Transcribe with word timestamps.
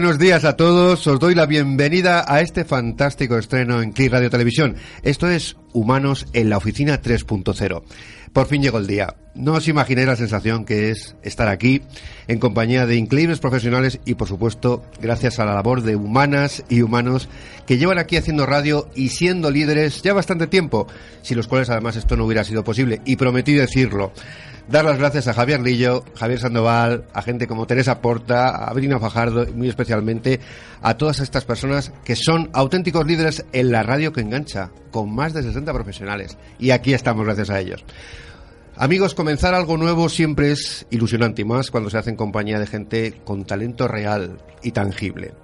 Buenos 0.00 0.20
días 0.20 0.44
a 0.44 0.56
todos. 0.56 1.04
Os 1.08 1.18
doy 1.18 1.34
la 1.34 1.46
bienvenida 1.46 2.24
a 2.28 2.40
este 2.40 2.64
fantástico 2.64 3.36
estreno 3.36 3.82
en 3.82 3.90
Click 3.90 4.12
Radio 4.12 4.30
Televisión. 4.30 4.76
Esto 5.02 5.28
es 5.28 5.56
Humanos 5.72 6.28
en 6.34 6.50
la 6.50 6.56
Oficina 6.56 7.02
3.0. 7.02 7.82
Por 8.38 8.46
fin 8.46 8.62
llegó 8.62 8.78
el 8.78 8.86
día. 8.86 9.16
No 9.34 9.54
os 9.54 9.66
imaginéis 9.66 10.06
la 10.06 10.14
sensación 10.14 10.64
que 10.64 10.92
es 10.92 11.16
estar 11.22 11.48
aquí 11.48 11.82
en 12.28 12.38
compañía 12.38 12.86
de 12.86 12.94
increíbles 12.94 13.40
profesionales 13.40 13.98
y, 14.04 14.14
por 14.14 14.28
supuesto, 14.28 14.84
gracias 15.00 15.40
a 15.40 15.44
la 15.44 15.54
labor 15.54 15.82
de 15.82 15.96
humanas 15.96 16.62
y 16.68 16.82
humanos 16.82 17.28
que 17.66 17.78
llevan 17.78 17.98
aquí 17.98 18.16
haciendo 18.16 18.46
radio 18.46 18.88
y 18.94 19.08
siendo 19.08 19.50
líderes 19.50 20.02
ya 20.02 20.14
bastante 20.14 20.46
tiempo, 20.46 20.86
sin 21.22 21.36
los 21.36 21.48
cuales 21.48 21.68
además 21.68 21.96
esto 21.96 22.16
no 22.16 22.26
hubiera 22.26 22.44
sido 22.44 22.62
posible. 22.62 23.02
Y 23.04 23.16
prometí 23.16 23.54
decirlo 23.54 24.12
dar 24.68 24.84
las 24.84 24.98
gracias 24.98 25.26
a 25.28 25.34
Javier 25.34 25.60
Lillo, 25.60 26.04
Javier 26.14 26.38
Sandoval, 26.38 27.04
a 27.12 27.22
gente 27.22 27.46
como 27.46 27.66
Teresa 27.66 28.00
Porta, 28.00 28.50
a 28.50 28.72
Brina 28.72 29.00
Fajardo 29.00 29.48
y 29.48 29.52
muy 29.52 29.68
especialmente 29.68 30.40
a 30.82 30.96
todas 30.96 31.20
estas 31.20 31.44
personas 31.44 31.92
que 32.04 32.14
son 32.14 32.50
auténticos 32.52 33.06
líderes 33.06 33.44
en 33.52 33.72
la 33.72 33.82
radio 33.82 34.12
que 34.12 34.20
engancha, 34.20 34.70
con 34.90 35.14
más 35.14 35.32
de 35.32 35.42
60 35.42 35.72
profesionales. 35.72 36.36
Y 36.58 36.70
aquí 36.70 36.92
estamos 36.94 37.24
gracias 37.24 37.50
a 37.50 37.58
ellos. 37.60 37.84
Amigos, 38.80 39.16
comenzar 39.16 39.54
algo 39.54 39.76
nuevo 39.76 40.08
siempre 40.08 40.52
es 40.52 40.86
ilusionante 40.90 41.42
y 41.42 41.44
más 41.44 41.72
cuando 41.72 41.90
se 41.90 41.98
hace 41.98 42.10
en 42.10 42.16
compañía 42.16 42.60
de 42.60 42.66
gente 42.68 43.20
con 43.24 43.44
talento 43.44 43.88
real 43.88 44.38
y 44.62 44.70
tangible. 44.70 45.34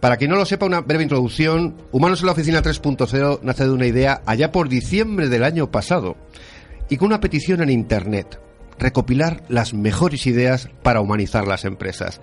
Para 0.00 0.18
quien 0.18 0.30
no 0.30 0.36
lo 0.36 0.44
sepa, 0.44 0.66
una 0.66 0.82
breve 0.82 1.04
introducción. 1.04 1.76
Humanos 1.92 2.20
en 2.20 2.26
la 2.26 2.32
Oficina 2.32 2.62
3.0 2.62 3.40
nace 3.40 3.64
de 3.64 3.72
una 3.72 3.86
idea 3.86 4.20
allá 4.26 4.52
por 4.52 4.68
diciembre 4.68 5.30
del 5.30 5.44
año 5.44 5.70
pasado 5.70 6.18
y 6.90 6.98
con 6.98 7.06
una 7.06 7.20
petición 7.20 7.62
en 7.62 7.70
Internet 7.70 8.38
recopilar 8.78 9.42
las 9.48 9.72
mejores 9.72 10.26
ideas 10.26 10.68
para 10.82 11.00
humanizar 11.00 11.48
las 11.48 11.64
empresas. 11.64 12.20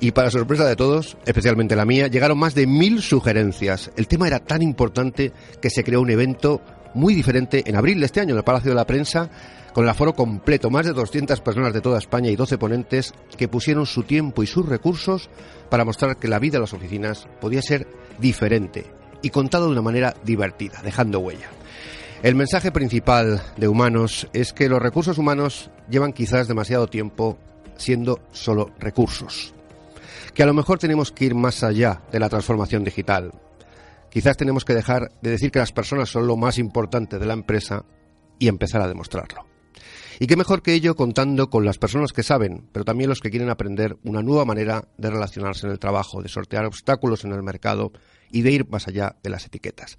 Y 0.00 0.12
para 0.12 0.30
sorpresa 0.30 0.64
de 0.64 0.76
todos, 0.76 1.18
especialmente 1.26 1.76
la 1.76 1.84
mía, 1.84 2.06
llegaron 2.06 2.38
más 2.38 2.54
de 2.54 2.66
mil 2.66 3.02
sugerencias. 3.02 3.90
El 3.96 4.08
tema 4.08 4.28
era 4.28 4.38
tan 4.38 4.62
importante 4.62 5.32
que 5.60 5.68
se 5.68 5.84
creó 5.84 6.00
un 6.00 6.10
evento 6.10 6.62
muy 6.94 7.14
diferente 7.14 7.64
en 7.66 7.76
abril 7.76 8.00
de 8.00 8.06
este 8.06 8.20
año 8.20 8.32
en 8.32 8.38
el 8.38 8.44
Palacio 8.44 8.70
de 8.70 8.76
la 8.76 8.86
Prensa, 8.86 9.28
con 9.78 9.84
el 9.84 9.90
aforo 9.90 10.12
completo, 10.12 10.70
más 10.70 10.86
de 10.86 10.92
200 10.92 11.40
personas 11.40 11.72
de 11.72 11.80
toda 11.80 12.00
España 12.00 12.30
y 12.30 12.34
12 12.34 12.58
ponentes 12.58 13.14
que 13.36 13.46
pusieron 13.46 13.86
su 13.86 14.02
tiempo 14.02 14.42
y 14.42 14.48
sus 14.48 14.68
recursos 14.68 15.30
para 15.70 15.84
mostrar 15.84 16.16
que 16.16 16.26
la 16.26 16.40
vida 16.40 16.56
en 16.56 16.62
las 16.62 16.72
oficinas 16.72 17.28
podía 17.40 17.62
ser 17.62 17.86
diferente 18.18 18.86
y 19.22 19.30
contada 19.30 19.66
de 19.66 19.70
una 19.70 19.80
manera 19.80 20.16
divertida, 20.24 20.80
dejando 20.82 21.20
huella. 21.20 21.48
El 22.24 22.34
mensaje 22.34 22.72
principal 22.72 23.40
de 23.56 23.68
Humanos 23.68 24.26
es 24.32 24.52
que 24.52 24.68
los 24.68 24.82
recursos 24.82 25.16
humanos 25.16 25.70
llevan 25.88 26.12
quizás 26.12 26.48
demasiado 26.48 26.88
tiempo 26.88 27.38
siendo 27.76 28.18
solo 28.32 28.72
recursos. 28.80 29.54
Que 30.34 30.42
a 30.42 30.46
lo 30.46 30.54
mejor 30.54 30.80
tenemos 30.80 31.12
que 31.12 31.26
ir 31.26 31.36
más 31.36 31.62
allá 31.62 32.02
de 32.10 32.18
la 32.18 32.28
transformación 32.28 32.82
digital. 32.82 33.30
Quizás 34.10 34.36
tenemos 34.36 34.64
que 34.64 34.74
dejar 34.74 35.12
de 35.22 35.30
decir 35.30 35.52
que 35.52 35.60
las 35.60 35.70
personas 35.70 36.08
son 36.08 36.26
lo 36.26 36.36
más 36.36 36.58
importante 36.58 37.20
de 37.20 37.26
la 37.26 37.34
empresa 37.34 37.84
y 38.40 38.48
empezar 38.48 38.82
a 38.82 38.88
demostrarlo. 38.88 39.46
Y 40.18 40.26
qué 40.26 40.36
mejor 40.36 40.62
que 40.62 40.74
ello 40.74 40.96
contando 40.96 41.48
con 41.48 41.64
las 41.64 41.78
personas 41.78 42.12
que 42.12 42.22
saben, 42.22 42.68
pero 42.72 42.84
también 42.84 43.08
los 43.08 43.20
que 43.20 43.30
quieren 43.30 43.50
aprender 43.50 43.96
una 44.02 44.22
nueva 44.22 44.44
manera 44.44 44.88
de 44.96 45.10
relacionarse 45.10 45.66
en 45.66 45.72
el 45.72 45.78
trabajo, 45.78 46.22
de 46.22 46.28
sortear 46.28 46.64
obstáculos 46.66 47.24
en 47.24 47.32
el 47.32 47.42
mercado 47.42 47.92
y 48.30 48.42
de 48.42 48.50
ir 48.50 48.68
más 48.68 48.88
allá 48.88 49.16
de 49.22 49.30
las 49.30 49.46
etiquetas. 49.46 49.96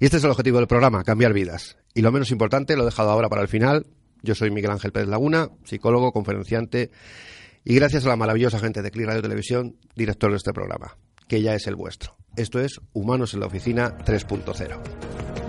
Y 0.00 0.04
este 0.04 0.18
es 0.18 0.24
el 0.24 0.30
objetivo 0.30 0.58
del 0.58 0.66
programa, 0.66 1.02
cambiar 1.02 1.32
vidas. 1.32 1.78
Y 1.94 2.02
lo 2.02 2.12
menos 2.12 2.30
importante, 2.30 2.76
lo 2.76 2.82
he 2.82 2.86
dejado 2.86 3.10
ahora 3.10 3.28
para 3.28 3.42
el 3.42 3.48
final. 3.48 3.86
Yo 4.22 4.34
soy 4.34 4.50
Miguel 4.50 4.70
Ángel 4.70 4.92
Pérez 4.92 5.08
Laguna, 5.08 5.48
psicólogo, 5.64 6.12
conferenciante 6.12 6.90
y 7.64 7.74
gracias 7.74 8.04
a 8.04 8.08
la 8.08 8.16
maravillosa 8.16 8.58
gente 8.58 8.82
de 8.82 8.90
Click 8.90 9.06
Radio 9.06 9.22
Televisión, 9.22 9.76
director 9.96 10.30
de 10.30 10.36
este 10.36 10.52
programa, 10.52 10.98
que 11.28 11.40
ya 11.40 11.54
es 11.54 11.66
el 11.66 11.76
vuestro. 11.76 12.16
Esto 12.36 12.60
es 12.60 12.80
Humanos 12.92 13.32
en 13.32 13.40
la 13.40 13.46
Oficina 13.46 13.96
3.0. 13.98 15.43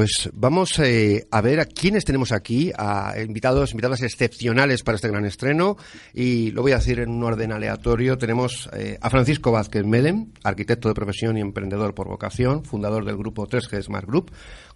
Pues 0.00 0.30
vamos 0.32 0.78
eh, 0.78 1.26
a 1.30 1.42
ver 1.42 1.60
a 1.60 1.66
quiénes 1.66 2.06
tenemos 2.06 2.32
aquí, 2.32 2.72
a 2.74 3.16
invitados, 3.20 3.72
invitadas 3.72 4.00
excepcionales 4.00 4.82
para 4.82 4.96
este 4.96 5.08
gran 5.08 5.26
estreno. 5.26 5.76
Y 6.14 6.52
lo 6.52 6.62
voy 6.62 6.72
a 6.72 6.76
decir 6.76 7.00
en 7.00 7.10
un 7.10 7.22
orden 7.22 7.52
aleatorio. 7.52 8.16
Tenemos 8.16 8.70
eh, 8.72 8.96
a 8.98 9.10
Francisco 9.10 9.52
Vázquez 9.52 9.84
Medem, 9.84 10.32
arquitecto 10.42 10.88
de 10.88 10.94
profesión 10.94 11.36
y 11.36 11.42
emprendedor 11.42 11.94
por 11.94 12.08
vocación, 12.08 12.64
fundador 12.64 13.04
del 13.04 13.18
grupo 13.18 13.46
3G 13.46 13.82
Smart 13.82 14.06
Group, 14.06 14.30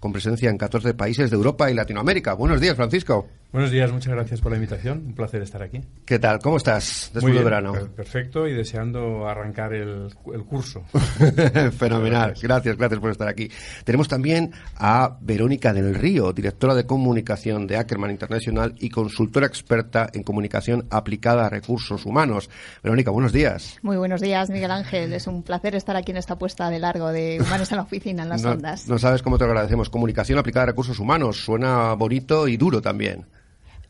con 0.05 0.13
presencia 0.13 0.51
en 0.51 0.59
14 0.59 0.93
países 0.93 1.31
de 1.31 1.37
Europa 1.37 1.71
y 1.71 1.75
Latinoamérica. 1.75 2.35
Buenos 2.35 2.61
días, 2.61 2.77
Francisco. 2.77 3.27
Buenos 3.55 3.71
días, 3.71 3.91
muchas 3.91 4.13
gracias 4.13 4.39
por 4.43 4.51
la 4.53 4.57
invitación. 4.59 4.99
Un 5.07 5.15
placer 5.15 5.41
estar 5.41 5.63
aquí. 5.63 5.81
¿Qué 6.05 6.19
tal? 6.19 6.41
¿Cómo 6.41 6.59
estás 6.59 7.05
después 7.15 7.23
Muy 7.23 7.33
bien, 7.33 7.43
del 7.43 7.45
verano? 7.45 7.73
per- 7.73 7.89
Perfecto 7.89 8.47
y 8.47 8.53
deseando 8.53 9.27
arrancar 9.27 9.73
el, 9.73 10.11
el 10.35 10.45
curso. 10.45 10.83
Fenomenal. 11.79 12.35
Gracias, 12.43 12.77
gracias 12.77 13.01
por 13.01 13.13
estar 13.13 13.29
aquí. 13.29 13.49
Tenemos 13.85 14.07
también 14.09 14.53
a 14.77 15.17
Verónica 15.23 15.73
del 15.73 15.95
Río, 15.95 16.35
directora 16.35 16.75
de 16.75 16.85
comunicación 16.85 17.67
de 17.67 17.79
Ackerman 17.79 18.11
International 18.11 18.75
y 18.81 18.91
consultora 18.91 19.47
experta 19.47 20.11
en 20.13 20.23
comunicación 20.23 20.87
aplicada 20.91 21.47
a 21.47 21.49
recursos 21.49 22.05
humanos. 22.05 22.51
Verónica, 22.83 23.11
buenos 23.11 23.33
días. 23.33 23.79
Muy 23.81 23.97
buenos 23.97 24.21
días, 24.21 24.51
Miguel 24.51 24.71
Ángel. 24.71 25.15
Es 25.15 25.27
un 25.27 25.43
placer 25.43 25.75
estar 25.77 25.97
aquí 25.97 26.11
en 26.11 26.19
esta 26.19 26.37
puesta 26.37 26.69
de 26.69 26.79
largo 26.79 27.09
de 27.11 27.39
Humanos 27.41 27.71
en 27.71 27.77
la 27.79 27.83
Oficina, 27.85 28.25
en 28.25 28.29
las 28.29 28.43
no, 28.43 28.51
ondas. 28.51 28.87
no 28.87 28.99
sabes 28.99 29.23
cómo 29.23 29.39
te 29.39 29.45
lo 29.45 29.51
agradecemos. 29.53 29.89
Comunicación 29.95 30.41
aplicada 30.41 30.65
a 30.65 30.67
recursos 30.67 30.99
humanos. 30.99 31.45
Suena 31.45 31.93
bonito 31.93 32.49
y 32.49 32.57
duro 32.57 32.83
también. 32.83 33.27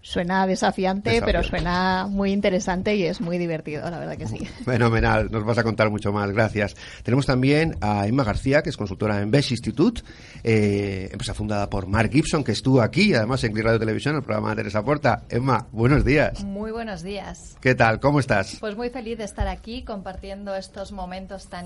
Suena 0.03 0.47
desafiante, 0.47 1.09
Desafiante. 1.09 1.33
pero 1.33 1.49
suena 1.49 2.07
muy 2.11 2.31
interesante 2.31 2.95
y 2.95 3.05
es 3.05 3.23
muy 3.23 3.39
divertido, 3.39 3.91
la 3.91 3.99
verdad 3.99 4.19
que 4.19 4.27
sí. 4.27 4.45
Fenomenal, 4.67 5.31
nos 5.31 5.47
vas 5.47 5.57
a 5.57 5.63
contar 5.63 5.89
mucho 5.89 6.13
más, 6.13 6.31
gracias. 6.31 6.77
Tenemos 7.05 7.25
también 7.25 7.79
a 7.81 8.07
Emma 8.07 8.23
García, 8.23 8.63
que 8.63 8.69
es 8.69 8.77
consultora 8.77 9.23
en 9.23 9.31
Besh 9.31 9.53
Institute, 9.53 10.03
eh, 10.43 11.09
empresa 11.11 11.33
fundada 11.33 11.71
por 11.71 11.87
Mark 11.87 12.11
Gibson, 12.13 12.45
que 12.45 12.53
estuvo 12.53 12.83
aquí, 12.83 13.15
además 13.15 13.43
en 13.45 13.53
Click 13.55 13.65
Radio 13.65 13.79
Televisión, 13.79 14.15
el 14.17 14.23
programa 14.23 14.51
de 14.51 14.57
Teresa 14.57 14.85
Puerta. 14.85 15.23
Emma, 15.31 15.69
buenos 15.73 16.05
días. 16.05 16.45
Muy 16.45 16.71
buenos 16.71 17.03
días. 17.03 17.57
¿Qué 17.63 17.75
tal? 17.75 17.99
¿Cómo 17.99 18.21
estás? 18.21 18.59
Pues 18.61 18.77
muy 18.77 18.91
feliz 18.91 19.17
de 19.17 19.25
estar 19.25 19.49
aquí 19.49 19.85
compartiendo 19.85 20.55
estos 20.55 20.93
momentos 20.93 21.49
tan 21.49 21.65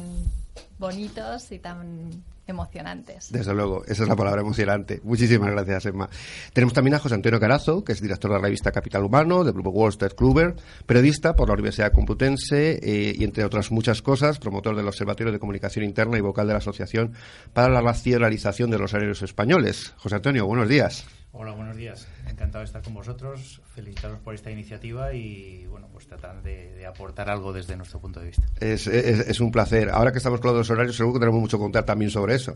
bonitos 0.78 1.50
y 1.50 1.58
tan 1.58 2.22
emocionantes. 2.48 3.30
Desde 3.30 3.54
luego, 3.54 3.84
esa 3.84 4.02
es 4.02 4.08
la 4.08 4.16
palabra 4.16 4.40
emocionante. 4.40 5.00
Muchísimas 5.04 5.50
gracias, 5.50 5.86
Emma. 5.86 6.08
Tenemos 6.52 6.74
también 6.74 6.94
a 6.94 6.98
José 6.98 7.14
Antonio 7.14 7.40
Carazo, 7.40 7.84
que 7.84 7.92
es 7.92 8.00
director 8.00 8.30
de 8.30 8.36
la 8.36 8.42
revista 8.42 8.72
Capital 8.72 9.04
Humano, 9.04 9.44
del 9.44 9.54
grupo 9.54 9.70
Wall 9.70 9.90
Street 9.90 10.12
Kluber, 10.16 10.56
periodista 10.86 11.34
por 11.34 11.48
la 11.48 11.54
Universidad 11.54 11.92
Complutense 11.92 12.78
eh, 12.82 13.14
y, 13.16 13.24
entre 13.24 13.44
otras 13.44 13.70
muchas 13.70 14.02
cosas, 14.02 14.38
promotor 14.38 14.76
del 14.76 14.88
Observatorio 14.88 15.32
de 15.32 15.38
Comunicación 15.38 15.84
Interna 15.84 16.18
y 16.18 16.20
vocal 16.20 16.46
de 16.46 16.54
la 16.54 16.58
Asociación 16.58 17.14
para 17.52 17.68
la 17.68 17.80
Racionalización 17.80 18.70
de 18.70 18.78
los 18.78 18.94
Aéreos 18.94 19.22
Españoles. 19.22 19.94
José 19.98 20.16
Antonio, 20.16 20.46
buenos 20.46 20.68
días. 20.68 21.06
Hola, 21.40 21.52
buenos 21.52 21.76
días. 21.76 22.08
Encantado 22.28 22.58
de 22.60 22.64
estar 22.64 22.82
con 22.82 22.94
vosotros. 22.94 23.60
Felicitaros 23.72 24.18
por 24.18 24.34
esta 24.34 24.50
iniciativa 24.50 25.12
y, 25.14 25.66
bueno, 25.66 25.86
pues 25.92 26.04
tratar 26.08 26.42
de, 26.42 26.72
de 26.74 26.84
aportar 26.84 27.30
algo 27.30 27.52
desde 27.52 27.76
nuestro 27.76 28.00
punto 28.00 28.18
de 28.18 28.26
vista. 28.26 28.42
Es, 28.58 28.88
es- 28.88 29.20
es 29.28 29.38
un 29.38 29.52
placer. 29.52 29.88
Ahora 29.90 30.10
que 30.10 30.18
estamos 30.18 30.40
con 30.40 30.52
los 30.56 30.68
horarios, 30.68 30.96
seguro 30.96 31.14
que 31.14 31.20
tenemos 31.20 31.40
mucho 31.40 31.56
que 31.56 31.62
contar 31.62 31.84
también 31.84 32.10
sobre 32.10 32.34
eso. 32.34 32.54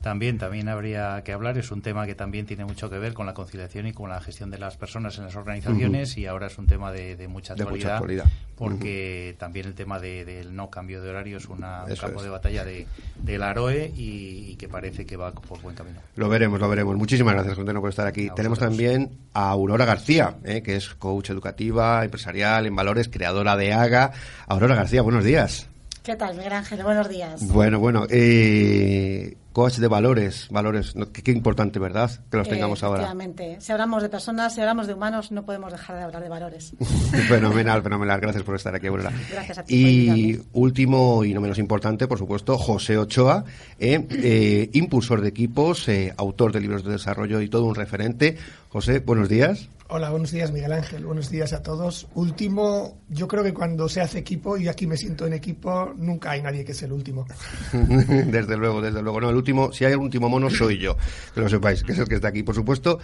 También, 0.00 0.38
también 0.38 0.68
habría 0.70 1.22
que 1.24 1.32
hablar. 1.34 1.58
Es 1.58 1.70
un 1.72 1.82
tema 1.82 2.06
que 2.06 2.14
también 2.14 2.46
tiene 2.46 2.64
mucho 2.64 2.88
que 2.88 2.98
ver 2.98 3.12
con 3.12 3.26
la 3.26 3.34
conciliación 3.34 3.86
y 3.86 3.92
con 3.92 4.08
la 4.08 4.18
gestión 4.22 4.50
de 4.50 4.58
las 4.58 4.78
personas 4.78 5.18
en 5.18 5.24
las 5.24 5.36
organizaciones 5.36 6.16
y 6.16 6.24
ahora 6.24 6.46
es 6.46 6.56
un 6.56 6.66
tema 6.66 6.90
de, 6.90 7.16
de 7.16 7.28
mucha 7.28 7.54
De 7.54 7.64
mucha 7.64 7.96
actualidad. 7.96 8.22
actualidad. 8.24 8.24
Porque 8.56 9.36
también 9.38 9.66
el 9.66 9.74
tema 9.74 9.98
de- 10.00 10.24
del 10.24 10.56
no 10.56 10.70
cambio 10.70 11.02
de 11.02 11.10
horario 11.10 11.36
es 11.36 11.48
una- 11.48 11.84
un 11.84 11.94
campo 11.96 12.18
es. 12.20 12.24
de 12.24 12.30
batalla 12.30 12.64
de, 12.64 12.86
del 13.22 13.42
AROE 13.42 13.92
y, 13.94 14.52
y 14.52 14.56
que 14.56 14.68
parece 14.70 15.04
que 15.04 15.18
va 15.18 15.32
por 15.32 15.60
buen 15.60 15.76
camino. 15.76 16.00
Lo 16.16 16.30
veremos, 16.30 16.58
lo 16.58 16.68
veremos. 16.70 16.96
Muchísimas 16.96 17.34
gracias, 17.34 17.58
Antonio, 17.58 17.80
por 17.82 17.90
estar 17.90 18.06
aquí. 18.06 18.21
A 18.28 18.34
Tenemos 18.34 18.58
vosotros. 18.58 18.76
también 18.76 19.18
a 19.34 19.48
Aurora 19.50 19.84
García, 19.84 20.36
eh, 20.44 20.62
que 20.62 20.76
es 20.76 20.88
coach 20.94 21.30
educativa, 21.30 22.04
empresarial, 22.04 22.66
en 22.66 22.76
valores, 22.76 23.08
creadora 23.08 23.56
de 23.56 23.72
AGA. 23.72 24.12
Aurora 24.46 24.74
García, 24.74 25.02
buenos 25.02 25.24
días. 25.24 25.68
¿Qué 26.02 26.16
tal, 26.16 26.36
Miguel 26.36 26.52
Ángel? 26.52 26.82
Buenos 26.82 27.08
días. 27.08 27.46
Bueno, 27.46 27.78
bueno, 27.78 28.06
eh, 28.10 29.36
coach 29.52 29.76
de 29.78 29.88
valores, 29.88 30.48
valores, 30.50 30.94
qué, 31.12 31.22
qué 31.22 31.30
importante, 31.32 31.78
¿verdad? 31.78 32.10
Que 32.30 32.36
los 32.38 32.48
tengamos 32.48 32.82
Eh, 32.82 32.86
ahora. 32.86 33.02
Efectivamente. 33.02 33.56
Si 33.60 33.72
hablamos 33.72 34.02
de 34.02 34.08
personas, 34.08 34.54
si 34.54 34.60
hablamos 34.60 34.86
de 34.86 34.94
humanos, 34.94 35.30
no 35.32 35.44
podemos 35.44 35.70
dejar 35.72 35.96
de 35.96 36.02
hablar 36.02 36.22
de 36.22 36.28
valores. 36.28 36.72
fenomenal, 37.28 37.82
fenomenal. 37.82 38.20
Gracias 38.20 38.42
por 38.44 38.56
estar 38.56 38.74
aquí, 38.74 38.86
Aurora. 38.86 39.12
Gracias 39.30 39.58
a 39.58 39.62
ti 39.64 39.72
por 39.82 39.90
Y 39.90 40.08
invitarme. 40.08 40.48
último 40.52 41.24
y 41.24 41.34
no 41.34 41.40
menos 41.40 41.58
importante, 41.58 42.06
por 42.08 42.18
supuesto, 42.18 42.58
José 42.58 42.98
Ochoa, 42.98 43.44
eh, 43.78 44.06
eh, 44.10 44.70
impulsor 44.72 45.20
de 45.20 45.28
equipos, 45.28 45.88
eh, 45.88 46.12
autor 46.16 46.52
de 46.52 46.60
libros 46.60 46.84
de 46.84 46.92
desarrollo 46.92 47.40
y 47.40 47.48
todo 47.48 47.66
un 47.66 47.74
referente. 47.74 48.36
José, 48.68 49.00
buenos 49.00 49.28
días. 49.28 49.68
Hola, 49.94 50.08
buenos 50.08 50.30
días 50.30 50.50
Miguel 50.52 50.72
Ángel, 50.72 51.04
buenos 51.04 51.28
días 51.28 51.52
a 51.52 51.62
todos. 51.62 52.08
Último, 52.14 52.96
yo 53.10 53.28
creo 53.28 53.42
que 53.44 53.52
cuando 53.52 53.90
se 53.90 54.00
hace 54.00 54.20
equipo, 54.20 54.56
y 54.56 54.66
aquí 54.68 54.86
me 54.86 54.96
siento 54.96 55.26
en 55.26 55.34
equipo, 55.34 55.92
nunca 55.98 56.30
hay 56.30 56.40
nadie 56.40 56.64
que 56.64 56.72
es 56.72 56.82
el 56.82 56.92
último. 56.92 57.26
desde 57.72 58.56
luego, 58.56 58.80
desde 58.80 59.02
luego. 59.02 59.20
No, 59.20 59.28
el 59.28 59.36
último, 59.42 59.72
si 59.72 59.84
hay 59.84 59.92
el 59.92 59.98
último 59.98 60.28
mono, 60.28 60.48
soy 60.48 60.78
yo. 60.78 60.96
Que 61.34 61.40
lo 61.40 61.48
sepáis, 61.48 61.82
que 61.82 61.92
es 61.92 61.98
el 61.98 62.08
que 62.08 62.14
está 62.14 62.28
aquí. 62.28 62.42
Por 62.42 62.54
supuesto, 62.54 62.98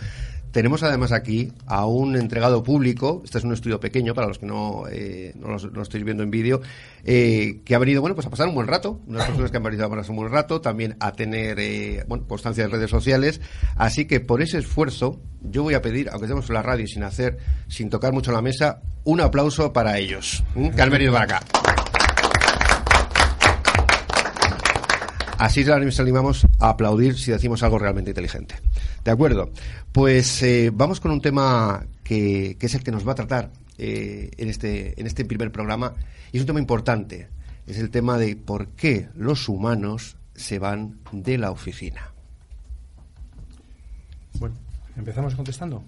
tenemos 0.52 0.82
además 0.82 1.12
aquí 1.12 1.52
a 1.66 1.86
un 1.86 2.16
entregado 2.16 2.62
público. 2.62 3.22
Este 3.24 3.38
es 3.38 3.44
un 3.44 3.52
estudio 3.52 3.80
pequeño 3.80 4.14
para 4.14 4.28
los 4.28 4.38
que 4.38 4.46
no, 4.46 4.84
eh, 4.90 5.34
no, 5.36 5.56
lo, 5.56 5.82
estáis 5.82 6.04
viendo 6.04 6.22
en 6.22 6.30
vídeo. 6.30 6.60
eh, 7.04 7.60
que 7.64 7.74
ha 7.74 7.78
venido, 7.78 8.00
bueno, 8.00 8.14
pues 8.14 8.26
a 8.26 8.30
pasar 8.30 8.48
un 8.48 8.54
buen 8.54 8.66
rato. 8.66 9.00
Unas 9.06 9.26
personas 9.26 9.50
que 9.50 9.56
han 9.56 9.62
venido 9.62 9.84
a 9.84 9.90
pasar 9.90 10.10
un 10.10 10.16
buen 10.16 10.32
rato. 10.32 10.60
También 10.60 10.96
a 11.00 11.12
tener, 11.12 11.58
eh, 11.58 12.04
bueno, 12.08 12.26
constancia 12.26 12.64
en 12.64 12.70
redes 12.70 12.90
sociales. 12.90 13.40
Así 13.76 14.06
que 14.06 14.20
por 14.20 14.40
ese 14.40 14.58
esfuerzo, 14.58 15.20
yo 15.42 15.62
voy 15.64 15.74
a 15.74 15.82
pedir, 15.82 16.08
aunque 16.10 16.26
estemos 16.26 16.48
en 16.48 16.54
la 16.54 16.62
radio 16.62 16.86
sin 16.86 17.02
hacer, 17.02 17.38
sin 17.68 17.90
tocar 17.90 18.12
mucho 18.12 18.32
la 18.32 18.42
mesa, 18.42 18.80
un 19.04 19.20
aplauso 19.20 19.72
para 19.72 19.98
ellos. 19.98 20.44
Que 20.54 20.82
han 20.82 20.90
venido 20.90 21.12
para 21.12 21.24
acá. 21.24 21.97
Así 25.38 25.64
nos 25.64 26.00
animamos 26.00 26.46
a 26.58 26.70
aplaudir 26.70 27.16
si 27.18 27.30
decimos 27.30 27.62
algo 27.62 27.78
realmente 27.78 28.10
inteligente. 28.10 28.56
¿De 29.04 29.10
acuerdo? 29.10 29.50
Pues 29.92 30.42
eh, 30.42 30.70
vamos 30.74 30.98
con 31.00 31.12
un 31.12 31.20
tema 31.20 31.86
que, 32.02 32.56
que 32.58 32.66
es 32.66 32.74
el 32.74 32.82
que 32.82 32.90
nos 32.90 33.06
va 33.06 33.12
a 33.12 33.14
tratar 33.14 33.50
eh, 33.78 34.30
en, 34.36 34.48
este, 34.48 35.00
en 35.00 35.06
este 35.06 35.24
primer 35.24 35.52
programa. 35.52 35.94
Y 36.32 36.36
es 36.38 36.40
un 36.42 36.46
tema 36.48 36.58
importante. 36.60 37.28
Es 37.66 37.78
el 37.78 37.90
tema 37.90 38.18
de 38.18 38.34
por 38.34 38.68
qué 38.68 39.08
los 39.14 39.48
humanos 39.48 40.16
se 40.34 40.58
van 40.58 40.98
de 41.12 41.38
la 41.38 41.50
oficina. 41.52 42.10
Bueno, 44.40 44.56
empezamos 44.96 45.34
contestando. 45.34 45.84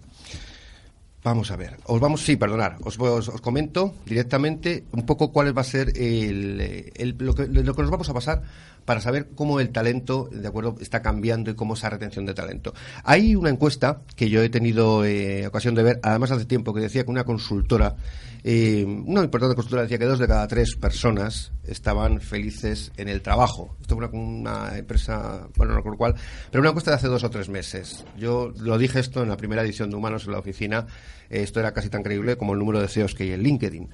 Vamos 1.23 1.50
a 1.50 1.56
ver, 1.56 1.76
os 1.85 2.00
vamos, 2.00 2.23
sí, 2.25 2.37
perdonar, 2.37 2.79
os, 2.82 2.99
os, 2.99 3.29
os 3.29 3.41
comento 3.43 3.94
directamente 4.06 4.85
un 4.93 5.05
poco 5.05 5.31
cuál 5.31 5.56
va 5.56 5.61
a 5.61 5.64
ser 5.64 5.93
el, 5.99 6.91
el- 6.97 7.14
lo, 7.19 7.35
que, 7.35 7.47
lo 7.47 7.75
que 7.75 7.82
nos 7.82 7.91
vamos 7.91 8.08
a 8.08 8.14
pasar 8.14 8.43
para 8.90 9.00
saber 9.00 9.28
cómo 9.37 9.60
el 9.60 9.70
talento, 9.70 10.28
de 10.32 10.48
acuerdo, 10.48 10.75
está 10.81 11.00
cambiando 11.00 11.48
y 11.48 11.54
cómo 11.54 11.75
esa 11.75 11.88
retención 11.90 12.26
de 12.26 12.34
talento. 12.34 12.75
Hay 13.04 13.37
una 13.37 13.48
encuesta 13.48 14.02
que 14.16 14.28
yo 14.28 14.42
he 14.42 14.48
tenido 14.48 15.04
eh, 15.04 15.46
ocasión 15.46 15.76
de 15.76 15.84
ver, 15.84 16.00
además 16.02 16.32
hace 16.32 16.44
tiempo, 16.44 16.75
que 16.75 16.81
decía 16.81 17.04
que 17.04 17.10
una 17.12 17.22
consultora, 17.22 17.94
eh, 18.42 18.84
una 18.84 19.22
importante 19.22 19.54
consultora 19.54 19.82
decía 19.82 19.96
que 19.96 20.06
dos 20.06 20.19
de 20.19 20.26
cada 20.26 20.48
tres 20.48 20.75
personas 20.75 21.52
estaban 21.62 22.20
felices 22.20 22.90
en 22.96 23.08
el 23.08 23.22
trabajo. 23.22 23.76
Esto 23.81 23.94
fue 23.94 24.08
una, 24.08 24.19
una 24.19 24.76
empresa, 24.76 25.46
bueno, 25.56 25.70
no 25.70 25.76
recuerdo 25.76 25.96
cuál, 25.96 26.14
pero 26.50 26.60
una 26.60 26.70
encuesta 26.70 26.90
de 26.90 26.96
hace 26.96 27.06
dos 27.06 27.22
o 27.22 27.31
tres 27.31 27.48
meses. 27.48 28.04
Yo 28.19 28.52
lo 28.58 28.76
dije 28.76 28.98
esto 28.98 29.22
en 29.22 29.28
la 29.28 29.37
primera 29.37 29.62
edición 29.62 29.90
de 29.90 29.94
Humanos 29.94 30.25
en 30.26 30.32
la 30.32 30.40
Oficina. 30.40 30.87
Eh, 31.28 31.44
esto 31.44 31.60
era 31.60 31.72
casi 31.72 31.90
tan 31.90 32.02
creíble 32.02 32.37
como 32.37 32.54
el 32.54 32.58
número 32.58 32.81
de 32.81 32.88
CEOs 32.88 33.14
que 33.14 33.22
hay 33.22 33.32
en 33.34 33.44
LinkedIn. 33.44 33.88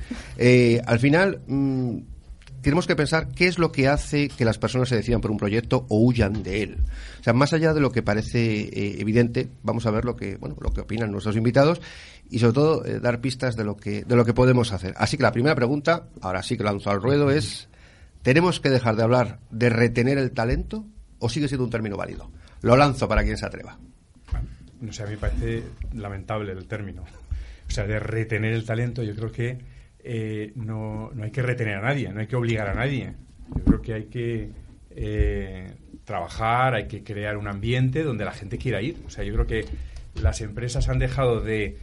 Al 0.87 0.99
final, 0.99 1.43
mm, 1.47 1.99
tenemos 2.67 2.89
que 2.89 2.97
pensar 2.97 3.29
qué 3.29 3.47
es 3.47 3.61
lo 3.61 3.71
que 3.71 3.87
hace 3.87 4.29
que 4.29 4.45
las 4.45 4.59
personas 4.59 4.89
se 4.89 4.97
decidan 4.97 5.21
por 5.21 5.31
un 5.31 5.37
proyecto 5.37 5.87
o 5.89 6.01
huyan 6.01 6.43
de 6.43 6.65
él. 6.65 6.79
O 7.21 7.23
sea, 7.23 7.33
más 7.33 7.53
allá 7.53 7.73
de 7.73 7.79
lo 7.79 7.93
que 7.93 8.03
parece 8.03 8.63
eh, 8.63 8.97
evidente, 8.99 9.49
vamos 9.63 9.87
a 9.87 9.93
ver 9.93 10.05
lo 10.05 10.17
que, 10.17 10.37
bueno, 10.37 10.57
lo 10.61 10.73
que 10.73 10.81
opinan 10.81 11.13
nuestros 11.13 11.37
invitados 11.37 11.81
y 12.29 12.41
sobre 12.41 12.55
todo 12.55 12.85
eh, 12.85 12.99
dar 12.99 13.21
pistas 13.21 13.55
de 13.55 13.63
lo 13.63 13.77
que 13.77 14.03
de 14.03 14.17
lo 14.17 14.25
que 14.25 14.35
podemos 14.35 14.73
hacer. 14.73 14.95
Así 14.97 15.17
que 15.17 15.23
la 15.23 15.31
primera 15.31 15.55
pregunta, 15.55 16.09
ahora 16.21 16.43
sí 16.43 16.57
que 16.57 16.65
lanzo 16.65 16.91
al 16.91 17.01
ruedo 17.01 17.31
es 17.31 17.69
¿tenemos 18.23 18.59
que 18.59 18.71
dejar 18.71 18.97
de 18.97 19.05
hablar 19.05 19.39
de 19.53 19.69
retener 19.69 20.19
el 20.19 20.33
talento 20.33 20.85
o 21.21 21.29
sigue 21.29 21.47
siendo 21.47 21.67
un 21.67 21.71
término 21.71 21.97
válido? 21.97 22.33
Lo 22.63 22.77
lanzo 22.77 23.07
para 23.07 23.23
quien 23.23 23.39
se 23.39 23.47
atreva. 23.47 23.79
No 24.81 24.93
sé, 24.93 25.05
a 25.05 25.07
mí 25.07 25.13
me 25.13 25.19
parece 25.19 25.63
lamentable 25.95 26.51
el 26.51 26.67
término. 26.67 27.05
O 27.69 27.71
sea, 27.71 27.87
de 27.87 28.01
retener 28.01 28.55
el 28.55 28.65
talento, 28.65 29.05
yo 29.05 29.15
creo 29.15 29.31
que 29.31 29.76
eh, 30.09 30.53
no, 30.55 31.11
no 31.13 31.25
hay 31.25 31.33
que 31.33 31.43
retener 31.43 31.75
a 31.75 31.81
nadie, 31.81 32.13
no 32.13 32.21
hay 32.21 32.29
que 32.29 32.37
obligar 32.37 32.69
a 32.69 32.75
nadie. 32.75 33.15
Yo 33.57 33.65
creo 33.65 33.83
que 33.83 33.93
hay 33.93 34.05
que 34.05 34.51
eh, 34.91 35.75
trabajar, 36.05 36.75
hay 36.75 36.87
que 36.87 37.03
crear 37.03 37.37
un 37.37 37.49
ambiente 37.49 38.05
donde 38.05 38.25
la 38.25 38.31
gente 38.31 38.57
quiera 38.57 38.81
ir. 38.81 39.03
O 39.05 39.11
sea, 39.11 39.25
yo 39.25 39.35
creo 39.35 39.49
que 39.49 39.67
las 40.23 40.43
empresas 40.43 40.89
han 40.89 41.01
dejado 41.01 41.41
de 41.41 41.79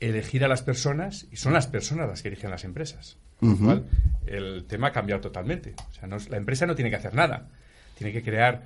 elegir 0.00 0.44
a 0.44 0.48
las 0.48 0.62
personas 0.62 1.28
y 1.30 1.36
son 1.36 1.52
las 1.52 1.68
personas 1.68 2.08
las 2.08 2.22
que 2.22 2.28
eligen 2.28 2.50
las 2.50 2.64
empresas. 2.64 3.16
Cual, 3.38 3.84
el 4.26 4.64
tema 4.64 4.88
ha 4.88 4.92
cambiado 4.92 5.20
totalmente. 5.20 5.74
O 5.90 5.94
sea, 5.94 6.08
no 6.08 6.16
la 6.30 6.36
empresa 6.38 6.66
no 6.66 6.74
tiene 6.74 6.90
que 6.90 6.96
hacer 6.96 7.14
nada. 7.14 7.48
Tiene 7.96 8.12
que 8.12 8.24
crear 8.24 8.62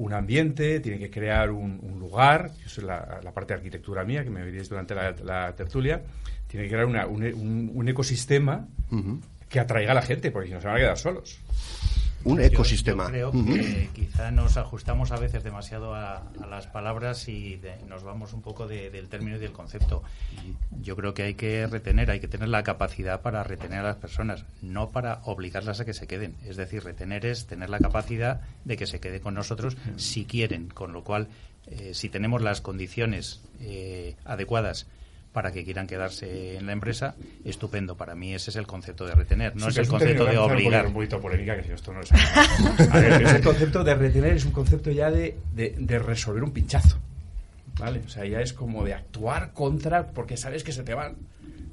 un 0.00 0.14
ambiente, 0.14 0.80
tiene 0.80 0.98
que 0.98 1.10
crear 1.10 1.50
un, 1.50 1.78
un 1.82 1.98
lugar, 2.00 2.50
eso 2.64 2.80
es 2.80 2.86
la, 2.86 3.20
la 3.22 3.32
parte 3.32 3.52
de 3.52 3.58
arquitectura 3.58 4.02
mía, 4.02 4.24
que 4.24 4.30
me 4.30 4.42
veréis 4.42 4.68
durante 4.68 4.94
la, 4.94 5.12
la 5.24 5.54
tertulia, 5.54 6.00
tiene 6.46 6.64
que 6.66 6.70
crear 6.72 6.86
una- 6.86 7.06
un, 7.06 7.22
un- 7.74 7.88
ecosistema 7.88 8.66
que 9.48 9.60
atraiga 9.60 9.92
a 9.92 9.94
la 9.94 10.02
gente, 10.02 10.30
porque 10.30 10.48
si 10.48 10.54
no 10.54 10.60
se 10.60 10.66
van 10.68 10.76
a 10.76 10.80
quedar 10.80 10.96
solos. 10.98 11.38
Un 12.24 12.40
ecosistema. 12.40 13.04
Yo, 13.10 13.30
creo 13.30 13.32
que 13.32 13.88
quizá 13.94 14.30
nos 14.30 14.56
ajustamos 14.56 15.10
a 15.12 15.16
veces 15.18 15.42
demasiado 15.42 15.94
a, 15.94 16.18
a 16.42 16.46
las 16.48 16.66
palabras 16.66 17.28
y 17.28 17.56
de- 17.56 17.76
nos 17.88 18.02
vamos 18.02 18.32
un 18.32 18.42
poco 18.42 18.66
de- 18.66 18.90
del 18.90 19.08
término 19.08 19.36
y 19.36 19.40
del 19.40 19.52
concepto. 19.52 20.02
Yo 20.82 20.96
creo 20.96 21.14
que 21.14 21.22
hay 21.22 21.34
que 21.34 21.66
retener, 21.66 22.10
hay 22.10 22.20
que 22.20 22.28
tener 22.28 22.48
la 22.48 22.62
capacidad 22.62 23.22
para 23.22 23.42
retener 23.42 23.80
a 23.80 23.84
las 23.84 23.96
personas, 23.96 24.44
no 24.62 24.90
para 24.90 25.20
obligarlas 25.24 25.80
a 25.80 25.84
que 25.84 25.94
se 25.94 26.06
queden. 26.06 26.36
Es 26.44 26.56
decir, 26.56 26.84
retener 26.84 27.24
es 27.26 27.46
tener 27.46 27.70
la 27.70 27.78
capacidad 27.78 28.40
de 28.64 28.76
que 28.76 28.86
se 28.86 29.00
quede 29.00 29.20
con 29.20 29.34
nosotros 29.34 29.76
si 29.96 30.24
quieren, 30.24 30.68
con 30.68 30.92
lo 30.92 31.04
cual, 31.04 31.28
eh, 31.66 31.92
si 31.94 32.08
tenemos 32.08 32.42
las 32.42 32.60
condiciones 32.60 33.40
eh, 33.60 34.16
adecuadas 34.24 34.86
para 35.32 35.52
que 35.52 35.64
quieran 35.64 35.86
quedarse 35.86 36.56
en 36.56 36.66
la 36.66 36.72
empresa, 36.72 37.14
estupendo. 37.44 37.96
Para 37.96 38.14
mí 38.14 38.34
ese 38.34 38.50
es 38.50 38.56
el 38.56 38.66
concepto 38.66 39.06
de 39.06 39.14
retener, 39.14 39.54
no 39.54 39.66
Sí, 39.66 39.70
es 39.70 39.78
el 39.78 39.88
concepto 39.88 40.24
de 40.24 40.38
obligar. 40.38 40.86
Un 40.86 40.92
poquito 40.92 41.20
polémica, 41.20 41.56
que 41.56 41.64
si 41.64 41.72
esto 41.72 41.92
no 41.92 42.00
es 42.00 42.10
A 42.12 42.98
ver, 42.98 43.22
ese 43.22 43.40
concepto 43.40 43.84
de 43.84 43.94
retener 43.94 44.34
es 44.34 44.44
un 44.44 44.52
concepto 44.52 44.90
ya 44.90 45.10
de, 45.10 45.38
de, 45.54 45.76
de 45.78 45.98
resolver 45.98 46.42
un 46.42 46.50
pinchazo. 46.50 46.98
¿Vale? 47.78 48.02
O 48.04 48.08
sea, 48.08 48.26
ya 48.26 48.40
es 48.40 48.52
como 48.52 48.84
de 48.84 48.94
actuar 48.94 49.52
contra 49.52 50.08
porque 50.08 50.36
sabes 50.36 50.64
que 50.64 50.72
se 50.72 50.82
te 50.82 50.94
van. 50.94 51.16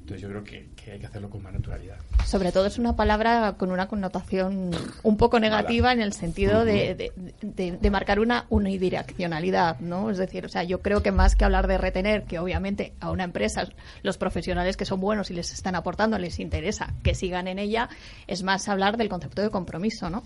Entonces 0.08 0.22
yo 0.22 0.30
creo 0.30 0.44
que, 0.46 0.70
que 0.82 0.94
hay 0.94 1.00
que 1.00 1.06
hacerlo 1.06 1.30
con 1.30 1.44
más 1.44 1.52
naturalidad. 1.52 1.98
Sobre 2.26 2.54
todo 2.54 2.66
es 2.66 2.78
una 2.78 2.96
palabra 2.96 3.56
con 3.58 3.72
una 3.72 3.90
connotación 3.90 4.72
un 5.04 5.18
poco 5.18 5.38
negativa 5.42 5.92
en 5.92 6.00
el 6.02 6.14
sentido 6.14 6.64
de, 6.64 6.96
de- 6.96 7.12
de- 7.42 7.72
de 7.74 7.90
marcar 7.92 8.22
una 8.22 8.46
unidireccionalidad, 8.50 9.80
¿no? 9.82 10.10
Es 10.10 10.18
decir, 10.18 10.46
o 10.46 10.50
sea, 10.50 10.64
yo 10.64 10.80
creo 10.82 11.04
que 11.04 11.12
más 11.12 11.36
que 11.36 11.44
hablar 11.44 11.68
de 11.68 11.78
retener, 11.78 12.24
que 12.24 12.40
obviamente 12.40 12.94
a 13.02 13.12
una 13.12 13.26
empresa 13.26 13.68
los 14.02 14.18
profesionales 14.18 14.78
que 14.78 14.86
son 14.86 15.02
buenos 15.02 15.30
y 15.30 15.34
les 15.34 15.52
están 15.52 15.76
aportando 15.76 16.18
les 16.18 16.40
interesa 16.40 16.94
que 17.04 17.14
sigan 17.14 17.50
en 17.50 17.60
ella, 17.60 17.90
es 18.28 18.44
más 18.44 18.70
hablar 18.70 18.96
del 18.96 19.10
concepto 19.10 19.42
de 19.42 19.50
compromiso, 19.50 20.10
¿no? 20.10 20.24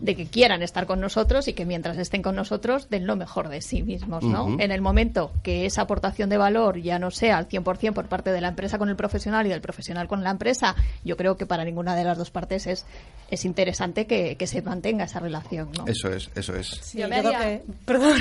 De 0.00 0.16
que 0.16 0.24
quieran 0.26 0.62
estar 0.62 0.86
con 0.86 1.00
nosotros 1.00 1.48
y 1.48 1.52
que 1.52 1.66
mientras 1.66 1.98
estén 1.98 2.22
con 2.22 2.34
nosotros 2.34 2.88
den 2.88 3.06
lo 3.06 3.14
mejor 3.14 3.50
de 3.50 3.60
sí 3.60 3.82
mismos, 3.82 4.24
¿no? 4.24 4.56
En 4.58 4.70
el 4.72 4.80
momento 4.80 5.32
que 5.42 5.66
esa 5.66 5.82
aportación 5.82 6.30
de 6.30 6.38
valor 6.38 6.78
ya 6.80 6.98
no 6.98 7.10
sea 7.10 7.36
al 7.36 7.46
100% 7.46 7.92
por 7.92 8.06
parte 8.06 8.32
de 8.32 8.40
la 8.40 8.48
empresa 8.48 8.78
con 8.78 8.88
el 8.88 8.96
profesional 8.96 9.17
y 9.46 9.48
del 9.48 9.60
profesional 9.60 10.08
con 10.08 10.22
la 10.24 10.30
empresa, 10.30 10.74
yo 11.04 11.16
creo 11.16 11.36
que 11.36 11.46
para 11.46 11.64
ninguna 11.64 11.94
de 11.96 12.04
las 12.04 12.18
dos 12.18 12.30
partes 12.30 12.66
es, 12.66 12.86
es 13.30 13.44
interesante 13.44 14.06
que, 14.06 14.36
que 14.36 14.46
se 14.46 14.62
mantenga 14.62 15.04
esa 15.04 15.20
relación, 15.20 15.70
¿no? 15.76 15.86
Eso 15.86 16.08
es, 16.12 16.30
eso 16.34 16.54
es. 16.56 16.68
Sí, 16.82 16.98
Yo 16.98 17.08
creo 17.08 17.18
haría- 17.28 17.38
que, 17.38 17.62
perdón. 17.84 18.18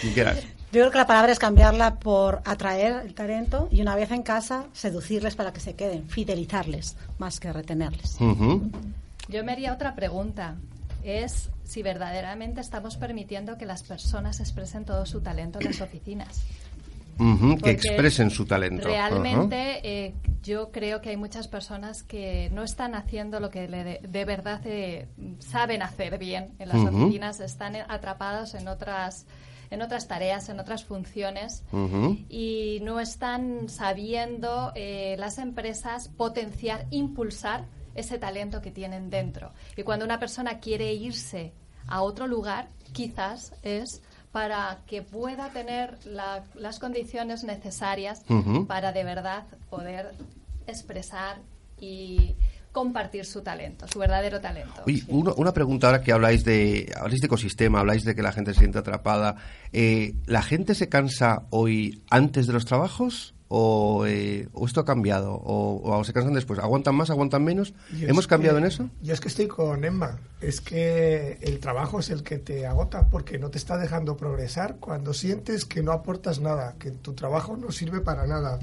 Quien 0.00 0.12
quieras. 0.14 0.38
Yo 0.72 0.80
creo 0.82 0.90
que 0.90 0.98
la 0.98 1.06
palabra 1.06 1.32
es 1.32 1.38
cambiarla 1.38 1.94
por 1.96 2.42
atraer 2.44 3.06
el 3.06 3.14
talento 3.14 3.68
y 3.70 3.80
una 3.80 3.94
vez 3.94 4.10
en 4.10 4.22
casa 4.22 4.66
seducirles 4.72 5.34
para 5.36 5.52
que 5.52 5.60
se 5.60 5.74
queden, 5.74 6.08
fidelizarles 6.08 6.96
más 7.18 7.40
que 7.40 7.52
retenerles. 7.52 8.16
Yo 9.28 9.44
me 9.44 9.52
haría 9.52 9.72
otra 9.72 9.94
pregunta. 9.94 10.56
Es 11.02 11.50
si 11.64 11.82
verdaderamente 11.84 12.60
estamos 12.60 12.96
permitiendo 12.96 13.56
que 13.56 13.64
las 13.64 13.84
personas 13.84 14.40
expresen 14.40 14.84
todo 14.84 15.06
su 15.06 15.20
talento 15.20 15.60
en 15.60 15.66
las 15.66 15.80
oficinas. 15.80 16.42
Que 17.62 17.70
expresen 17.70 18.30
su 18.30 18.44
talento. 18.44 18.88
Realmente 18.88 19.80
eh, 19.82 20.14
yo 20.42 20.70
creo 20.70 21.00
que 21.00 21.10
hay 21.10 21.16
muchas 21.16 21.48
personas 21.48 22.02
que 22.02 22.50
no 22.52 22.62
están 22.62 22.94
haciendo 22.94 23.40
lo 23.40 23.50
que 23.50 23.68
le 23.68 23.84
de, 23.84 24.00
de 24.06 24.24
verdad 24.24 24.60
eh, 24.64 25.08
saben 25.38 25.82
hacer 25.82 26.18
bien 26.18 26.54
en 26.58 26.68
las 26.68 26.78
oficinas, 26.78 27.40
están 27.40 27.76
atrapados 27.88 28.54
en 28.54 28.68
otras 28.68 29.26
en 29.70 29.82
otras 29.82 30.06
tareas, 30.06 30.48
en 30.48 30.60
otras 30.60 30.84
funciones 30.84 31.64
y 32.28 32.78
no 32.82 33.00
están 33.00 33.68
sabiendo 33.68 34.72
eh, 34.74 35.16
las 35.18 35.38
empresas 35.38 36.08
potenciar, 36.08 36.86
impulsar 36.90 37.64
ese 37.94 38.18
talento 38.18 38.60
que 38.60 38.70
tienen 38.70 39.10
dentro. 39.10 39.52
Y 39.76 39.82
cuando 39.82 40.04
una 40.04 40.18
persona 40.18 40.60
quiere 40.60 40.92
irse 40.92 41.52
a 41.88 42.02
otro 42.02 42.26
lugar, 42.26 42.68
quizás 42.92 43.54
es 43.62 44.02
para 44.36 44.80
que 44.86 45.00
pueda 45.00 45.48
tener 45.48 45.96
la- 46.04 46.44
las 46.56 46.78
condiciones 46.78 47.42
necesarias 47.42 48.22
para 48.68 48.92
de 48.92 49.02
verdad 49.02 49.44
poder 49.70 50.10
expresar 50.66 51.38
y 51.80 52.34
compartir 52.70 53.24
su 53.24 53.40
talento, 53.40 53.88
su 53.88 53.98
verdadero 53.98 54.38
talento. 54.38 54.82
Sí. 54.86 55.02
uno- 55.08 55.32
una 55.38 55.54
pregunta 55.54 55.86
ahora 55.86 56.02
que 56.02 56.12
habláis 56.12 56.44
de, 56.44 56.92
habláis 57.00 57.22
de 57.22 57.26
ecosistema, 57.28 57.80
habláis 57.80 58.04
de 58.04 58.14
que 58.14 58.20
la 58.20 58.32
gente 58.32 58.52
se 58.52 58.60
siente 58.60 58.76
atrapada. 58.78 59.36
Eh, 59.72 60.12
¿La 60.26 60.42
gente 60.42 60.74
se 60.74 60.90
cansa 60.90 61.44
hoy 61.48 62.02
antes 62.10 62.46
de 62.46 62.52
los 62.52 62.66
trabajos? 62.66 63.32
¿O, 63.48 64.04
eh, 64.06 64.48
o 64.54 64.66
esto 64.66 64.80
ha 64.80 64.84
cambiado? 64.84 65.32
¿O, 65.34 65.80
o 65.98 66.04
se 66.04 66.12
cansan 66.12 66.34
después? 66.34 66.58
¿Aguantan 66.58 66.96
más, 66.96 67.10
aguantan 67.10 67.44
menos? 67.44 67.74
Yo 67.96 68.08
¿Hemos 68.08 68.26
cambiado 68.26 68.56
que- 68.56 68.62
en 68.62 68.66
eso? 68.66 68.90
Yo 69.02 69.14
es 69.14 69.20
que 69.20 69.28
estoy 69.28 69.46
con 69.46 69.84
Emma. 69.84 70.18
Es 70.40 70.60
que 70.60 71.38
el 71.42 71.60
trabajo 71.60 72.00
es 72.00 72.10
el 72.10 72.24
que 72.24 72.38
te 72.38 72.66
agota 72.66 73.08
porque 73.08 73.38
no 73.38 73.48
te 73.50 73.58
está 73.58 73.78
dejando 73.78 74.16
progresar 74.16 74.76
cuando 74.80 75.14
sientes 75.14 75.64
que 75.64 75.82
no 75.84 75.92
aportas 75.92 76.40
nada, 76.40 76.74
que 76.80 76.90
tu 76.90 77.12
trabajo 77.14 77.56
no 77.56 77.70
sirve 77.70 78.00
para 78.00 78.26
nada, 78.26 78.58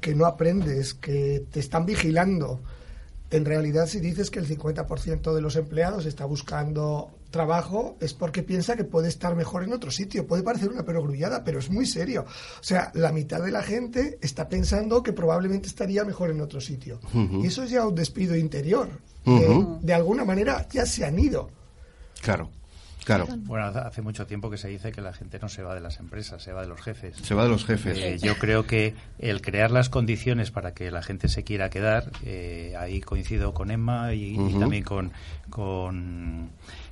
que 0.00 0.14
no 0.16 0.26
aprendes, 0.26 0.92
que 0.94 1.44
te 1.52 1.60
están 1.60 1.86
vigilando. 1.86 2.60
En 3.30 3.44
realidad, 3.44 3.86
si 3.86 4.00
dices 4.00 4.28
que 4.32 4.40
el 4.40 4.46
50% 4.48 5.32
de 5.34 5.40
los 5.40 5.54
empleados 5.54 6.04
está 6.04 6.24
buscando 6.24 7.12
trabajo, 7.30 7.96
es 8.00 8.12
porque 8.14 8.42
piensa 8.42 8.76
que 8.76 8.84
puede 8.84 9.08
estar 9.08 9.34
mejor 9.36 9.62
en 9.64 9.72
otro 9.72 9.90
sitio. 9.90 10.26
Puede 10.26 10.42
parecer 10.42 10.68
una 10.70 10.84
perogrullada, 10.84 11.44
pero 11.44 11.58
es 11.58 11.70
muy 11.70 11.86
serio. 11.86 12.24
O 12.26 12.62
sea, 12.64 12.90
la 12.94 13.12
mitad 13.12 13.40
de 13.42 13.50
la 13.52 13.62
gente 13.62 14.18
está 14.20 14.48
pensando 14.48 15.02
que 15.02 15.12
probablemente 15.12 15.68
estaría 15.68 16.04
mejor 16.04 16.30
en 16.30 16.40
otro 16.40 16.60
sitio. 16.60 17.00
Y 17.14 17.46
eso 17.46 17.62
es 17.62 17.70
ya 17.70 17.86
un 17.86 17.94
despido 17.94 18.36
interior. 18.36 18.88
De- 19.82 19.94
alguna 19.94 20.24
manera 20.24 20.66
ya 20.70 20.86
se 20.86 21.04
han 21.04 21.18
ido. 21.18 21.50
Claro, 22.22 22.50
claro. 23.04 23.26
Bueno, 23.44 23.66
hace- 23.66 24.00
mucho 24.02 24.26
tiempo 24.26 24.50
que 24.50 24.56
se 24.58 24.68
dice 24.68 24.92
que 24.92 25.00
la 25.02 25.12
gente 25.12 25.38
no 25.40 25.48
se 25.48 25.62
va 25.62 25.74
de 25.74 25.80
las 25.80 25.98
empresas, 26.00 26.42
se 26.42 26.52
va 26.52 26.62
de 26.62 26.68
los 26.68 26.80
jefes. 26.80 27.16
Se 27.22 27.34
va 27.34 27.44
de 27.44 27.48
los 27.50 27.64
jefes. 27.64 27.98
Eh, 27.98 28.18
yo 28.18 28.36
creo 28.38 28.66
que 28.66 28.94
el 29.18 29.40
crear 29.42 29.70
las 29.70 29.88
condiciones 29.90 30.50
para 30.50 30.72
que 30.74 30.90
la 30.90 31.02
gente 31.02 31.28
se 31.28 31.44
quiera 31.44 31.68
quedar, 31.70 32.10
eh, 32.24 32.74
ahí 32.78 33.00
coincido 33.00 33.52
con 33.54 33.70
Emma 33.70 34.14
y, 34.14 34.36
también 34.58 34.84
con, 34.84 35.12
con 35.50 36.50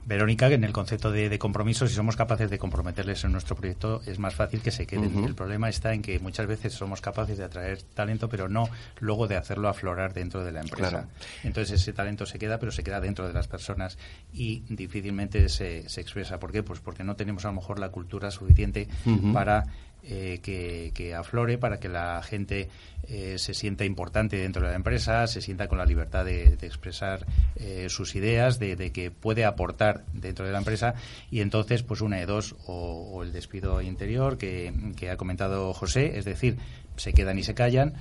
Verónica, 0.09 0.49
que 0.49 0.55
en 0.55 0.65
el 0.65 0.73
concepto 0.73 1.13
de, 1.13 1.29
de 1.29 1.39
compromiso, 1.39 1.87
si 1.87 1.95
somos 1.95 2.17
capaces 2.17 2.49
de 2.49 2.59
comprometerles 2.59 3.25
en 3.25 3.33
nuestro 3.33 3.57
proyecto, 3.57 4.01
es 4.07 4.19
más 4.19 4.35
fácil 4.35 4.63
que 4.63 4.71
se 4.71 4.87
queden. 4.87 5.23
El 5.23 5.35
problema 5.35 5.69
está 5.69 5.93
en 5.93 6.01
que 6.01 6.19
muchas 6.19 6.47
veces 6.47 6.73
somos 6.73 7.03
capaces 7.03 7.37
de 7.37 7.45
atraer 7.45 7.83
talento, 7.83 8.27
pero 8.31 8.49
no 8.49 8.71
luego 9.01 9.29
de 9.29 9.37
hacerlo 9.37 9.69
aflorar 9.69 10.15
dentro 10.15 10.45
de 10.45 10.53
la 10.53 10.63
empresa. 10.63 10.89
Claro. 10.89 11.09
Entonces 11.45 11.83
ese 11.83 11.93
talento 11.93 12.25
se 12.25 12.39
queda, 12.39 12.59
pero 12.59 12.73
se 12.73 12.83
queda 12.83 13.03
dentro 13.03 13.29
de 13.29 13.35
las 13.35 13.49
personas 13.49 13.99
y 14.33 14.61
difícilmente 14.71 15.47
se, 15.51 15.87
se 15.91 16.01
expresa. 16.01 16.41
¿Por 16.41 16.53
qué? 16.53 16.63
Pues 16.63 16.81
porque 16.81 17.05
no 17.05 17.15
tenemos 17.15 17.45
a 17.45 17.49
lo 17.49 17.55
mejor 17.55 17.79
la 17.79 17.91
cultura 17.91 18.31
suficiente 18.31 18.89
para 19.35 19.67
eh, 20.11 20.41
que, 20.43 20.91
que 20.95 21.15
aflore, 21.15 21.59
para 21.59 21.79
que 21.79 21.89
la 21.89 22.23
gente 22.23 22.69
eh, 23.09 23.37
se 23.39 23.53
sienta 23.53 23.85
importante 23.85 24.39
dentro 24.39 24.63
de 24.63 24.71
la 24.71 24.75
empresa, 24.75 25.27
se 25.27 25.43
sienta 25.43 25.69
con 25.69 25.77
la 25.77 25.85
libertad 25.85 26.25
de, 26.25 26.55
expresar 26.63 27.27
eh, 27.57 27.87
sus 27.91 28.15
ideas, 28.15 28.59
de, 28.59 28.91
que 28.91 29.11
puede 29.11 29.45
aportar 29.45 30.05
dentro 30.15 30.47
de 30.47 30.53
la 30.53 30.59
empresa 30.59 30.95
y 31.31 31.41
entonces 31.41 31.83
pues 31.83 32.01
una 32.01 32.17
de 32.17 32.25
dos 32.25 32.57
o, 32.67 33.23
el 33.23 33.33
despido 33.33 33.83
interior 33.83 34.39
que, 34.39 34.73
que 34.97 35.11
ha 35.11 35.19
comentado 35.19 35.75
José, 35.75 36.19
es 36.19 36.25
decir, 36.25 36.57
se 36.97 37.13
quedan 37.13 37.39
y 37.39 37.43
se 37.43 37.55
callan 37.55 37.95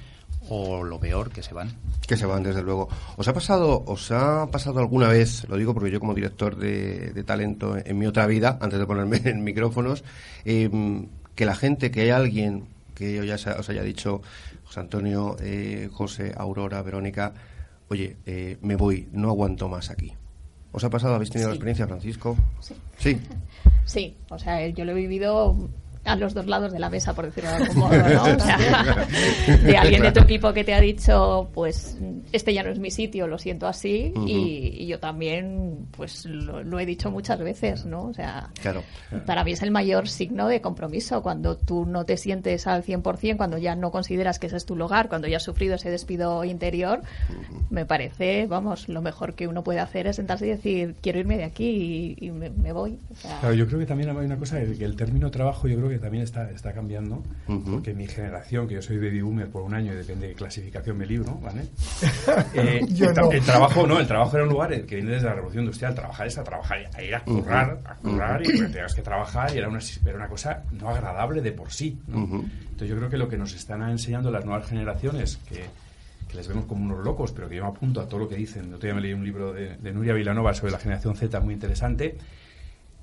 o 0.49 0.83
lo 0.83 0.99
peor, 0.99 1.29
que 1.29 1.43
se 1.43 1.53
van. 1.53 1.73
Que 2.07 2.15
se 2.15 2.25
van, 2.25 2.43
desde 2.43 2.63
luego. 2.63 2.87
¿Os 3.17 3.27
ha 3.27 3.33
pasado, 3.33 3.83
os 3.85 4.11
ha 4.11 4.47
pasado 4.47 4.79
alguna 4.79 5.09
vez, 5.09 5.47
lo 5.49 5.57
digo 5.57 5.73
porque 5.73 5.91
yo 5.91 5.99
como 5.99 6.13
director 6.13 6.55
de, 6.55 7.11
de 7.11 7.23
talento 7.23 7.75
en 7.77 7.97
mi 7.97 8.05
otra 8.05 8.25
vida, 8.27 8.57
antes 8.61 8.79
de 8.79 8.85
ponerme 8.85 9.21
en 9.25 9.43
micrófonos, 9.43 10.03
eh, 10.45 10.69
que 11.37 11.45
la 11.45 11.55
gente, 11.55 11.91
que 11.91 12.01
hay 12.01 12.09
alguien 12.09 12.65
que 12.95 13.13
yo 13.13 13.23
ya 13.23 13.35
os 13.35 13.69
haya 13.69 13.83
dicho, 13.83 14.23
José 14.65 14.79
Antonio, 14.79 15.37
eh, 15.39 15.87
José, 15.93 16.33
Aurora, 16.35 16.81
Verónica, 16.81 17.31
oye, 17.89 18.17
eh, 18.25 18.57
me 18.61 18.75
voy, 18.75 19.07
no 19.13 19.29
aguanto 19.29 19.69
más 19.69 19.91
aquí. 19.91 20.13
¿Os 20.71 20.83
ha 20.83 20.89
pasado? 20.89 21.13
¿Habéis 21.13 21.29
tenido 21.29 21.49
la 21.49 21.55
experiencia, 21.55 21.87
Francisco? 21.87 22.35
Sí. 22.59 22.75
Sí. 22.97 23.21
Sí, 23.85 24.17
o 24.27 24.37
sea, 24.37 24.67
yo 24.67 24.83
lo 24.83 24.91
he 24.91 24.95
vivido 24.95 25.55
a 26.07 26.15
los 26.15 26.33
dos 26.33 26.47
lados 26.47 26.71
de 26.71 26.79
la 26.79 26.89
mesa, 26.89 27.13
por 27.13 27.25
decirlo 27.25 27.49
de 27.51 27.55
algún 27.57 27.77
modo, 27.79 27.95
¿no? 27.97 28.23
O 28.23 28.39
sea, 28.39 29.07
de 29.63 29.77
alguien 29.77 30.01
de 30.01 30.11
tu 30.11 30.21
equipo 30.21 30.53
que 30.53 30.63
te 30.63 30.73
ha 30.73 30.79
dicho, 30.81 31.49
pues, 31.53 31.97
este 32.31 32.53
ya 32.53 32.63
no 32.63 32.69
es 32.69 32.79
mi 32.79 32.91
sitio, 32.91 33.27
lo 33.27 33.37
siento 33.37 33.67
así, 33.67 34.13
y, 34.25 34.73
y 34.79 34.87
yo 34.87 34.99
también, 34.99 35.87
pues, 35.91 36.25
lo, 36.25 36.63
lo 36.63 36.79
he 36.79 36.85
dicho 36.85 37.11
muchas 37.11 37.39
veces, 37.39 37.85
¿no? 37.85 38.05
O 38.05 38.13
sea, 38.13 38.49
Claro. 38.61 38.83
para 39.25 39.43
mí 39.43 39.51
es 39.51 39.61
el 39.61 39.71
mayor 39.71 40.07
signo 40.07 40.47
de 40.47 40.61
compromiso, 40.61 41.21
cuando 41.21 41.57
tú 41.57 41.85
no 41.85 42.05
te 42.05 42.17
sientes 42.17 42.67
al 42.67 42.83
100%, 42.83 43.37
cuando 43.37 43.57
ya 43.57 43.75
no 43.75 43.91
consideras 43.91 44.39
que 44.39 44.47
ese 44.47 44.57
es 44.57 44.65
tu 44.65 44.75
lugar, 44.75 45.09
cuando 45.09 45.27
ya 45.27 45.37
has 45.37 45.43
sufrido 45.43 45.75
ese 45.75 45.89
despido 45.89 46.43
interior, 46.43 47.01
me 47.69 47.85
parece, 47.85 48.47
vamos, 48.47 48.87
lo 48.89 49.01
mejor 49.01 49.33
que 49.35 49.47
uno 49.47 49.63
puede 49.63 49.79
hacer 49.79 50.07
es 50.07 50.15
sentarse 50.17 50.45
y 50.47 50.49
decir, 50.49 50.95
quiero 51.01 51.19
irme 51.19 51.37
de 51.37 51.43
aquí 51.43 52.15
y, 52.19 52.25
y 52.27 52.31
me, 52.31 52.49
me 52.49 52.71
voy. 52.71 52.97
O 53.11 53.15
sea, 53.15 53.39
Claro, 53.39 53.53
yo 53.55 53.67
creo 53.67 53.79
que 53.79 53.85
también 53.85 54.09
hay 54.09 54.25
una 54.25 54.37
cosa, 54.37 54.59
el, 54.59 54.77
que 54.77 54.85
el 54.85 54.95
término 54.95 55.29
trabajo 55.31 55.67
yo 55.67 55.75
creo 55.77 55.89
que 55.89 55.96
que 55.97 56.01
también 56.03 56.23
está, 56.23 56.49
está 56.51 56.71
cambiando, 56.73 57.23
porque 57.69 57.93
mi 57.93 58.07
generación, 58.07 58.67
que 58.67 58.75
yo 58.75 58.81
soy 58.81 58.97
baby 58.97 59.21
boomer 59.21 59.47
por 59.49 59.61
un 59.63 59.73
año 59.73 59.93
y 59.93 59.95
depende 59.95 60.27
de 60.27 60.33
qué 60.33 60.37
clasificación 60.37 60.97
me 60.97 61.05
libro, 61.05 61.37
¿vale? 61.41 61.63
Eh, 62.53 62.85
Yo 62.89 63.09
el, 63.09 63.15
tra- 63.15 63.21
no. 63.25 63.31
el 63.31 63.41
trabajo, 63.41 63.87
no, 63.87 63.99
el 63.99 64.07
trabajo 64.07 64.35
era 64.35 64.43
un 64.45 64.51
lugar 64.51 64.69
que 64.85 64.95
viene 64.95 65.11
desde 65.11 65.25
la 65.27 65.33
revolución 65.35 65.63
industrial. 65.63 65.93
Trabajar 65.95 66.27
es 66.27 66.37
a 66.37 66.43
trabajar, 66.43 66.77
a 66.93 67.01
ir 67.03 67.15
a 67.15 67.21
currar, 67.23 67.79
a 67.85 67.95
currar 67.95 68.41
y 68.41 68.45
que 68.45 68.63
tenías 68.67 68.93
que 68.95 69.01
trabajar 69.01 69.53
y 69.53 69.57
era 69.57 69.69
una, 69.69 69.79
era 70.05 70.15
una 70.15 70.27
cosa 70.27 70.63
no 70.71 70.89
agradable 70.89 71.41
de 71.41 71.51
por 71.51 71.71
sí. 71.71 71.97
¿no? 72.07 72.23
Entonces 72.23 72.89
yo 72.89 72.95
creo 72.97 73.09
que 73.09 73.17
lo 73.17 73.27
que 73.29 73.37
nos 73.37 73.53
están 73.53 73.81
enseñando 73.89 74.31
las 74.31 74.45
nuevas 74.45 74.67
generaciones, 74.67 75.37
que, 75.49 75.65
que 76.27 76.35
les 76.35 76.47
vemos 76.47 76.65
como 76.65 76.83
unos 76.85 77.03
locos, 77.03 77.31
pero 77.31 77.47
que 77.49 77.55
yo 77.55 77.63
me 77.63 77.69
apunto 77.69 78.01
a 78.01 78.07
todo 78.07 78.21
lo 78.21 78.29
que 78.29 78.35
dicen. 78.35 78.65
El 78.65 78.73
otro 78.75 78.87
día 78.87 78.93
me 78.95 79.01
leí 79.01 79.13
un 79.13 79.23
libro 79.23 79.53
de, 79.53 79.77
de 79.77 79.91
Nuria 79.93 80.13
Vilanova 80.13 80.53
sobre 80.53 80.71
la 80.71 80.79
generación 80.79 81.15
Z 81.15 81.39
muy 81.39 81.53
interesante. 81.53 82.17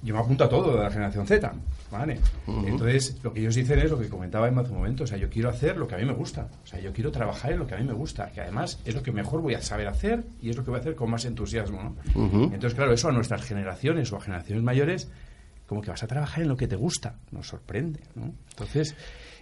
Yo 0.05 0.15
me 0.15 0.21
apunto 0.21 0.45
a 0.45 0.49
todo 0.51 0.77
de 0.77 0.83
la 0.83 0.91
generación 0.91 1.27
Z, 1.27 1.51
¿vale? 1.91 2.21
Entonces, 2.67 3.19
lo 3.23 3.33
que 3.33 3.41
ellos 3.41 3.55
dicen 3.55 3.79
es 3.79 3.91
lo 3.91 3.99
que 3.99 4.09
comentaba 4.09 4.47
Emma 4.47 4.61
hace 4.61 4.71
un 4.71 4.77
momento, 4.77 5.05
o 5.05 5.07
sea, 5.07 5.17
yo 5.17 5.31
quiero 5.31 5.49
hacer 5.49 5.79
lo 5.79 5.89
que 5.89 5.95
a 5.95 5.99
mí 5.99 6.05
me 6.05 6.13
gusta, 6.13 6.49
o 6.63 6.67
sea, 6.67 6.79
yo 6.79 6.93
quiero 6.93 7.11
trabajar 7.11 7.53
en 7.53 7.61
lo 7.61 7.67
que 7.67 7.75
a 7.75 7.79
mí 7.79 7.85
me 7.85 7.95
gusta, 7.95 8.31
que 8.31 8.43
además 8.43 8.79
es 8.85 8.95
lo 8.95 9.03
que 9.03 9.13
mejor 9.13 9.41
voy 9.41 9.55
a 9.55 9.63
saber 9.63 9.89
hacer 9.89 10.23
y 10.43 10.51
es 10.51 10.57
lo 10.57 10.63
que 10.63 10.71
voy 10.71 10.79
a 10.79 10.81
hacer 10.83 10.95
con 10.95 11.11
más 11.11 11.25
entusiasmo, 11.25 11.83
¿no? 11.83 11.97
Entonces, 12.53 12.75
claro, 12.75 12.93
eso 12.93 13.09
a 13.09 13.13
nuestras 13.13 13.43
generaciones 13.45 14.13
o 14.13 14.17
a 14.17 14.21
generaciones 14.21 14.63
mayores, 14.63 15.09
como 15.67 15.81
que 15.81 15.89
vas 15.89 16.03
a 16.03 16.07
trabajar 16.07 16.43
en 16.43 16.49
lo 16.51 16.57
que 16.59 16.69
te 16.69 16.77
gusta, 16.77 17.15
nos 17.31 17.49
sorprende, 17.49 18.01
¿no? 18.15 18.35
Entonces, 18.51 18.95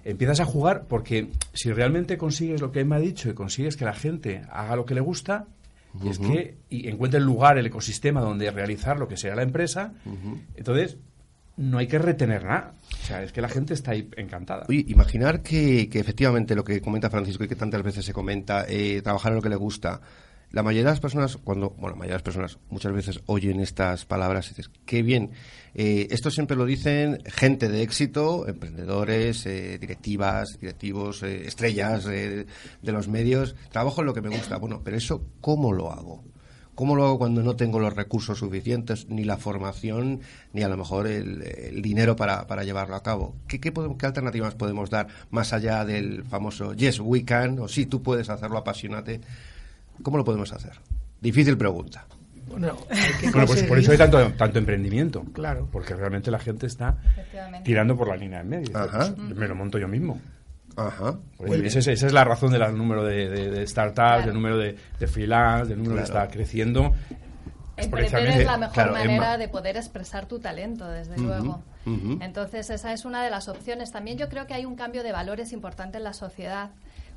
empiezas 0.05 0.39
a 0.39 0.45
jugar 0.45 0.85
porque 0.89 1.29
si 1.53 1.73
realmente 1.73 2.17
consigues 2.17 2.61
lo 2.61 2.71
que 2.71 2.81
Emma 2.81 2.97
ha 2.97 3.01
dicho 3.01 3.29
y 3.29 3.35
consigues 3.35 3.77
que 3.77 3.85
la 3.85 3.95
gente 3.95 4.43
haga 4.51 4.77
lo 4.77 4.85
que 4.85 4.95
le 4.95 5.01
gusta, 5.01 5.47
y 6.03 6.09
es 6.09 6.19
que 6.19 6.59
y 6.71 6.89
encuentre 6.89 7.19
el 7.19 7.27
lugar, 7.27 7.59
el 7.59 7.67
ecosistema 7.67 8.21
donde 8.21 8.51
realizar 8.51 8.99
lo 8.99 9.09
que 9.09 9.17
sea 9.17 9.35
la 9.35 9.43
empresa, 9.43 9.95
entonces 10.55 10.99
no 11.57 11.79
hay 11.79 11.87
que 11.87 11.99
retener 11.99 12.45
nada. 12.45 12.75
O 13.03 13.07
sea, 13.07 13.23
es 13.23 13.33
que 13.33 13.41
la 13.41 13.49
gente 13.49 13.75
está 13.75 13.93
ahí 13.93 14.09
encantada. 14.17 14.65
Oye, 14.69 14.85
imaginar 14.89 15.43
que, 15.43 15.89
que 15.91 15.99
efectivamente 15.99 16.55
lo 16.55 16.65
que 16.65 16.81
comenta 16.81 17.11
Francisco 17.11 17.45
y 17.45 17.49
que 17.49 17.57
tantas 17.57 17.83
veces 17.83 18.05
se 18.05 18.13
comenta, 18.13 18.65
eh, 18.69 19.03
trabajar 19.03 19.33
en 19.33 19.37
lo 19.37 19.43
que 19.43 19.49
le 19.49 19.57
gusta. 19.57 20.01
La 20.53 20.63
mayoría 20.63 20.85
de 20.85 20.91
las 20.91 21.01
personas, 21.01 21.39
cuando, 21.39 21.71
bueno, 21.71 21.91
la 21.91 21.95
mayoría 21.97 22.13
de 22.13 22.19
las 22.19 22.23
personas 22.23 22.59
muchas 22.69 22.93
veces 22.93 23.21
oyen 23.27 23.59
estas 23.61 24.05
palabras 24.05 24.47
y 24.47 24.49
dices, 24.51 24.71
qué 24.85 25.03
bien. 25.03 25.31
Eh, 25.75 26.09
esto 26.11 26.31
siempre 26.31 26.59
lo 26.59 26.67
dicen 26.67 27.23
gente 27.25 27.69
de 27.71 27.81
éxito, 27.83 28.47
emprendedores, 28.47 29.47
eh, 29.47 29.79
directivas, 29.79 30.59
directivos, 30.61 31.23
eh, 31.23 31.47
estrellas 31.47 32.07
eh, 32.07 32.47
de 32.83 32.93
los 32.93 33.09
medios. 33.09 33.57
Trabajo 33.71 34.03
en 34.03 34.07
lo 34.09 34.15
que 34.15 34.21
me 34.21 34.29
gusta. 34.29 34.59
Bueno, 34.59 34.83
pero 34.85 34.99
eso, 34.99 35.25
¿cómo 35.41 35.73
lo 35.73 35.91
hago? 35.91 36.23
¿Cómo 36.75 36.97
lo 36.97 37.05
hago 37.05 37.19
cuando 37.19 37.43
no 37.43 37.55
tengo 37.57 37.79
los 37.81 37.95
recursos 37.95 38.39
suficientes, 38.39 39.07
ni 39.09 39.25
la 39.25 39.37
formación, 39.37 40.21
ni 40.55 40.63
a 40.63 40.69
lo 40.69 40.77
mejor 40.79 41.07
el, 41.07 41.81
dinero 41.83 42.17
para, 42.17 42.47
para 42.47 42.65
llevarlo 42.65 42.95
a 42.97 43.03
cabo? 43.03 43.37
¿Qué, 43.47 43.61
qué, 43.61 43.73
podemos- 43.73 43.99
qué 43.99 44.07
alternativas 44.07 44.55
podemos 44.55 44.89
dar 44.89 45.07
más 45.31 45.53
allá 45.53 45.85
del 45.85 46.25
famoso 46.25 46.73
Yes, 46.75 46.99
we 47.01 47.25
can, 47.25 47.59
o 47.59 47.69
sí, 47.69 47.85
tú 47.87 48.03
puedes 48.03 48.31
hacerlo, 48.31 48.57
apasionate? 48.59 49.21
¿Cómo 50.03 50.17
lo 50.17 50.25
podemos 50.25 50.53
hacer? 50.53 50.73
Difícil 51.21 51.57
pregunta. 51.57 52.07
Bueno, 52.49 52.77
Bueno, 53.33 53.47
pues 53.47 53.63
por 53.63 53.79
eso 53.79 53.93
hay 53.93 53.99
tanto, 53.99 54.33
tanto 54.33 54.59
emprendimiento. 54.59 55.25
Claro. 55.33 55.69
Porque 55.73 55.95
realmente 55.95 56.31
la 56.31 56.39
gente 56.39 56.67
está 56.67 56.99
tirando 57.65 57.97
por 57.97 58.09
la 58.09 58.17
línea 58.17 58.41
en 58.41 58.49
medio. 58.49 58.77
Ajá. 58.77 59.15
Pues, 59.15 59.37
me 59.37 59.49
lo 59.49 59.55
monto 59.55 59.79
yo 59.79 59.89
mismo. 59.89 60.21
Ajá. 60.77 61.19
Pues 61.37 61.53
esa, 61.63 61.79
es, 61.79 61.87
esa 61.89 62.07
es 62.07 62.13
la 62.13 62.25
razón 62.25 62.51
del 62.53 62.77
número 62.77 63.05
de, 63.05 63.29
de- 63.29 63.51
de 63.51 63.67
startups, 63.67 63.95
Claro. 63.95 64.25
del 64.27 64.35
número 64.35 64.59
de, 64.59 64.77
de 64.99 65.07
freelance, 65.07 65.69
del 65.69 65.79
número 65.79 65.97
que 65.97 66.03
está 66.05 66.29
creciendo. 66.29 66.93
Emprender 67.77 68.29
es 68.29 68.45
la 68.45 68.59
mejor 68.59 68.75
Claro, 68.75 68.93
manera 68.93 69.15
Emma. 69.15 69.39
de 69.39 69.49
poder 69.49 69.77
expresar 69.77 70.27
tu 70.27 70.39
talento, 70.39 70.87
desde 70.89 71.17
luego. 71.19 71.63
Entonces, 72.21 72.69
esa 72.71 72.93
es 72.93 73.05
una 73.05 73.25
de 73.25 73.31
las 73.31 73.49
opciones. 73.49 73.91
También 73.91 74.19
yo 74.19 74.29
creo 74.29 74.47
que 74.47 74.55
hay 74.55 74.67
un 74.67 74.77
cambio 74.77 75.03
de 75.03 75.11
valores 75.11 75.53
importante 75.53 75.97
en 75.99 76.05
la 76.05 76.13
sociedad. 76.13 76.71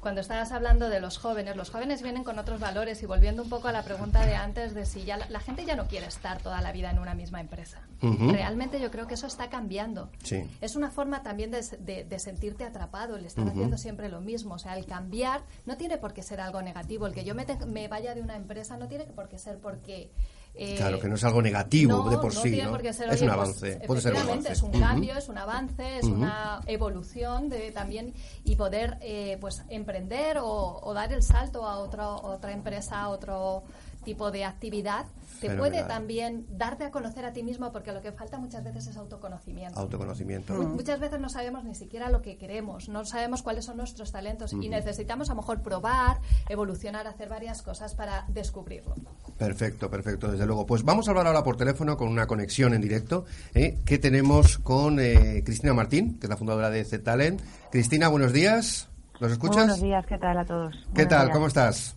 Cuando 0.05 0.21
estabas 0.21 0.51
hablando 0.51 0.87
de 0.89 0.99
los 0.99 1.17
jóvenes, 1.17 1.55
los 1.55 1.71
jóvenes 1.71 2.03
vienen 2.03 2.23
con 2.23 2.37
otros 2.37 2.59
valores 2.59 3.01
y 3.01 3.07
volviendo 3.07 3.41
un 3.41 3.49
poco 3.49 3.69
a 3.69 3.71
la 3.71 3.81
pregunta 3.81 4.23
de 4.23 4.35
antes 4.35 4.75
de 4.75 4.85
si 4.85 5.03
ya 5.03 5.17
la, 5.17 5.27
la 5.31 5.39
gente 5.39 5.65
ya 5.65 5.75
no 5.75 5.87
quiere 5.87 6.05
estar 6.05 6.39
toda 6.43 6.61
la 6.61 6.71
vida 6.71 6.91
en 6.91 6.99
una 6.99 7.15
misma 7.15 7.41
empresa. 7.41 7.81
Ujú. 8.03 8.29
Realmente 8.31 8.79
yo 8.79 8.91
creo 8.91 9.07
que 9.07 9.15
eso 9.15 9.25
está 9.25 9.49
cambiando. 9.49 10.11
Sí. 10.21 10.47
Es 10.61 10.75
una 10.75 10.91
forma 10.91 11.23
también 11.23 11.49
de, 11.49 11.63
de- 11.79 12.03
de 12.03 12.19
sentirte 12.19 12.65
atrapado, 12.65 13.15
el 13.15 13.25
estar 13.25 13.47
haciendo 13.47 13.79
siempre 13.79 14.07
lo 14.07 14.21
mismo. 14.21 14.53
O 14.53 14.59
sea, 14.59 14.77
el 14.77 14.85
cambiar 14.85 15.41
no 15.65 15.75
tiene 15.75 15.97
por 15.97 16.13
qué 16.13 16.21
ser 16.21 16.39
algo 16.39 16.61
negativo. 16.61 17.07
El 17.07 17.13
que 17.15 17.23
yo 17.23 17.33
me, 17.33 17.45
te- 17.45 17.65
me 17.65 17.87
vaya 17.87 18.13
de 18.13 18.21
una 18.21 18.35
empresa 18.35 18.77
no 18.77 18.87
tiene 18.87 19.05
por 19.05 19.27
qué 19.27 19.39
ser 19.39 19.57
porque... 19.57 20.11
eh, 20.57 20.75
Claro, 20.77 20.99
que 20.99 21.07
no 21.07 21.15
es 21.15 21.23
algo 21.23 21.41
negativo 21.41 22.03
no, 22.05 22.09
de 22.09 22.17
por 22.17 22.33
no 22.33 22.41
sí, 22.41 22.61
¿no? 22.61 22.77
ser, 22.93 23.09
es 23.09 23.21
oye, 23.21 23.29
un 23.29 23.35
pues, 23.35 23.49
avance, 23.49 23.81
puede 23.85 24.01
ser 24.01 24.13
un 24.13 24.21
avance. 24.21 24.53
Es 24.53 24.61
un 24.61 24.71
cambio, 24.71 25.17
es 25.17 25.29
un 25.29 25.37
avance, 25.37 25.97
es 25.97 26.03
Ujú. 26.05 26.15
una 26.15 26.61
evolución 26.65 27.49
de 27.49 27.71
también 27.71 28.13
y 28.43 28.55
poder 28.55 28.97
eh, 29.01 29.37
pues 29.41 29.63
emprender 29.69 30.37
o, 30.37 30.79
o 30.81 30.93
dar 30.93 31.11
el 31.11 31.23
salto 31.23 31.65
a 31.67 31.77
otro, 31.77 32.15
otra 32.23 32.53
empresa, 32.53 33.01
a 33.01 33.09
otro 33.09 33.63
tipo 34.05 34.31
de 34.31 34.45
actividad, 34.45 35.05
te 35.41 35.49
Fenomenal. 35.49 35.57
puede 35.59 35.83
también 35.83 36.45
darte 36.49 36.85
a 36.85 36.91
conocer 36.91 37.25
a 37.25 37.33
ti 37.33 37.43
mismo 37.43 37.71
porque 37.73 37.91
lo 37.91 38.01
que 38.01 38.13
falta 38.13 38.37
muchas 38.37 38.63
veces 38.63 38.87
es 38.87 38.95
autoconocimiento. 38.95 39.77
Autoconocimiento. 39.77 40.53
Mu- 40.53 40.69
Muchas 40.75 40.99
veces 41.01 41.19
no 41.19 41.27
sabemos 41.27 41.65
ni 41.65 41.75
siquiera 41.75 42.09
lo 42.09 42.21
que 42.21 42.37
queremos, 42.37 42.87
no 42.87 43.03
sabemos 43.05 43.41
cuáles 43.43 43.65
son 43.65 43.75
nuestros 43.75 44.13
talentos 44.13 44.53
y 44.53 44.69
necesitamos 44.69 45.29
a 45.29 45.33
lo 45.33 45.41
mejor 45.41 45.61
probar, 45.61 46.19
evolucionar, 46.47 47.05
hacer 47.07 47.27
varias 47.27 47.61
cosas 47.61 47.95
para 47.95 48.25
descubrirlo. 48.29 48.95
Perfecto, 49.37 49.89
perfecto, 49.89 50.31
desde 50.31 50.45
luego. 50.45 50.65
Pues 50.65 50.83
vamos 50.83 51.07
a 51.07 51.11
hablar 51.11 51.27
ahora 51.27 51.43
por 51.43 51.57
teléfono 51.57 51.97
con 51.97 52.07
una 52.07 52.27
conexión 52.27 52.73
en 52.73 52.81
directo 52.81 53.25
¿eh? 53.53 53.79
que 53.85 53.97
tenemos 53.97 54.57
con 54.59 54.99
eh, 55.01 55.41
Cristina 55.45 55.73
Martín, 55.73 56.17
que 56.19 56.27
es 56.27 56.29
la 56.29 56.37
fundadora 56.37 56.69
de 56.69 56.85
Z-Talent. 56.85 57.41
Cristina, 57.71 58.07
buenos 58.07 58.31
días. 58.31 58.87
¿Nos 59.19 59.31
escuchas? 59.31 59.57
Buenos 59.57 59.81
días, 59.81 60.05
¿qué 60.05 60.17
tal 60.17 60.37
a 60.37 60.45
todos? 60.45 60.73
¿Qué 60.75 60.91
Buenos 61.03 61.09
tal? 61.09 61.25
días. 61.27 61.33
¿Cómo 61.35 61.47
estás? 61.47 61.95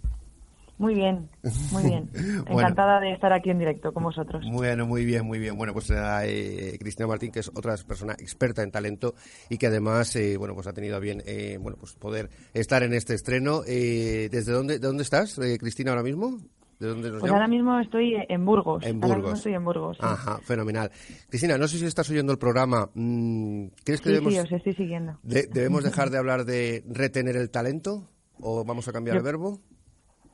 Muy 0.78 0.94
bien, 0.94 1.28
muy 1.72 1.82
bien. 1.84 2.08
Bueno. 2.46 2.60
Encantada 2.60 3.00
de 3.00 3.12
estar 3.12 3.32
aquí 3.32 3.50
en 3.50 3.58
directo 3.58 3.92
con 3.92 4.04
vosotros. 4.04 4.44
Bueno, 4.50 4.86
muy 4.86 5.04
bien, 5.04 5.26
muy 5.26 5.38
bien. 5.38 5.56
Bueno, 5.56 5.72
pues 5.72 5.90
eh, 5.92 6.76
Cristina 6.80 7.06
Martín, 7.08 7.32
que 7.32 7.40
es 7.40 7.48
otra 7.48 7.74
persona 7.86 8.12
experta 8.14 8.62
en 8.62 8.70
talento 8.70 9.14
y 9.50 9.58
que 9.58 9.66
además, 9.66 10.14
eh, 10.16 10.36
bueno, 10.36 10.54
pues 10.54 10.66
ha 10.68 10.72
tenido 10.72 10.96
a 10.96 11.00
bien, 11.00 11.22
eh, 11.26 11.58
bueno, 11.60 11.76
pues 11.78 11.94
poder 11.94 12.30
estar 12.54 12.82
en 12.84 12.94
este 12.94 13.14
estreno. 13.14 13.62
Eh, 13.66 14.28
¿Desde 14.30 14.52
dónde, 14.52 14.78
de 14.78 14.86
dónde 14.86 15.02
estás, 15.02 15.36
eh, 15.38 15.58
Cristina, 15.58 15.90
ahora 15.90 16.02
mismo? 16.04 16.38
¿De 16.78 16.86
dónde 16.86 17.10
nos 17.10 17.18
Pues 17.20 17.32
ahora 17.32 17.48
mismo 17.48 17.76
estoy 17.80 18.14
en 18.28 18.44
Burgos. 18.46 18.84
En 18.86 18.96
Ahora 19.02 19.06
mismo 19.08 19.22
Burgos. 19.22 19.38
estoy 19.40 19.54
en 19.54 19.64
Burgos. 19.64 19.96
sí. 19.96 20.02
Ajá, 20.06 20.38
fenomenal. 20.44 20.92
Cristina, 21.28 21.58
no 21.58 21.66
sé 21.66 21.76
si 21.78 21.86
estás 21.86 22.08
oyendo 22.08 22.30
el 22.32 22.38
programa. 22.38 22.88
Mm, 22.94 23.66
¿Crees 23.84 24.00
que 24.00 24.10
Sí, 24.10 24.14
debemos, 24.14 24.32
sí, 24.34 24.38
os 24.38 24.52
estoy 24.52 24.74
siguiendo. 24.74 25.18
de- 25.24 25.48
debemos 25.52 25.82
dejar 25.82 26.10
de 26.10 26.18
hablar 26.18 26.44
de 26.44 26.84
retener 26.88 27.36
el 27.36 27.50
talento 27.50 28.08
o 28.40 28.64
vamos 28.64 28.86
a 28.86 28.92
cambiar 28.92 29.16
Yo- 29.16 29.18
el 29.18 29.24
verbo? 29.24 29.60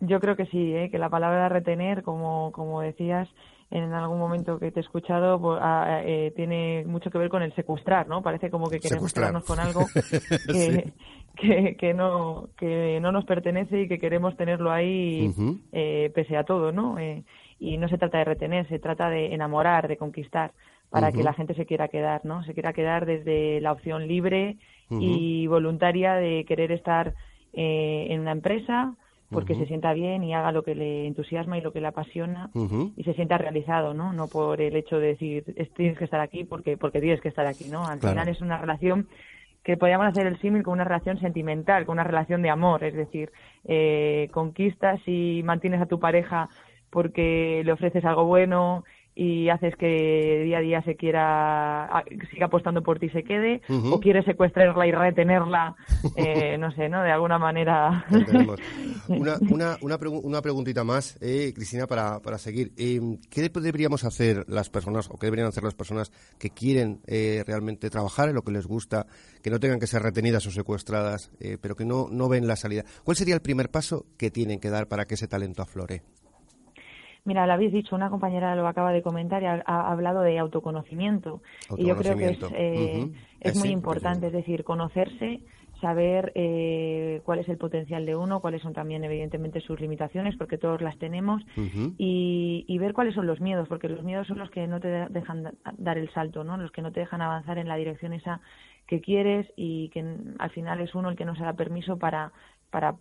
Yo 0.07 0.21
creo 0.21 0.37
que 0.37 0.47
sí, 0.47 0.75
¿eh? 0.75 0.91
que 0.91 0.99
la 0.99 1.09
palabra 1.09 1.49
retener, 1.49 2.03
como, 2.03 2.53
como 2.53 2.81
decías 2.81 3.29
en 3.71 3.93
algún 3.93 4.19
momento 4.19 4.59
que 4.59 4.71
te 4.71 4.81
he 4.81 4.83
escuchado, 4.83 5.41
pues, 5.41 5.59
ah, 5.61 6.01
eh, 6.05 6.33
tiene 6.37 6.85
mucho 6.87 7.11
que 7.11 7.19
ver 7.19 7.29
con 7.29 7.43
el 7.43 7.53
secuestrar, 7.55 8.07
¿no? 8.07 8.23
Parece 8.23 8.51
como 8.51 8.69
que 8.69 8.79
queremos 8.79 9.11
Secuestrar. 9.11 9.31
quedarnos 9.31 9.45
con 9.45 9.59
algo 9.59 9.81
que, 10.53 10.93
que, 11.37 11.77
que 11.77 11.95
no, 11.95 12.51
que 12.57 13.01
no 13.01 13.11
nos 13.11 13.25
pertenece 13.25 13.83
y 13.83 13.89
que 13.89 13.99
queremos 13.99 14.37
tenerlo 14.37 14.71
ahí 14.71 15.33
eh, 15.73 16.13
pese 16.15 16.37
a 16.37 16.45
todo, 16.45 16.71
¿no? 16.73 16.99
Eh, 16.99 17.25
y 17.59 17.79
no 17.79 17.89
se 17.89 17.99
trata 17.99 18.19
de 18.19 18.25
retener, 18.25 18.69
se 18.69 18.79
trata 18.79 19.09
de 19.09 19.35
enamorar, 19.35 19.89
de 19.89 19.97
conquistar, 19.97 20.53
para 20.91 21.11
que 21.11 21.25
la 21.25 21.33
gente 21.33 21.55
se 21.55 21.67
quiera 21.67 21.89
quedar, 21.89 22.25
¿no? 22.25 22.45
Se 22.45 22.55
quiera 22.55 22.73
quedar 22.73 23.05
desde 23.05 23.61
la 23.61 23.73
opción 23.73 24.07
libre 24.07 24.59
y 24.91 25.49
voluntaria 25.49 26.15
de 26.15 26.45
querer 26.45 26.71
estar 26.71 27.15
eh, 27.53 28.07
en 28.11 28.21
una 28.21 28.31
empresa 28.31 28.95
porque 29.35 29.55
se 29.55 29.67
sienta 29.67 29.93
bien 29.93 30.25
y 30.25 30.35
haga 30.35 30.53
lo 30.53 30.63
que 30.63 30.75
le 30.75 31.07
entusiasma 31.07 31.59
y 31.59 31.61
lo 31.61 31.73
que 31.73 31.81
le 31.81 31.89
apasiona 31.89 32.51
y 32.97 33.05
se 33.05 33.15
sienta 33.15 33.37
realizado, 33.39 33.93
¿no? 33.93 34.13
No 34.13 34.29
por 34.29 34.61
el 34.61 34.75
hecho 34.77 34.99
de 34.99 35.09
decir 35.09 35.45
"Es- 35.57 35.73
tienes 35.75 35.99
que 35.99 36.05
estar 36.05 36.21
aquí 36.21 36.45
porque 36.45 36.77
porque 36.77 37.01
tienes 37.01 37.21
que 37.21 37.29
estar 37.29 37.47
aquí, 37.47 37.65
¿no? 37.69 37.87
Al 37.87 37.99
Claro. 37.99 38.15
final 38.15 38.29
es 38.29 38.41
una 38.41 38.59
relación 38.59 39.09
que 39.65 39.77
podríamos 39.77 40.07
hacer 40.07 40.27
el 40.27 40.39
símil 40.41 40.63
con 40.63 40.75
una 40.75 40.85
relación 40.85 41.19
sentimental, 41.19 41.87
con 41.87 41.95
una 41.95 42.05
relación 42.05 42.43
de 42.43 42.51
amor, 42.51 42.85
es 42.85 42.95
decir, 42.95 43.31
eh, 43.67 44.29
conquistas 44.33 45.01
y 45.07 45.43
mantienes 45.45 45.81
a 45.81 45.87
tu 45.87 45.99
pareja 45.99 46.49
porque 46.91 47.63
le 47.65 47.73
ofreces 47.73 48.05
algo 48.05 48.25
bueno 48.27 48.85
y 49.17 49.49
haces 49.49 49.77
que 49.77 50.43
día 50.45 50.59
a 50.59 50.61
día 50.61 50.83
se 50.83 50.97
quiera 50.97 51.89
siga 52.33 52.47
apostando 52.47 52.83
por 52.83 52.99
ti 52.99 53.07
y 53.07 53.11
se 53.11 53.23
quede 53.23 53.61
o 53.69 54.01
quieres 54.01 54.25
secuestrarla 54.25 54.87
y 54.87 54.93
retenerla 54.93 55.77
eh, 56.17 56.59
no 56.59 56.73
sé 56.73 56.89
no 56.89 57.03
de 57.03 57.13
alguna 57.13 57.39
manera. 57.39 58.05
Una, 59.09 59.39
una, 59.51 59.77
una, 59.83 59.99
pregu- 59.99 60.21
una 60.23 60.41
preguntita 60.41 60.83
más, 60.83 61.19
eh, 61.21 61.53
Cristina, 61.55 61.87
para, 61.87 62.21
para 62.21 62.39
seguir. 62.39 62.73
Eh, 62.77 63.19
¿Qué 63.29 63.49
deberíamos 63.51 64.03
hacer 64.05 64.45
las 64.49 64.71
personas, 64.71 65.09
o 65.11 65.19
qué 65.19 65.27
deberían 65.27 65.49
hacer 65.49 65.63
las 65.63 65.75
personas 65.75 66.11
que 66.39 66.51
quieren 66.51 67.01
eh, 67.07 67.45
realmente 67.47 67.91
trabajar 67.91 68.31
en 68.31 68.35
lo 68.35 68.43
que 68.43 68.53
les 68.53 68.67
gusta, 68.67 69.07
que 69.43 69.51
no 69.51 69.61
tengan 69.61 69.79
que 69.79 69.87
ser 69.87 70.03
retenidas 70.03 70.47
o 70.47 70.51
secuestradas, 70.51 71.31
eh, 71.41 71.59
pero 71.61 71.77
que 71.77 71.85
no, 71.85 72.09
no 72.11 72.29
ven 72.29 72.47
la 72.47 72.57
salida? 72.57 72.85
¿Cuál 73.05 73.17
sería 73.17 73.35
el 73.35 73.43
primer 73.43 73.71
paso 73.71 74.07
que 74.17 74.31
tienen 74.31 74.59
que 74.59 74.71
dar 74.71 74.89
para 74.89 75.05
que 75.05 75.15
ese 75.15 75.29
talento 75.29 75.61
aflore? 75.63 76.03
Mira, 77.25 77.47
lo 77.47 77.55
habéis 77.55 77.73
dicho, 77.73 77.97
una 77.97 78.11
compañera 78.11 78.55
lo 78.55 78.67
acaba 78.69 78.93
de 78.93 79.03
comentar 79.03 79.43
y 79.43 79.47
ha, 79.47 79.63
ha 79.67 79.91
hablado 79.91 80.21
de 80.23 80.39
autoconocimiento. 80.39 81.41
Y 81.75 81.87
yo 81.87 81.97
creo 81.97 82.17
que 82.17 82.31
es, 82.31 82.39
eh, 82.53 83.11
es 83.41 83.55
muy 83.55 83.69
sí, 83.69 83.73
importante, 83.73 84.27
es 84.27 84.33
decir, 84.33 84.63
conocerse, 84.65 85.41
saber 85.81 86.33
eh, 86.35 87.23
cuál 87.25 87.39
es 87.41 87.49
el 87.49 87.57
potencial 87.59 88.05
de 88.07 88.15
uno, 88.15 88.41
cuáles 88.41 88.61
son 88.63 88.75
también, 88.75 89.05
evidentemente, 89.05 89.61
sus 89.61 89.81
limitaciones, 89.81 90.37
porque 90.37 90.59
todos 90.59 90.83
las 90.83 90.99
tenemos, 90.99 91.43
y, 91.97 92.65
y 92.69 92.79
ver 92.79 92.93
cuáles 92.93 93.15
son 93.15 93.27
los 93.27 93.41
miedos, 93.41 93.69
porque 93.69 93.89
los 93.89 94.03
miedos 94.03 94.27
son 94.27 94.39
los 94.39 94.51
que 94.51 94.67
no 94.67 94.81
te 94.81 94.89
de- 94.89 95.07
dejan 95.09 95.45
da- 95.45 95.53
dar 95.79 95.97
el 95.97 96.11
salto, 96.13 96.45
¿no? 96.45 96.57
Los 96.57 96.73
que 96.73 96.83
no 96.83 96.93
te 96.93 97.01
dejan 97.01 97.23
avanzar 97.23 97.57
en 97.59 97.69
la 97.69 97.77
dirección 97.77 98.13
esa 98.13 98.41
que 98.87 99.01
quieres 99.01 99.51
y 99.57 99.89
que 99.91 100.05
al 100.39 100.51
final 100.51 100.81
es 100.81 100.95
uno 100.95 101.09
el 101.09 101.17
que 101.17 101.25
no 101.25 101.37
se 101.37 101.45
da 101.45 101.53
permiso 101.55 101.97
para, 101.99 102.33
para 102.71 102.97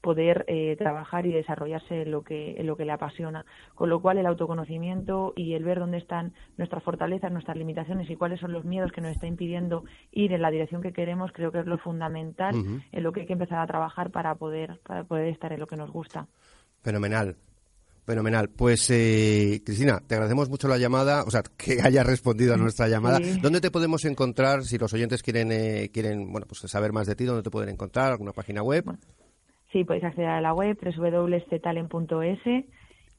poder 0.00 0.44
eh, 0.48 0.76
trabajar 0.76 1.26
y 1.26 1.32
desarrollarse 1.32 2.02
en 2.02 2.10
lo 2.10 2.22
que 2.22 2.54
en 2.58 2.66
lo 2.66 2.76
que 2.76 2.84
le 2.84 2.92
apasiona 2.92 3.44
con 3.74 3.88
lo 3.88 4.00
cual 4.00 4.18
el 4.18 4.26
autoconocimiento 4.26 5.32
y 5.36 5.54
el 5.54 5.64
ver 5.64 5.78
dónde 5.78 5.98
están 5.98 6.32
nuestras 6.58 6.82
fortalezas 6.82 7.32
nuestras 7.32 7.56
limitaciones 7.56 8.08
y 8.10 8.16
cuáles 8.16 8.40
son 8.40 8.52
los 8.52 8.64
miedos 8.64 8.92
que 8.92 9.00
nos 9.00 9.12
está 9.12 9.26
impidiendo 9.26 9.84
ir 10.12 10.32
en 10.32 10.42
la 10.42 10.50
dirección 10.50 10.82
que 10.82 10.92
queremos 10.92 11.32
creo 11.32 11.52
que 11.52 11.60
es 11.60 11.66
lo 11.66 11.78
fundamental 11.78 12.54
en 12.54 13.02
lo 13.02 13.12
que 13.12 13.20
hay 13.20 13.26
que 13.26 13.32
empezar 13.32 13.58
a 13.58 13.66
trabajar 13.66 14.10
para 14.10 14.34
poder 14.34 14.78
para 14.86 15.04
poder 15.04 15.28
estar 15.28 15.52
en 15.52 15.60
lo 15.60 15.66
que 15.66 15.76
nos 15.76 15.90
gusta 15.90 16.26
Fenomenal. 16.84 17.34
Fenomenal. 18.04 18.50
Pues, 18.50 18.90
eh, 18.90 19.62
Cristina, 19.64 20.02
te 20.06 20.14
agradecemos 20.14 20.50
mucho 20.50 20.68
la 20.68 20.76
llamada, 20.76 21.24
o 21.24 21.30
sea, 21.30 21.42
que 21.56 21.80
hayas 21.82 22.06
respondido 22.06 22.52
a 22.52 22.58
nuestra 22.58 22.86
llamada. 22.86 23.16
Sí. 23.16 23.40
¿Dónde 23.40 23.62
te 23.62 23.70
podemos 23.70 24.04
encontrar 24.04 24.64
si 24.64 24.76
los 24.76 24.92
oyentes 24.92 25.22
quieren, 25.22 25.50
eh, 25.50 25.90
quieren 25.92 26.30
bueno, 26.30 26.46
pues 26.46 26.60
saber 26.70 26.92
más 26.92 27.06
de 27.06 27.16
ti? 27.16 27.24
¿Dónde 27.24 27.42
te 27.42 27.50
pueden 27.50 27.70
encontrar? 27.70 28.12
¿Alguna 28.12 28.32
página 28.32 28.62
web? 28.62 28.84
Sí, 29.74 29.82
podéis 29.82 30.04
acceder 30.04 30.28
a 30.28 30.40
la 30.40 30.54
web 30.54 30.78
www.ctalen.es 30.80 32.38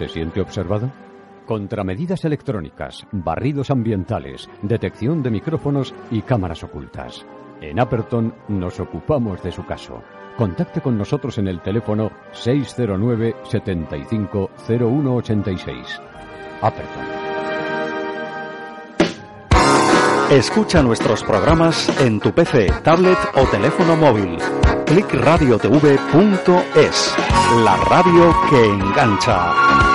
¿Se 0.00 0.08
siente 0.08 0.40
observado? 0.40 0.90
Contramedidas 1.44 2.24
electrónicas, 2.24 3.06
barridos 3.12 3.70
ambientales, 3.70 4.48
detección 4.62 5.22
de 5.22 5.30
micrófonos 5.30 5.94
y 6.10 6.22
cámaras 6.22 6.64
ocultas. 6.64 7.26
En 7.60 7.78
Aperton 7.78 8.34
nos 8.48 8.80
ocupamos 8.80 9.42
de 9.42 9.52
su 9.52 9.66
caso. 9.66 10.02
Contacte 10.38 10.80
con 10.80 10.96
nosotros 10.96 11.36
en 11.36 11.48
el 11.48 11.60
teléfono 11.60 12.12
609 12.32 13.36
75 13.42 14.50
0186. 14.66 16.00
Aperton. 16.62 17.04
Escucha 20.30 20.82
nuestros 20.82 21.22
programas 21.24 22.00
en 22.00 22.20
tu 22.20 22.32
PC, 22.32 22.72
tablet 22.82 23.18
o 23.34 23.44
teléfono 23.48 23.96
móvil. 23.96 24.38
clickradiotv.es, 24.86 27.14
la 27.64 27.76
radio 27.76 28.34
que 28.48 28.64
engancha. 28.64 29.89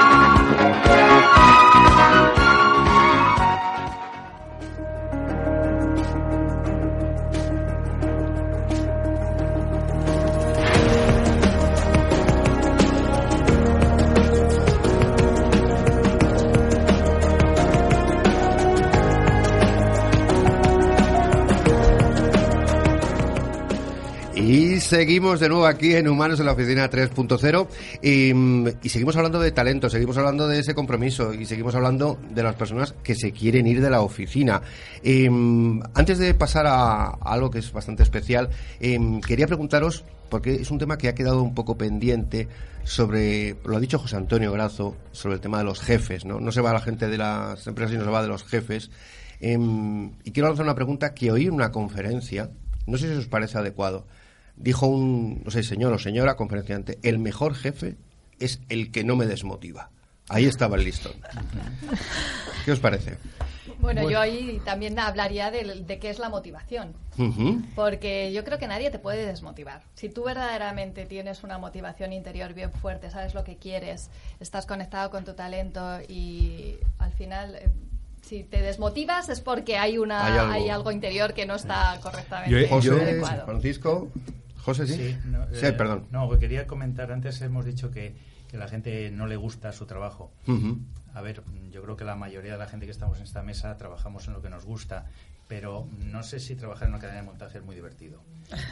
Seguimos 24.96 25.42
de 25.42 25.50
nuevo 25.50 25.66
aquí 25.66 25.94
en 25.94 26.08
Humanos 26.08 26.40
en 26.40 26.46
la 26.46 26.54
Oficina 26.54 26.90
3.0 26.90 27.68
y, 28.02 28.34
mm, 28.34 28.68
y 28.82 28.88
seguimos 28.88 29.18
hablando 29.18 29.42
de 29.42 29.52
talento, 29.52 29.90
seguimos 29.90 30.18
hablando 30.18 30.48
de 30.48 30.60
ese 30.60 30.74
compromiso 30.74 31.34
y 31.34 31.46
seguimos 31.46 31.76
hablando 31.76 32.18
de 32.30 32.42
las 32.42 32.56
personas 32.56 32.96
que 33.04 33.14
se 33.14 33.34
quieren 33.34 33.68
ir 33.68 33.82
de 33.82 33.90
la 33.90 34.00
oficina. 34.00 34.62
Y, 35.04 35.30
mm, 35.30 35.84
antes 35.96 36.18
de 36.18 36.34
pasar 36.34 36.66
a, 36.66 37.08
algo 37.08 37.52
que 37.52 37.60
es 37.60 37.74
bastante 37.74 38.04
especial, 38.04 38.50
em, 38.80 39.20
quería 39.20 39.48
preguntaros, 39.48 40.06
porque 40.30 40.54
es 40.56 40.72
un 40.72 40.78
tema 40.78 40.98
que 40.98 41.10
ha 41.10 41.14
quedado 41.14 41.44
un 41.44 41.54
poco 41.54 41.78
pendiente 41.78 42.48
sobre, 42.86 43.58
lo 43.66 43.76
ha 43.76 43.82
dicho 43.82 44.00
José 44.00 44.16
Antonio 44.16 44.54
Grazo, 44.54 44.96
sobre 45.12 45.36
el 45.36 45.42
tema 45.42 45.58
de 45.58 45.66
los 45.66 45.82
jefes, 45.82 46.24
¿no? 46.24 46.40
No 46.40 46.54
se 46.54 46.62
va 46.62 46.72
la 46.72 46.80
gente 46.80 47.10
de 47.10 47.18
las 47.18 47.68
empresas, 47.68 47.92
sino 47.92 48.06
se 48.06 48.12
va 48.12 48.22
de 48.22 48.30
los 48.30 48.46
jefes. 48.46 48.92
Y 49.42 50.32
quiero 50.32 50.48
lanzar 50.48 50.64
una 50.64 50.74
pregunta 50.74 51.14
que 51.14 51.34
oí 51.34 51.48
en 51.48 51.54
una 51.54 51.74
conferencia, 51.74 52.50
no 52.88 52.98
sé 52.98 53.12
si 53.12 53.18
os 53.18 53.28
parece 53.28 53.58
adecuado. 53.58 54.06
Dijo 54.58 54.88
un, 54.88 55.42
no 55.44 55.52
sé, 55.52 55.64
señor 55.64 55.92
o 55.94 56.00
señora 56.00 56.36
conferenciante, 56.36 56.98
el 57.04 57.20
mejor 57.20 57.56
jefe 57.56 57.96
es 58.40 58.60
el 58.70 58.92
que 58.92 59.04
no 59.04 59.16
me 59.16 59.26
desmotiva. 59.26 59.90
Ahí 60.30 60.46
estaba 60.46 60.76
el 60.78 60.84
listón. 60.86 61.14
¿Qué 62.66 62.72
os 62.72 62.80
parece? 62.80 63.18
Bueno, 63.80 64.10
yo 64.10 64.20
ahí 64.20 64.60
también 64.66 64.98
hablaría 64.98 65.52
de, 65.52 65.84
de 65.84 66.00
qué 66.00 66.10
es 66.10 66.18
la 66.18 66.30
motivación. 66.30 66.94
Porque 67.76 68.32
yo 68.34 68.44
creo 68.44 68.58
que 68.58 68.68
nadie 68.68 68.90
te 68.90 68.98
puede 68.98 69.26
desmotivar. 69.26 69.84
Si 69.94 70.10
tú 70.10 70.24
verdaderamente 70.24 71.06
tienes 71.06 71.44
una 71.44 71.58
motivación 71.60 72.12
interior 72.14 72.54
bien 72.54 72.72
fuerte, 72.72 73.12
sabes 73.12 73.34
lo 73.36 73.44
que 73.44 73.58
quieres, 73.58 74.10
estás 74.40 74.66
conectado 74.66 75.12
con 75.12 75.26
tu 75.26 75.34
talento 75.34 76.00
y 76.08 76.78
al 76.98 77.12
final, 77.14 77.56
eh, 77.56 77.70
si 78.22 78.44
te 78.44 78.62
desmotivas 78.62 79.30
es 79.30 79.42
porque 79.42 79.78
hay, 79.78 79.98
una, 80.00 80.26
Hay 80.26 80.34
hay, 80.34 80.70
algo. 80.70 80.74
algo. 80.90 80.92
interior 80.92 81.34
que 81.34 81.46
no 81.46 81.56
está 81.56 82.00
correctamente 82.02 82.50
Yo- 82.62 82.68
José, 82.68 82.90
adecuado. 82.92 83.46
Francisco, 83.46 84.10
José, 84.66 84.88
sí. 84.88 85.16
no, 85.26 85.46
Sí, 85.54 85.66
eh, 85.68 85.74
perdón. 85.74 86.08
No, 86.12 86.28
que 86.30 86.40
quería 86.40 86.66
comentar, 86.66 87.12
antes 87.12 87.40
hemos 87.42 87.66
dicho 87.66 87.92
que, 87.92 88.16
que 88.48 88.58
la 88.58 88.68
gente 88.68 89.12
no 89.12 89.28
le 89.28 89.36
gusta 89.36 89.72
su 89.72 89.86
trabajo. 89.86 90.32
A 91.14 91.22
ver, 91.22 91.44
yo 91.72 91.82
creo 91.84 91.96
que 91.96 92.04
la 92.04 92.16
mayoría 92.16 92.54
de 92.54 92.58
la 92.58 92.68
gente 92.68 92.86
que 92.86 92.92
estamos 92.92 93.18
en 93.20 93.24
esta 93.24 93.42
mesa 93.44 93.78
trabajamos 93.78 94.28
en 94.28 94.34
lo 94.34 94.42
que 94.42 94.50
nos 94.50 94.66
gusta, 94.66 95.06
pero 95.48 95.88
no 96.00 96.24
sé 96.24 96.40
si 96.40 96.56
trabajar 96.56 96.88
en 96.88 96.96
una 96.96 97.00
cadena 97.02 97.20
de 97.22 97.26
montaje 97.28 97.60
es 97.60 97.64
muy 97.64 97.76
divertido. 97.76 98.22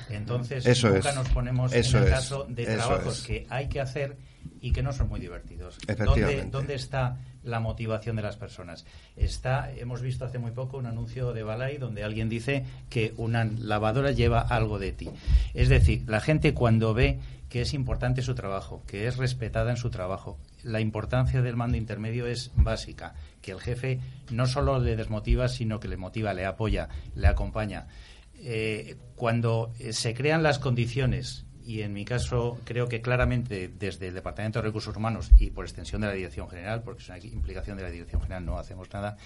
Entonces, 0.10 0.66
Eso 0.66 0.90
nunca 0.90 1.10
es. 1.12 1.16
nos 1.16 1.30
ponemos 1.30 1.74
Eso 1.74 1.98
en 1.98 2.04
el 2.04 2.10
es. 2.10 2.16
caso 2.16 2.46
de 2.50 2.64
Eso 2.64 2.72
trabajos 2.76 3.20
es. 3.20 3.26
que 3.26 3.48
hay 3.50 3.70
que 3.70 3.80
hacer 3.80 4.18
y 4.60 4.72
que 4.74 4.82
no 4.84 4.92
son 4.92 5.08
muy 5.10 5.20
divertidos. 5.20 5.78
Efectivamente. 5.88 6.36
¿Dónde, 6.42 6.50
dónde 6.52 6.74
está 6.76 7.18
la 7.44 7.60
motivación 7.60 8.16
de 8.16 8.22
las 8.22 8.38
personas? 8.38 8.86
Está, 9.16 9.72
hemos 9.72 10.02
visto 10.02 10.26
hace 10.26 10.40
muy 10.40 10.52
poco 10.52 10.78
un 10.78 10.86
anuncio 10.86 11.34
de 11.34 11.44
Balay 11.44 11.78
donde 11.78 12.04
alguien 12.04 12.30
dice 12.30 12.66
que 12.90 13.14
una 13.18 13.46
lavadora 13.46 14.12
lleva 14.12 14.42
algo 14.42 14.80
de 14.80 14.92
ti. 14.92 15.10
Es 15.54 15.70
decir, 15.70 16.04
la 16.08 16.22
gente 16.22 16.54
cuando 16.54 16.94
ve 16.94 17.20
que 17.50 17.62
es 17.62 17.76
importante 17.76 18.24
su 18.24 18.34
trabajo, 18.34 18.82
que 18.88 19.06
es 19.06 19.18
respetada 19.18 19.70
en 19.70 19.78
su 19.78 19.92
trabajo, 19.92 20.40
la 20.64 20.80
importancia 20.80 21.44
del 21.44 21.56
mando 21.56 21.78
intermedio 21.78 22.26
es 22.26 22.52
básica, 22.56 23.14
que 23.44 23.52
el 23.52 23.60
jefe 23.60 24.00
no 24.32 24.48
solo 24.48 24.80
le 24.80 24.96
desmotiva, 24.96 25.48
sino 25.48 25.80
que 25.80 25.88
le 25.88 25.98
motiva, 25.98 26.34
le 26.34 26.46
apoya, 26.46 26.90
le 27.16 27.28
acompaña. 27.28 27.86
Eh, 28.40 28.98
cuando 29.16 29.72
eh, 29.80 29.94
se 29.94 30.16
crean 30.16 30.42
las 30.42 30.58
condiciones 30.58 31.46
y 31.66 31.82
en 31.82 31.94
mi 31.94 32.06
caso 32.06 32.60
creo 32.64 32.88
que 32.88 33.02
claramente 33.02 33.68
desde 33.68 34.08
el 34.08 34.14
Departamento 34.14 34.60
de 34.60 34.64
Recursos 34.64 34.96
Humanos 34.96 35.32
y 35.40 35.50
por 35.52 35.66
extensión 35.66 36.02
de 36.02 36.08
la 36.08 36.14
Dirección 36.14 36.50
General, 36.50 36.84
porque 36.84 37.02
es 37.02 37.10
una 37.10 37.18
implicación 37.20 37.78
de 37.78 37.84
la 37.84 37.90
Dirección 37.90 38.22
General, 38.22 38.46
no 38.46 38.58
hacemos 38.58 38.92
nada, 38.92 39.18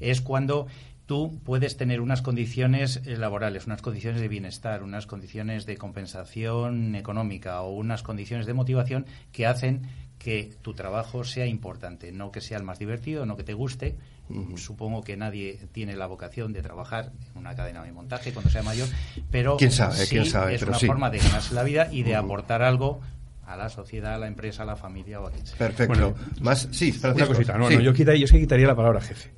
es 0.00 0.20
cuando 0.20 0.66
tú 1.06 1.40
puedes 1.44 1.76
tener 1.76 2.00
unas 2.00 2.22
condiciones 2.22 3.02
eh, 3.04 3.16
laborales, 3.16 3.66
unas 3.66 3.82
condiciones 3.82 4.20
de 4.20 4.28
bienestar, 4.28 4.82
unas 4.82 5.06
condiciones 5.06 5.66
de 5.66 5.76
compensación 5.76 6.94
económica 6.94 7.60
o 7.62 7.72
unas 7.72 8.02
condiciones 8.02 8.46
de 8.46 8.54
motivación 8.54 9.06
que 9.32 9.46
hacen 9.46 9.82
que 10.22 10.52
tu 10.62 10.72
trabajo 10.74 11.24
sea 11.24 11.46
importante, 11.46 12.12
no 12.12 12.30
que 12.30 12.40
sea 12.40 12.56
el 12.58 12.62
más 12.64 12.78
divertido, 12.78 13.26
no 13.26 13.36
que 13.36 13.42
te 13.44 13.54
guste. 13.54 13.96
Supongo 14.56 15.02
que 15.02 15.16
nadie 15.16 15.58
tiene 15.72 15.94
la 15.96 16.06
vocación 16.06 16.52
de 16.52 16.62
trabajar 16.62 17.12
en 17.32 17.38
una 17.38 17.54
cadena 17.54 17.82
de 17.82 17.92
montaje 17.92 18.32
cuando 18.32 18.50
sea 18.50 18.62
mayor, 18.62 18.88
pero 19.30 19.56
¿Quién 19.58 19.72
sabe? 19.72 19.96
sí 19.96 20.08
¿Quién 20.10 20.24
sabe? 20.26 20.54
es 20.54 20.60
Pero 20.60 20.70
una 20.70 20.78
sí. 20.78 20.86
forma 20.86 21.10
de 21.10 21.18
ganarse 21.18 21.54
la 21.54 21.62
vida 21.64 21.88
y 21.92 22.02
de 22.02 22.14
aportar 22.16 22.62
algo 22.62 23.00
a 23.46 23.56
la 23.56 23.68
sociedad, 23.68 24.14
a 24.14 24.18
la 24.18 24.28
empresa, 24.28 24.62
a 24.62 24.66
la 24.66 24.76
familia 24.76 25.20
o 25.20 25.26
a 25.26 25.30
quien 25.32 25.44
sea. 25.46 25.58
Perfecto. 25.58 25.88
Bueno, 25.92 26.14
Más, 26.40 26.68
sí, 26.70 26.94
Una 27.02 27.26
cosita, 27.26 27.58
no, 27.58 27.68
Sí. 27.68 27.74
no, 27.74 27.80
yo, 27.80 27.92
quita- 27.92 28.14
yo 28.14 28.24
es 28.24 28.32
que 28.32 28.40
quitaría 28.40 28.66
la 28.68 28.76
palabra 28.76 29.00
jefe. 29.02 29.30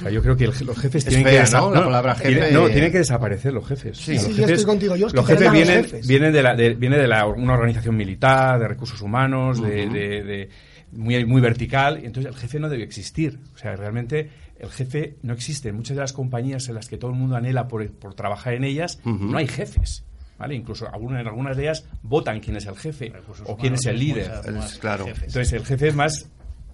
O 0.00 0.02
sea, 0.04 0.10
yo 0.10 0.22
creo 0.22 0.36
que 0.36 0.44
el 0.44 0.50
los 0.66 0.78
jefes 0.78 1.04
Es 1.04 1.08
tienen 1.10 1.26
fea, 1.26 1.44
que 1.44 1.50
¿no? 1.52 1.70
La 1.74 1.84
palabra 1.84 2.14
tiene- 2.14 2.40
jefe- 2.40 2.52
No, 2.52 2.68
tienen 2.68 2.90
que 2.92 2.98
desaparecer 2.98 3.52
los 3.52 3.66
jefes. 3.66 3.98
Sí. 3.98 4.14
los 4.14 4.22
Sí, 4.24 4.34
yo 4.34 4.46
estoy 4.46 4.64
contigo, 4.64 4.96
yo 4.96 5.08
los 5.12 5.26
jefes 5.26 5.44
los 5.44 5.52
vienen, 5.52 5.84
jefes. 5.84 6.06
vienen 6.06 6.32
de 6.32 6.42
la 6.42 6.54
de, 6.54 6.74
viene 6.74 6.98
de 6.98 7.06
la, 7.06 7.26
una 7.26 7.52
organización 7.54 7.96
militar, 7.96 8.58
de 8.58 8.68
recursos 8.68 9.00
humanos, 9.02 9.60
de, 9.62 9.84
Ujú. 9.86 9.94
de- 9.94 10.22
de- 10.24 10.48
muy 10.92 11.24
muy 11.24 11.40
vertical, 11.40 12.00
y 12.02 12.06
entonces 12.06 12.32
el 12.32 12.36
jefe 12.38 12.58
no 12.58 12.68
debe 12.68 12.82
existir. 12.82 13.38
O 13.54 13.58
sea, 13.58 13.76
realmente 13.76 14.28
el 14.58 14.70
jefe 14.70 15.16
no 15.22 15.32
existe. 15.34 15.68
En 15.68 15.76
muchas 15.76 15.96
de 15.96 16.00
las 16.02 16.12
compañías 16.12 16.68
en 16.68 16.74
las 16.74 16.88
que 16.88 16.96
todo 16.96 17.10
el 17.12 17.16
mundo 17.16 17.36
anhela 17.36 17.68
por, 17.68 17.88
por 17.92 18.14
trabajar 18.14 18.54
en 18.54 18.64
ellas, 18.64 18.98
no 19.04 19.36
hay 19.38 19.46
jefes. 19.46 20.04
¿Vale? 20.38 20.54
Incluso 20.54 20.88
alguna- 20.90 21.20
en 21.20 21.26
algunas 21.28 21.54
de 21.54 21.64
ellas 21.64 21.84
votan 22.02 22.40
quién 22.40 22.56
es 22.56 22.64
el 22.64 22.74
jefe 22.74 23.12
o 23.44 23.58
quién 23.58 23.74
humanos 23.74 23.80
es 23.80 23.86
el 23.86 23.98
líder. 23.98 24.30
muchas 24.50 24.78
claro. 24.78 25.04
jefes. 25.04 25.24
Entonces 25.28 25.52
el 25.52 25.66
jefe 25.66 25.88
es 25.88 25.94
más 25.94 26.28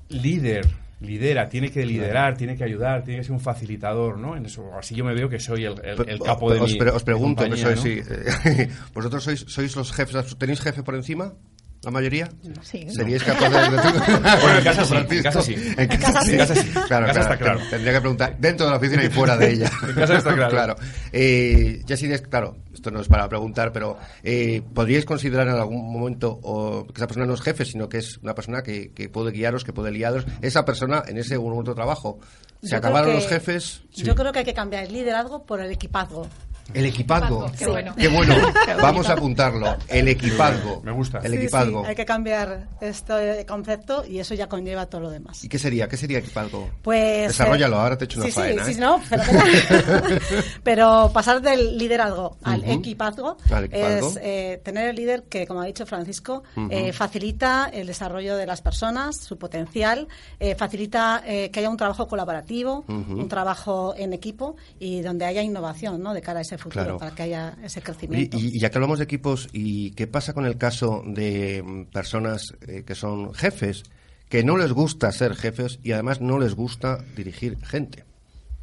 líder, 0.08 0.66
lidera, 1.00 1.48
tiene 1.48 1.70
que 1.70 1.84
liderar, 1.84 2.36
tiene 2.36 2.56
que 2.56 2.64
ayudar, 2.64 3.02
tiene 3.04 3.20
que 3.20 3.24
ser 3.24 3.32
un 3.32 3.40
facilitador, 3.40 4.18
¿no? 4.18 4.36
En 4.36 4.46
eso, 4.46 4.70
así 4.78 4.94
yo 4.94 5.04
me 5.04 5.14
veo 5.14 5.28
que 5.28 5.38
soy 5.38 5.64
el, 5.64 5.74
el- 5.84 6.08
el 6.08 6.18
capo 6.20 6.50
de 6.52 6.60
os, 6.60 6.72
mi 6.72 6.78
pre- 6.78 6.90
os 6.90 7.04
pregunto, 7.04 7.42
mi 7.44 7.50
que 7.50 7.62
compañía, 7.62 7.76
sois, 7.82 8.04
sí, 8.06 8.12
eh, 8.48 8.70
¿vosotros 8.94 9.22
sois, 9.24 9.44
sois 9.46 9.76
los 9.76 9.92
jefes? 9.92 10.36
¿Tenéis 10.38 10.60
jefe 10.60 10.82
por 10.82 10.94
encima? 10.94 11.34
¿La 11.82 11.90
mayoría? 11.90 12.28
Sí. 12.62 12.86
¿Seríais 12.90 13.26
No. 13.26 13.34
capaces 13.34 13.70
de 13.70 14.20
Bueno, 14.42 14.58
en 14.58 14.64
casa 14.64 14.84
sí, 14.84 14.94
en 14.96 15.22
casa 15.22 15.42
sí. 15.42 15.54
En 15.76 15.88
casa 15.88 16.22
sí. 16.22 16.32
En 16.32 16.38
casa 16.38 16.54
sí. 16.54 16.70
Claro, 16.86 17.06
En 17.06 17.14
casa 17.14 17.20
claro, 17.20 17.20
está 17.20 17.36
claro. 17.38 17.60
Tendría 17.70 17.92
que 17.92 18.00
preguntar 18.00 18.36
dentro 18.38 18.66
de 18.66 18.72
la 18.72 18.78
oficina 18.78 19.04
y 19.04 19.08
fuera 19.08 19.36
de 19.36 19.50
ella. 19.52 19.70
En 19.88 19.94
casa 19.94 20.16
está 20.16 20.34
claro. 20.48 20.76
Eh, 21.12 21.82
ya 21.86 21.96
si 21.96 22.08
claro, 22.08 22.56
esto 22.74 22.90
no 22.90 23.00
es 23.00 23.08
para 23.08 23.28
preguntar, 23.28 23.72
pero 23.72 23.98
eh, 24.22 24.62
¿podríais 24.74 25.04
considerar 25.04 25.48
en 25.48 25.54
algún 25.54 25.92
momento 25.92 26.38
o, 26.42 26.86
que 26.86 26.94
esa 26.94 27.06
persona 27.06 27.26
no 27.26 27.34
es 27.34 27.40
jefe, 27.42 27.64
sino 27.64 27.88
que 27.88 27.98
es 27.98 28.18
una 28.18 28.34
persona 28.34 28.62
que, 28.62 28.92
que 28.92 29.08
puede 29.08 29.30
guiaros, 29.30 29.64
que 29.64 29.72
puede 29.72 29.90
liaros? 29.90 30.26
Esa 30.42 30.64
persona 30.64 31.02
en 31.06 31.18
ese 31.18 31.38
momento 31.38 31.70
de 31.72 31.76
trabajo. 31.76 32.18
¿Se 32.62 32.70
Yo 32.70 32.78
acabaron 32.78 33.14
los 33.14 33.28
jefes? 33.28 33.82
Yo 33.92 34.14
creo 34.14 34.32
que 34.32 34.40
hay 34.40 34.44
que 34.44 34.54
cambiar 34.54 34.84
el 34.84 34.92
liderazgo 34.92 35.44
por 35.44 35.60
el 35.60 35.70
equipazgo. 35.70 36.26
El 36.74 36.86
equipazgo. 36.86 37.50
Qué 37.58 37.66
bueno. 37.66 37.94
Qué 37.96 38.08
bueno. 38.08 38.34
Qué 38.66 38.74
Vamos 38.74 39.08
a 39.08 39.12
apuntarlo. 39.14 39.76
El 39.88 40.08
equipazgo. 40.08 40.80
Me 40.82 40.92
gusta. 40.92 41.18
El 41.22 41.32
Sí, 41.32 41.36
equipazgo. 41.38 41.82
sí, 41.82 41.88
hay 41.90 41.94
que 41.94 42.04
cambiar 42.04 42.68
este 42.80 43.46
concepto 43.46 44.04
y 44.06 44.18
eso 44.18 44.34
ya 44.34 44.48
conlleva 44.48 44.86
todo 44.86 45.02
lo 45.02 45.10
demás. 45.10 45.44
¿Y 45.44 45.48
qué 45.48 45.58
sería? 45.58 45.88
¿Qué 45.88 45.96
sería 45.96 46.18
equipazgo? 46.18 46.68
Pues, 46.82 47.28
Desarrollalo, 47.28 47.76
eh, 47.76 47.80
ahora 47.80 47.98
te 47.98 48.04
echo 48.06 48.18
una 48.20 48.26
sí, 48.26 48.32
faena. 48.32 48.64
Sí, 48.64 48.70
¿eh? 48.72 48.74
sí, 48.74 48.80
no. 48.80 49.00
Pero 50.62 51.10
pasar 51.12 51.40
del 51.40 51.76
liderazgo 51.78 52.36
al 52.42 52.60
Ujú. 52.60 52.70
equipazgo, 52.72 53.36
Al 53.50 53.64
equipazgo. 53.64 54.08
es 54.10 54.18
eh, 54.22 54.60
tener 54.64 54.88
el 54.88 54.96
líder 54.96 55.24
que, 55.24 55.46
como 55.46 55.60
ha 55.60 55.66
dicho 55.66 55.86
Francisco, 55.86 56.42
eh, 56.70 56.92
facilita 56.92 57.70
el 57.72 57.86
desarrollo 57.86 58.36
de 58.36 58.46
las 58.46 58.62
personas, 58.62 59.16
su 59.16 59.38
potencial, 59.38 60.08
eh, 60.40 60.54
facilita 60.54 61.22
eh, 61.26 61.50
que 61.50 61.60
haya 61.60 61.70
un 61.70 61.76
trabajo 61.76 62.06
colaborativo, 62.08 62.84
un 62.88 63.28
trabajo 63.28 63.94
en 63.96 64.12
equipo 64.12 64.56
y 64.78 65.00
donde 65.02 65.24
haya 65.24 65.42
innovación 65.42 66.02
¿no? 66.02 66.14
de 66.14 66.22
cara 66.22 66.38
a 66.40 66.42
ese 66.42 66.55
futuro, 66.58 66.84
Claro. 66.84 66.98
para 66.98 67.14
que 67.14 67.22
haya 67.24 67.56
ese 67.62 67.80
Y, 67.80 67.82
crecimiento. 67.82 68.38
y- 68.38 68.56
y 68.56 68.58
ya 68.60 68.70
que 68.70 68.78
hablamos 68.78 68.98
de 68.98 69.04
equipos, 69.04 69.48
¿y 69.52 69.90
qué 69.92 70.06
pasa 70.06 70.32
con 70.34 70.46
el 70.46 70.56
caso 70.58 71.02
de 71.06 71.62
mm, 71.64 71.84
personas 71.92 72.54
eh, 72.66 72.84
que 72.86 72.94
son 72.94 73.32
jefes, 73.34 73.82
que 74.28 74.42
no 74.44 74.56
les 74.56 74.72
gusta 74.72 75.10
ser 75.12 75.34
jefes 75.36 75.78
y 75.82 75.92
además 75.92 76.20
no 76.20 76.38
les 76.38 76.54
gusta 76.54 76.98
dirigir 77.16 77.56
gente? 77.64 78.04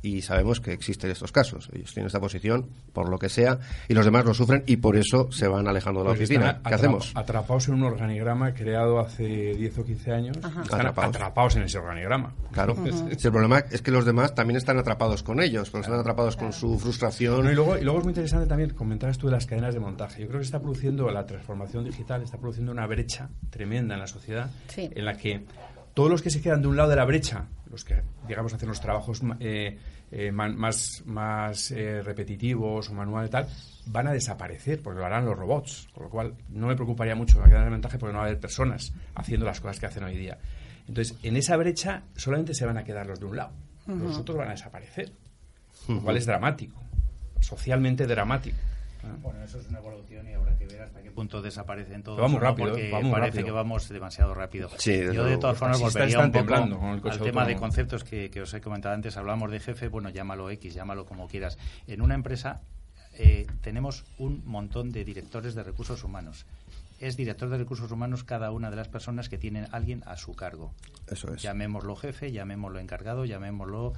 Y 0.04 0.22
sabemos 0.22 0.60
que 0.60 0.74
existen 0.74 1.10
estos 1.10 1.32
casos. 1.32 1.70
Ellos 1.74 1.94
tienen 1.94 2.08
esta 2.08 2.20
posición 2.20 2.68
por 2.92 3.10
lo 3.10 3.18
que 3.18 3.30
sea 3.30 3.58
y 3.88 3.94
los 3.94 4.04
demás 4.06 4.26
lo 4.26 4.34
sufren 4.34 4.62
y 4.68 4.76
por 4.78 4.98
eso 4.98 5.32
se 5.32 5.48
van 5.48 5.66
alejando 5.68 6.02
de 6.02 6.08
la 6.08 6.12
oficina. 6.14 6.62
¿Qué 6.68 6.74
hacemos? 6.76 7.12
Atrapados 7.16 7.70
en 7.70 7.76
un 7.76 7.84
organigrama 7.84 8.54
creado 8.54 9.00
hace 9.00 9.24
10 9.56 9.78
o 9.80 9.86
15 9.86 10.12
años. 10.12 10.36
Están 10.38 10.58
Atrapados. 10.60 11.16
atrapados. 11.16 11.56
en 11.56 11.64
ese 11.64 11.78
organigrama. 11.78 12.34
Claro. 12.52 12.76
Si 13.18 13.28
el 13.28 13.32
problema 13.32 13.60
es 13.72 13.82
que 13.82 13.92
los 13.92 14.04
demás 14.06 14.36
también 14.36 14.58
están 14.58 14.78
atrapados 14.78 15.24
con 15.24 15.42
ellos, 15.42 15.74
están 15.74 15.94
atrapados 16.00 16.36
con 16.36 16.52
su 16.52 16.78
frustración. 16.78 17.46
No, 17.46 17.52
y, 17.52 17.56
luego, 17.56 17.78
y 17.78 17.82
luego 17.84 18.00
es 18.00 18.04
muy 18.04 18.12
interesante 18.12 18.46
también, 18.48 18.72
comentabas 18.72 19.18
tú 19.18 19.28
de 19.28 19.32
las 19.34 19.46
cadenas 19.46 19.74
de 19.74 19.80
montaje. 19.80 20.22
Yo 20.22 20.28
creo 20.28 20.40
que 20.42 20.46
está 20.46 20.60
produciendo 20.60 21.10
la 21.12 21.26
transformación 21.26 21.86
digital, 21.86 22.22
está 22.24 22.38
produciendo 22.38 22.74
una 22.74 22.86
brecha 22.88 23.30
tremenda 23.50 23.94
en 23.94 24.02
la 24.02 24.08
sociedad, 24.08 24.50
Sí. 24.68 24.90
en 24.94 25.06
la 25.06 25.16
que 25.16 25.46
todos 25.94 26.10
los 26.10 26.22
que 26.22 26.30
se 26.30 26.42
quedan 26.42 26.62
de 26.62 26.68
un 26.68 26.78
lado 26.78 26.90
de 26.90 26.96
la 26.96 27.06
brecha, 27.06 27.46
los 27.72 27.84
que, 27.86 28.02
digamos, 28.28 28.54
hacen 28.54 28.68
los 28.70 28.80
trabajos 28.82 29.22
eh, 29.40 29.78
eh, 30.12 30.32
man- 30.32 30.56
más, 30.58 31.02
más 31.06 31.72
eh, 31.72 32.02
repetitivos 32.04 32.90
o 32.90 32.94
manuales 32.94 33.30
y 33.30 33.32
tal, 33.32 33.48
van 33.88 34.08
a 34.08 34.12
desaparecer 34.14 34.82
porque 34.82 35.00
lo 35.00 35.06
harán 35.06 35.26
los 35.26 35.38
robots. 35.38 35.88
Con 35.94 36.04
lo 36.04 36.10
cual, 36.10 36.34
no 36.50 36.68
me 36.68 36.76
preocuparía 36.76 37.16
mucho 37.16 37.40
la 37.40 37.46
cadena 37.46 37.66
de 37.66 37.72
montaje 37.72 37.98
porque 37.98 38.14
no 38.14 38.20
va 38.20 38.26
a 38.26 38.28
haber 38.28 38.40
personas 38.40 38.94
haciendo 39.16 39.46
las 39.46 39.60
cosas 39.60 39.80
que 39.80 39.86
hacen 39.88 40.04
hoy 40.04 40.18
día. 40.18 40.38
Entonces, 40.88 41.16
en 41.24 41.36
esa 41.38 41.56
brecha 41.58 42.04
solamente 42.16 42.54
se 42.54 42.66
van 42.66 42.78
a 42.78 42.84
quedar 42.84 43.08
los 43.08 43.20
de 43.20 43.26
un 43.26 43.38
lado. 43.38 43.52
Los 43.88 44.12
Ujú. 44.14 44.22
otros 44.22 44.38
van 44.38 44.48
a 44.50 44.52
desaparecer. 44.52 45.12
Lo 45.88 46.02
cual 46.02 46.16
es 46.18 46.26
dramático, 46.26 46.80
socialmente 47.42 48.08
dramático. 48.08 48.58
¿Eh? 49.04 49.08
Bueno, 49.22 49.44
eso 49.44 49.60
es 49.60 49.68
una 49.68 49.80
evolución 49.80 50.28
y 50.30 50.34
habrá 50.34 50.58
que 50.58 50.66
ver 50.66 50.82
hasta 50.82 51.02
qué 51.02 51.12
punto 51.12 51.42
desaparecen 51.42 52.04
todos. 52.04 52.20
Va 52.22 52.28
muy 52.28 52.36
¿no? 52.36 52.42
rápido, 52.42 52.70
porque 52.70 52.90
parece 52.92 53.12
rápido. 53.20 53.46
que 53.46 53.52
vamos 53.52 53.90
demasiado 53.90 54.34
rápido. 54.34 54.70
Sí, 54.78 54.94
Yo 54.98 55.08
de 55.08 55.14
luego. 55.14 55.40
todas 55.40 55.58
formas 55.58 55.80
volvería 55.80 56.20
un 56.20 56.32
poco 56.32 56.38
temblando 56.40 56.80
con 56.80 56.90
el 56.90 57.02
coche 57.02 57.16
al 57.20 57.24
tema 57.24 57.46
de 57.46 57.56
conceptos 57.56 58.04
que, 58.04 58.30
que 58.30 58.42
os 58.42 58.54
he 58.54 58.62
comentado 58.62 58.96
antes. 58.96 59.18
Hablamos 59.18 59.52
de 59.52 59.60
jefe, 59.60 59.88
bueno, 59.88 60.10
llámalo 60.10 60.50
X, 60.50 60.74
llámalo 60.74 61.06
como 61.06 61.28
quieras. 61.28 61.58
En 61.88 62.02
una 62.02 62.16
empresa 62.16 62.62
eh, 63.18 63.46
tenemos 63.62 64.06
un 64.18 64.42
montón 64.46 64.92
de 64.92 65.04
directores 65.06 65.56
de 65.56 65.64
recursos 65.64 66.04
humanos. 66.04 66.46
Es 67.00 67.18
director 67.18 67.50
de 67.50 67.58
recursos 67.58 67.92
humanos 67.92 68.24
cada 68.24 68.52
una 68.52 68.70
de 68.70 68.78
las 68.78 68.88
personas 68.88 69.28
que 69.28 69.38
tienen 69.38 69.68
alguien 69.72 70.04
a 70.06 70.16
su 70.16 70.36
cargo. 70.36 70.74
Eso 71.08 71.34
es. 71.34 71.42
Llamémoslo 71.42 71.96
jefe, 71.96 72.32
llamémoslo 72.32 72.80
encargado, 72.80 73.26
llamémoslo 73.26 73.94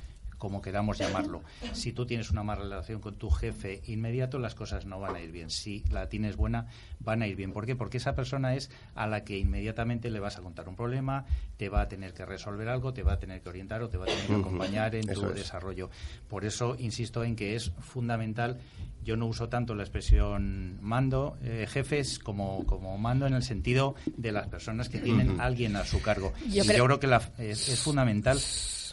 como 0.46 0.62
queramos 0.62 1.00
llamarlo. 1.00 1.42
Si 1.74 1.92
tú 1.92 2.06
tienes 2.06 2.30
una 2.30 2.44
mala 2.44 2.62
relación 2.62 3.02
con 3.02 3.16
tu 3.16 3.32
jefe 3.32 3.82
inmediato, 3.88 4.38
las 4.38 4.54
cosas 4.54 4.86
no 4.86 5.00
van 5.00 5.16
a 5.16 5.20
ir 5.22 5.32
bien. 5.32 5.50
Si 5.50 5.84
la 5.90 6.08
tienes 6.08 6.36
buena, 6.36 6.68
van 7.00 7.24
a 7.24 7.28
ir 7.28 7.36
bien. 7.36 7.52
¿Por 7.52 7.66
qué? 7.66 7.76
Porque 7.76 7.98
esa 7.98 8.14
persona 8.14 8.54
es 8.56 8.70
a 8.94 9.08
la 9.08 9.24
que 9.24 9.38
inmediatamente 9.40 10.12
le 10.12 10.20
vas 10.20 10.38
a 10.38 10.42
contar 10.42 10.70
un 10.70 10.76
problema, 10.76 11.26
te 11.58 11.68
va 11.70 11.82
a 11.82 11.88
tener 11.88 12.14
que 12.14 12.26
resolver 12.26 12.70
algo, 12.70 12.94
te 12.94 13.02
va 13.02 13.14
a 13.14 13.20
tener 13.20 13.42
que 13.42 13.50
orientar 13.50 13.82
o 13.82 13.90
te 13.90 13.98
va 13.98 14.04
a 14.06 14.08
tener 14.08 14.28
que 14.28 14.36
acompañar 14.36 14.94
en 14.96 15.10
Eso 15.10 15.22
tu 15.22 15.30
es. 15.30 15.36
desarrollo. 15.36 15.90
Por 16.30 16.46
eso 16.46 16.76
insisto 16.78 17.24
en 17.24 17.36
que 17.36 17.56
es 17.56 17.72
fundamental. 17.80 18.60
Yo 19.04 19.18
no 19.18 19.26
uso 19.28 19.50
tanto 19.50 19.74
la 19.76 19.84
expresión 19.84 20.78
mando, 20.82 21.38
eh, 21.44 21.66
jefes, 21.70 22.20
como, 22.20 22.66
como 22.66 22.98
mando 22.98 23.26
en 23.28 23.34
el 23.34 23.44
sentido 23.44 23.96
de 24.18 24.32
las 24.32 24.48
personas 24.48 24.90
que 24.90 25.00
tienen 25.00 25.32
Ujú. 25.32 25.42
alguien 25.42 25.76
a 25.76 25.86
su 25.86 26.02
cargo. 26.02 26.34
Yo 26.50 26.64
y 26.64 26.68
creo- 26.68 26.78
yo 26.78 26.86
creo 26.86 27.00
que 27.00 27.08
la- 27.08 27.22
es, 27.38 27.70
es 27.70 27.80
fundamental 27.82 28.40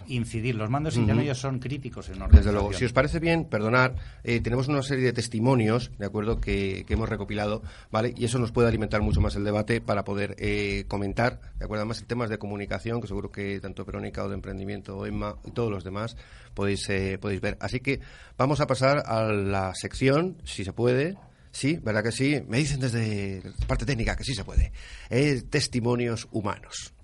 incidir. 0.07 0.55
Los 0.55 0.71
mandos 0.71 0.95
Ujú. 0.95 1.03
intermedios 1.03 1.39
son 1.39 1.59
críticos 1.59 2.09
en 2.09 2.19
Desde 2.31 2.53
luego, 2.53 2.73
si 2.73 2.85
os 2.85 2.93
parece 2.93 3.19
bien, 3.19 3.45
perdonar, 3.45 3.97
eh, 4.25 4.41
tenemos 4.41 4.69
una 4.69 4.83
serie 4.83 5.05
de 5.05 5.13
testimonios, 5.13 5.91
¿de 5.99 6.07
acuerdo?, 6.07 6.41
que, 6.41 6.85
que 6.87 6.95
hemos 6.95 7.09
recopilado, 7.09 7.63
¿vale? 7.91 8.15
Y 8.17 8.25
eso 8.25 8.39
nos 8.39 8.53
puede 8.53 8.69
alimentar 8.69 9.03
mucho 9.03 9.21
más 9.21 9.37
el 9.37 9.45
debate 9.45 9.81
para 9.81 10.05
poder 10.05 10.35
eh, 10.39 10.85
comentar, 10.89 11.41
¿de 11.59 11.65
acuerdo? 11.65 11.83
Además, 11.83 12.01
el 12.01 12.07
temas 12.07 12.31
de 12.31 12.39
comunicación, 12.39 13.01
que 13.01 13.09
seguro 13.09 13.31
que 13.31 13.61
tanto 13.61 13.85
Verónica 13.85 14.25
o 14.25 14.29
de 14.29 14.35
emprendimiento 14.35 14.97
o 14.97 15.07
Emma 15.07 15.37
y 15.45 15.51
todos 15.51 15.71
los 15.71 15.85
demás 15.85 16.17
podéis, 16.55 16.89
eh, 16.91 17.19
podéis 17.21 17.41
ver. 17.41 17.57
Así 17.61 17.81
que 17.81 18.01
vamos 18.37 18.61
a 18.61 18.67
pasar 18.67 19.03
a 19.07 19.25
la 19.33 19.75
sección, 19.75 20.37
si 20.45 20.65
se 20.65 20.73
puede, 20.73 21.17
Sí, 21.53 21.79
¿verdad 21.83 22.03
que 22.03 22.13
sí? 22.13 22.43
Me 22.49 22.57
dicen 22.57 22.81
desde 22.81 23.43
parte 23.67 23.85
técnica 23.85 24.17
que 24.17 24.25
sí 24.25 24.35
se 24.35 24.43
puede. 24.43 24.73
Eh, 25.11 25.43
testimonios 25.49 26.27
humanos. 26.33 26.95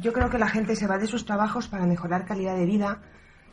Yo 0.00 0.14
creo 0.14 0.30
que 0.30 0.38
la 0.38 0.48
gente 0.48 0.76
se 0.76 0.86
va 0.86 0.96
de 0.96 1.06
sus 1.06 1.26
trabajos 1.26 1.68
para 1.68 1.84
mejorar 1.84 2.24
calidad 2.24 2.56
de 2.56 2.64
vida, 2.64 3.02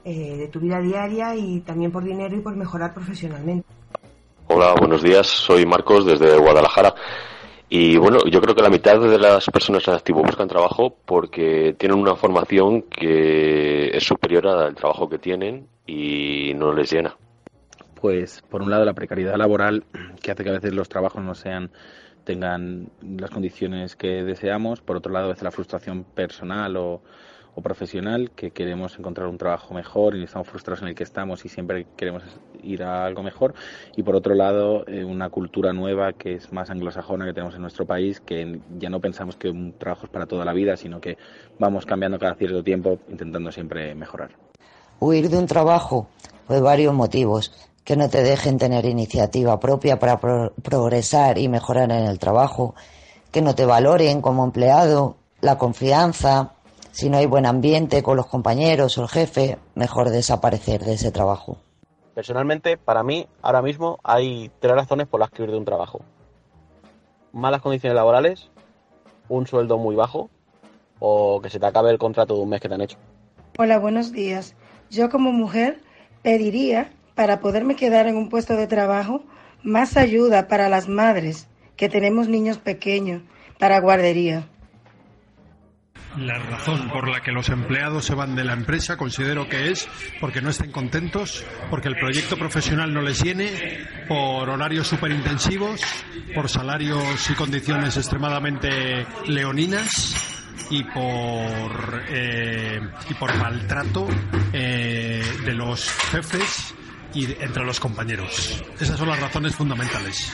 eh, 0.06 0.38
de 0.38 0.48
tu 0.48 0.62
vida 0.62 0.80
diaria 0.80 1.36
y 1.36 1.60
también 1.60 1.92
por 1.92 2.06
dinero 2.06 2.38
y 2.38 2.40
por 2.40 2.56
mejorar 2.56 2.94
profesionalmente. 2.94 3.68
Hola, 4.48 4.74
buenos 4.80 5.04
días. 5.04 5.28
Soy 5.28 5.66
Marcos 5.66 6.06
desde 6.06 6.38
Guadalajara. 6.38 6.96
Y 7.68 7.98
bueno, 7.98 8.20
yo 8.32 8.40
creo 8.40 8.56
que 8.56 8.62
la 8.62 8.70
mitad 8.70 8.98
de 8.98 9.20
las 9.20 9.46
personas 9.48 9.86
en 9.90 9.96
activo 9.96 10.24
buscan 10.24 10.48
trabajo 10.48 10.96
porque 11.06 11.76
tienen 11.78 12.00
una 12.00 12.16
formación 12.16 12.84
que 12.84 13.90
es 13.90 14.06
superior 14.06 14.48
al 14.48 14.74
trabajo 14.74 15.10
que 15.10 15.18
tienen 15.18 15.68
y 15.86 16.54
no 16.56 16.72
les 16.72 16.90
llena. 16.90 17.18
Pues 18.00 18.42
por 18.50 18.62
un 18.62 18.70
lado 18.70 18.86
la 18.86 18.94
precariedad 18.94 19.36
laboral 19.36 19.84
que 20.22 20.32
hace 20.32 20.46
que 20.46 20.50
a 20.50 20.54
veces 20.54 20.74
los 20.74 20.88
trabajos 20.88 21.22
no 21.22 21.36
sean 21.36 21.72
tengan 22.28 22.90
las 23.02 23.30
condiciones 23.30 23.96
que 23.96 24.22
deseamos, 24.26 24.82
por 24.82 24.98
otro 24.98 25.14
lado 25.14 25.30
veces 25.30 25.44
la 25.44 25.52
frustración 25.52 26.04
personal 26.04 26.76
o, 26.76 27.02
o 27.56 27.62
profesional, 27.62 28.32
que 28.36 28.52
queremos 28.52 29.00
encontrar 29.00 29.30
un 29.30 29.38
trabajo 29.38 29.74
mejor 29.74 30.14
y 30.18 30.24
estamos 30.24 30.50
frustrados 30.50 30.82
en 30.82 30.90
el 30.90 30.96
que 30.96 31.04
estamos 31.04 31.46
y 31.46 31.48
siempre 31.48 31.88
queremos 31.96 32.24
ir 32.62 32.84
a 32.84 33.06
algo 33.06 33.24
mejor. 33.24 33.54
Y 33.96 34.04
por 34.04 34.18
otro 34.18 34.36
lado, 34.36 34.86
eh, 34.90 35.06
una 35.06 35.30
cultura 35.30 35.72
nueva 35.72 36.12
que 36.12 36.34
es 36.34 36.52
más 36.52 36.70
anglosajona 36.70 37.26
que 37.26 37.34
tenemos 37.34 37.56
en 37.56 37.62
nuestro 37.62 37.86
país, 37.86 38.20
que 38.20 38.60
ya 38.78 38.90
no 38.90 39.00
pensamos 39.00 39.38
que 39.38 39.50
un 39.50 39.78
trabajo 39.78 40.08
es 40.08 40.12
para 40.12 40.26
toda 40.26 40.44
la 40.44 40.52
vida, 40.52 40.76
sino 40.76 41.00
que 41.00 41.18
vamos 41.58 41.86
cambiando 41.86 42.20
cada 42.20 42.36
cierto 42.36 42.62
tiempo 42.62 43.00
intentando 43.08 43.54
siempre 43.54 43.96
mejorar. 43.96 44.32
Huir 45.00 45.30
de 45.30 45.38
un 45.38 45.46
trabajo 45.46 46.10
por 46.46 46.62
varios 46.62 46.94
motivos 46.94 47.54
que 47.88 47.96
no 47.96 48.10
te 48.10 48.22
dejen 48.22 48.58
tener 48.58 48.84
iniciativa 48.84 49.62
propia 49.62 49.98
para 49.98 50.20
pro 50.20 50.52
progresar 50.62 51.38
y 51.38 51.48
mejorar 51.48 51.90
en 51.90 52.04
el 52.04 52.20
trabajo, 52.20 52.76
que 53.32 53.42
no 53.42 53.56
te 53.56 53.66
valoren 53.66 54.22
como 54.22 54.44
empleado, 54.44 55.16
la 55.40 55.58
confianza, 55.58 56.52
si 56.92 57.10
no 57.10 57.16
hay 57.16 57.28
buen 57.28 57.46
ambiente 57.46 58.04
con 58.04 58.18
los 58.18 58.28
compañeros 58.28 58.98
o 58.98 59.04
el 59.04 59.08
jefe, 59.08 59.58
mejor 59.76 60.10
desaparecer 60.10 60.84
de 60.84 60.96
ese 60.96 61.14
trabajo. 61.14 61.60
Personalmente, 62.14 62.76
para 62.76 63.04
mí, 63.04 63.26
ahora 63.42 63.62
mismo 63.62 64.00
hay 64.04 64.52
tres 64.60 64.76
razones 64.76 65.08
por 65.08 65.22
las 65.22 65.30
que 65.30 65.44
huir 65.44 65.52
de 65.52 65.58
un 65.58 65.64
trabajo. 65.64 66.02
Malas 67.32 67.62
condiciones 67.62 67.96
laborales, 67.96 68.50
un 69.30 69.48
sueldo 69.48 69.78
muy 69.78 69.96
bajo 69.96 70.30
o 71.00 71.40
que 71.42 71.50
se 71.50 71.58
te 71.58 71.66
acabe 71.66 71.92
el 71.92 72.00
contrato 72.00 72.36
de 72.36 72.42
un 72.42 72.50
mes 72.50 72.60
que 72.60 72.68
te 72.68 72.76
han 72.76 72.82
hecho. 72.82 72.98
Hola, 73.58 73.80
buenos 73.80 74.12
días. 74.12 74.56
Yo 74.90 75.10
como 75.10 75.32
mujer 75.32 75.80
pediría, 76.22 76.92
para 77.18 77.40
poderme 77.40 77.76
quedar 77.76 78.06
en 78.06 78.16
un 78.16 78.30
puesto 78.30 78.56
de 78.56 78.68
trabajo, 78.68 79.26
más 79.64 79.98
ayuda 79.98 80.48
para 80.48 80.70
las 80.70 80.88
madres 80.88 81.50
que 81.76 81.90
tenemos 81.90 82.30
niños 82.30 82.60
pequeños 82.60 83.24
para 83.58 83.80
guardería. 83.80 84.48
La 86.16 86.38
razón 86.38 86.90
por 86.90 87.10
la 87.10 87.22
que 87.22 87.32
los 87.32 87.50
empleados 87.50 88.06
se 88.06 88.14
van 88.14 88.36
de 88.36 88.44
la 88.44 88.54
empresa 88.54 88.98
considero 88.98 89.50
que 89.50 89.72
es 89.72 89.90
porque 90.22 90.44
no 90.44 90.52
estén 90.52 90.72
contentos, 90.72 91.44
porque 91.72 91.88
el 91.88 91.96
proyecto 91.96 92.38
profesional 92.38 92.94
no 92.94 93.02
les 93.02 93.24
llene, 93.24 93.50
por 94.08 94.48
horarios 94.50 94.88
superintensivos, 94.88 95.82
por 96.36 96.50
salarios 96.50 97.30
y 97.32 97.34
condiciones 97.34 97.98
extremadamente 97.98 99.08
leoninas 99.26 100.46
y 100.70 100.84
por 100.84 102.04
eh, 102.10 102.80
y 103.10 103.14
por 103.16 103.36
maltrato 103.38 104.08
eh, 104.54 105.24
de 105.46 105.54
los 105.56 105.90
jefes 106.12 106.76
y 107.14 107.26
entre 107.42 107.64
los 107.64 107.80
compañeros. 107.80 108.64
Esas 108.80 108.98
son 108.98 109.08
las 109.08 109.20
razones 109.20 109.56
fundamentales. 109.56 110.34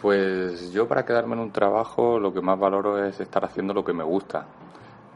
Pues 0.00 0.72
yo 0.72 0.86
para 0.86 1.04
quedarme 1.04 1.34
en 1.34 1.40
un 1.40 1.50
trabajo 1.50 2.18
lo 2.18 2.32
que 2.32 2.40
más 2.40 2.58
valoro 2.58 3.04
es 3.04 3.18
estar 3.18 3.44
haciendo 3.44 3.74
lo 3.74 3.84
que 3.84 3.92
me 3.92 4.04
gusta. 4.04 4.46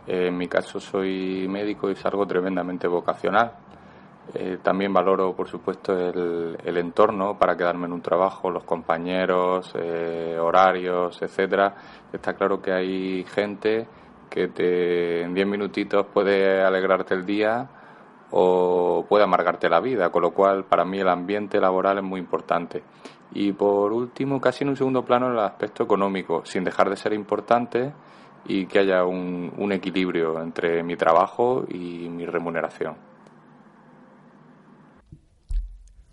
En 0.06 0.36
mi 0.36 0.48
caso 0.48 0.80
soy 0.80 1.46
médico 1.48 1.88
y 1.88 1.92
es 1.92 2.04
algo 2.06 2.26
tremendamente 2.26 2.88
vocacional. 2.88 3.52
Eh, 4.34 4.58
también 4.62 4.92
valoro, 4.92 5.34
por 5.34 5.48
supuesto, 5.48 5.92
el, 5.98 6.56
el 6.64 6.76
entorno 6.76 7.36
para 7.38 7.56
quedarme 7.56 7.86
en 7.86 7.92
un 7.92 8.00
trabajo, 8.00 8.50
los 8.50 8.64
compañeros, 8.64 9.72
eh, 9.74 10.38
horarios, 10.40 11.20
etcétera. 11.20 11.74
Está 12.12 12.34
claro 12.34 12.62
que 12.62 12.72
hay 12.72 13.24
gente 13.24 13.86
que 14.28 14.48
te, 14.48 15.22
en 15.22 15.34
10 15.34 15.46
minutitos 15.46 16.06
puede 16.06 16.62
alegrarte 16.62 17.14
el 17.14 17.26
día 17.26 17.68
o 18.30 19.06
puede 19.08 19.24
amargarte 19.24 19.68
la 19.68 19.80
vida, 19.80 20.10
con 20.10 20.22
lo 20.22 20.32
cual 20.32 20.64
para 20.64 20.84
mí 20.84 20.98
el 20.98 21.08
ambiente 21.08 21.60
laboral 21.60 21.98
es 21.98 22.04
muy 22.04 22.20
importante. 22.20 22.82
Y 23.32 23.52
por 23.52 23.92
último, 23.92 24.40
casi 24.40 24.64
en 24.64 24.70
un 24.70 24.76
segundo 24.76 25.04
plano, 25.04 25.30
el 25.30 25.38
aspecto 25.38 25.84
económico, 25.84 26.44
sin 26.44 26.64
dejar 26.64 26.90
de 26.90 26.96
ser 26.96 27.12
importante 27.12 27.92
y 28.46 28.66
que 28.66 28.80
haya 28.80 29.04
un, 29.04 29.52
un 29.56 29.72
equilibrio 29.72 30.40
entre 30.40 30.82
mi 30.82 30.96
trabajo 30.96 31.64
y 31.68 32.08
mi 32.08 32.26
remuneración. 32.26 32.96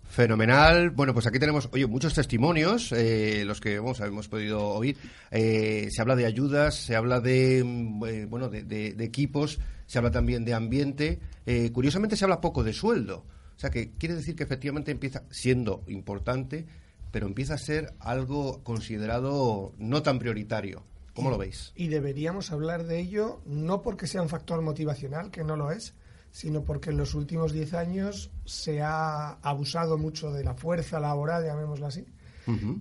Fenomenal. 0.08 0.90
Bueno, 0.90 1.14
pues 1.14 1.28
aquí 1.28 1.38
tenemos, 1.38 1.68
oye, 1.70 1.86
muchos 1.86 2.12
testimonios, 2.12 2.90
eh, 2.92 3.44
los 3.46 3.60
que 3.60 3.74
hemos 3.76 4.28
podido 4.28 4.66
oír. 4.66 4.96
Eh, 5.30 5.88
se 5.90 6.02
habla 6.02 6.16
de 6.16 6.26
ayudas, 6.26 6.74
se 6.74 6.96
habla 6.96 7.20
de, 7.20 7.62
mm, 7.64 8.04
eh, 8.04 8.26
bueno, 8.26 8.48
de 8.48 8.96
equipos, 8.98 9.60
se 9.88 9.98
habla 9.98 10.12
también 10.12 10.44
de 10.44 10.54
ambiente. 10.54 11.18
Eh, 11.46 11.72
curiosamente 11.72 12.14
se 12.14 12.24
habla 12.24 12.40
poco 12.40 12.62
de 12.62 12.74
sueldo. 12.74 13.24
O 13.56 13.58
sea, 13.58 13.70
que 13.70 13.90
quiere 13.92 14.14
decir 14.14 14.36
que 14.36 14.44
efectivamente 14.44 14.92
empieza 14.92 15.24
siendo 15.30 15.82
importante, 15.88 16.66
pero 17.10 17.26
empieza 17.26 17.54
a 17.54 17.58
ser 17.58 17.94
algo 17.98 18.62
considerado 18.62 19.72
no 19.78 20.02
tan 20.02 20.20
prioritario. 20.20 20.84
¿Cómo 21.14 21.30
lo 21.30 21.38
veis? 21.38 21.72
Y 21.74 21.88
deberíamos 21.88 22.52
hablar 22.52 22.84
de 22.84 23.00
ello 23.00 23.40
no 23.44 23.82
porque 23.82 24.06
sea 24.06 24.22
un 24.22 24.28
factor 24.28 24.62
motivacional, 24.62 25.32
que 25.32 25.42
no 25.42 25.56
lo 25.56 25.72
es, 25.72 25.94
sino 26.30 26.62
porque 26.62 26.90
en 26.90 26.98
los 26.98 27.14
últimos 27.14 27.52
10 27.52 27.74
años 27.74 28.30
se 28.44 28.82
ha 28.82 29.32
abusado 29.42 29.98
mucho 29.98 30.30
de 30.30 30.44
la 30.44 30.54
fuerza 30.54 31.00
laboral, 31.00 31.44
llamémoslo 31.44 31.86
así, 31.86 32.06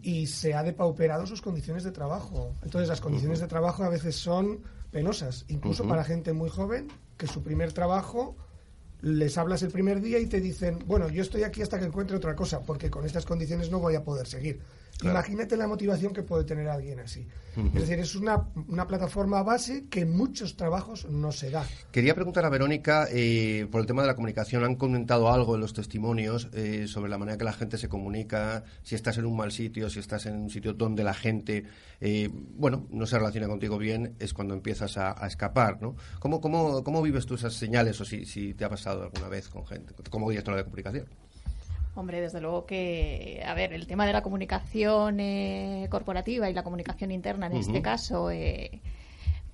y 0.03 0.27
se 0.27 0.53
ha 0.53 0.61
depauperado 0.61 1.25
sus 1.25 1.41
condiciones 1.41 1.83
de 1.83 1.91
trabajo. 1.91 2.53
Entonces 2.61 2.87
las 2.87 3.01
condiciones 3.01 3.39
de 3.39 3.47
trabajo 3.47 3.83
a 3.83 3.89
veces 3.89 4.15
son 4.15 4.59
penosas, 4.91 5.45
incluso 5.47 5.87
para 5.87 6.03
gente 6.03 6.33
muy 6.33 6.49
joven, 6.49 6.87
que 7.17 7.27
su 7.27 7.43
primer 7.43 7.73
trabajo 7.73 8.35
les 9.01 9.37
hablas 9.37 9.61
el 9.61 9.71
primer 9.71 10.01
día 10.01 10.19
y 10.19 10.25
te 10.25 10.41
dicen, 10.41 10.79
bueno, 10.87 11.09
yo 11.09 11.21
estoy 11.21 11.43
aquí 11.43 11.61
hasta 11.61 11.79
que 11.79 11.85
encuentre 11.85 12.17
otra 12.17 12.35
cosa, 12.35 12.61
porque 12.61 12.89
con 12.89 13.05
estas 13.05 13.25
condiciones 13.25 13.69
no 13.69 13.79
voy 13.79 13.95
a 13.95 14.03
poder 14.03 14.27
seguir. 14.27 14.59
Claro. 14.97 15.19
Imagínate 15.19 15.55
la 15.57 15.67
motivación 15.67 16.13
que 16.13 16.23
puede 16.23 16.43
tener 16.43 16.67
alguien 16.67 16.99
así. 16.99 17.27
Es 17.57 17.73
decir, 17.73 17.99
es 17.99 18.15
una, 18.15 18.49
una 18.67 18.85
plataforma 18.85 19.41
base 19.41 19.85
que 19.89 20.01
en 20.01 20.15
muchos 20.15 20.55
trabajos 20.55 21.09
no 21.09 21.31
se 21.31 21.49
da. 21.49 21.65
Quería 21.91 22.13
preguntar 22.13 22.45
a 22.45 22.49
Verónica 22.49 23.07
eh, 23.11 23.67
por 23.71 23.81
el 23.81 23.87
tema 23.87 24.03
de 24.03 24.07
la 24.07 24.15
comunicación. 24.15 24.63
Han 24.63 24.75
comentado 24.75 25.31
algo 25.31 25.55
en 25.55 25.61
los 25.61 25.73
testimonios 25.73 26.49
eh, 26.53 26.85
sobre 26.87 27.09
la 27.09 27.17
manera 27.17 27.37
que 27.37 27.43
la 27.43 27.53
gente 27.53 27.79
se 27.79 27.89
comunica, 27.89 28.63
si 28.83 28.93
estás 28.93 29.17
en 29.17 29.25
un 29.25 29.35
mal 29.35 29.51
sitio, 29.51 29.89
si 29.89 29.99
estás 29.99 30.27
en 30.27 30.35
un 30.35 30.49
sitio 30.51 30.73
donde 30.73 31.03
la 31.03 31.15
gente, 31.15 31.63
eh, 31.99 32.29
bueno, 32.31 32.85
no 32.91 33.07
se 33.07 33.17
relaciona 33.17 33.47
contigo 33.47 33.79
bien, 33.79 34.15
es 34.19 34.33
cuando 34.33 34.53
empiezas 34.53 34.97
a, 34.97 35.15
a 35.23 35.25
escapar, 35.25 35.81
¿no? 35.81 35.95
¿Cómo, 36.19 36.39
cómo, 36.39 36.83
¿Cómo 36.83 37.01
vives 37.01 37.25
tú 37.25 37.35
esas 37.35 37.55
señales 37.55 37.99
o 38.01 38.05
si, 38.05 38.25
si 38.25 38.53
te 38.53 38.65
ha 38.65 38.69
pasado 38.69 39.03
alguna 39.03 39.29
vez 39.29 39.49
con 39.49 39.65
gente, 39.65 39.95
como 40.11 40.29
directora 40.29 40.57
de 40.57 40.63
comunicación? 40.63 41.05
Hombre, 41.97 42.21
desde 42.21 42.39
luego 42.41 42.65
que, 42.65 43.41
a 43.45 43.53
ver, 43.53 43.73
el 43.73 43.87
tema 43.87 44.05
de 44.05 44.13
la 44.13 44.21
comunicación 44.21 45.19
eh, 45.19 45.87
corporativa 45.89 46.49
y 46.49 46.53
la 46.53 46.63
comunicación 46.63 47.11
interna 47.11 47.47
en 47.47 47.53
este 47.57 47.81
caso, 47.81 48.29
eh, 48.31 48.79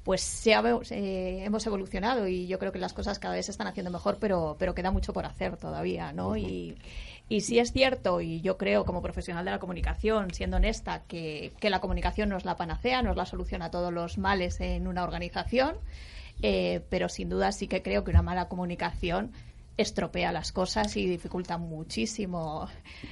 pues 0.04 0.20
se 0.22 0.54
ha- 0.54 0.62
eh, 0.92 1.44
hemos 1.46 1.66
evolucionado 1.66 2.28
y 2.28 2.46
yo 2.48 2.60
creo 2.60 2.74
que 2.74 2.80
las 2.80 2.92
cosas 2.92 3.20
cada 3.20 3.36
vez 3.36 3.46
se 3.46 3.52
están 3.52 3.68
haciendo 3.68 3.90
mejor, 3.92 4.18
pero, 4.20 4.58
pero 4.60 4.76
queda 4.76 4.92
mucho 4.92 5.14
por 5.14 5.26
hacer 5.26 5.56
todavía, 5.56 6.12
¿no? 6.12 6.36
y, 6.36 6.78
y 7.30 7.40
sí 7.42 7.58
es 7.60 7.72
cierto, 7.72 8.20
y 8.20 8.42
yo 8.42 8.58
creo 8.58 8.84
como 8.84 9.02
profesional 9.02 9.46
de 9.46 9.52
la 9.52 9.60
comunicación, 9.60 10.34
siendo 10.34 10.58
honesta, 10.58 11.04
que, 11.08 11.54
que 11.62 11.70
la 11.70 11.80
comunicación 11.80 12.28
no 12.28 12.36
es 12.36 12.44
la 12.44 12.58
panacea, 12.58 13.02
no 13.02 13.12
es 13.12 13.18
la 13.18 13.26
solución 13.26 13.62
a 13.62 13.72
todos 13.72 13.94
los 13.94 14.18
males 14.18 14.60
en 14.60 14.88
una 14.90 15.06
organización, 15.06 15.78
eh, 16.42 16.82
pero 16.90 17.08
sin 17.08 17.30
duda 17.30 17.54
sí 17.54 17.70
que 17.70 17.82
creo 17.82 18.04
que 18.04 18.12
una 18.12 18.22
mala 18.22 18.50
comunicación 18.50 19.32
estropea 19.78 20.32
las 20.32 20.52
cosas 20.52 20.96
y 20.98 21.08
dificulta 21.08 21.58
muchísimo 21.58 22.68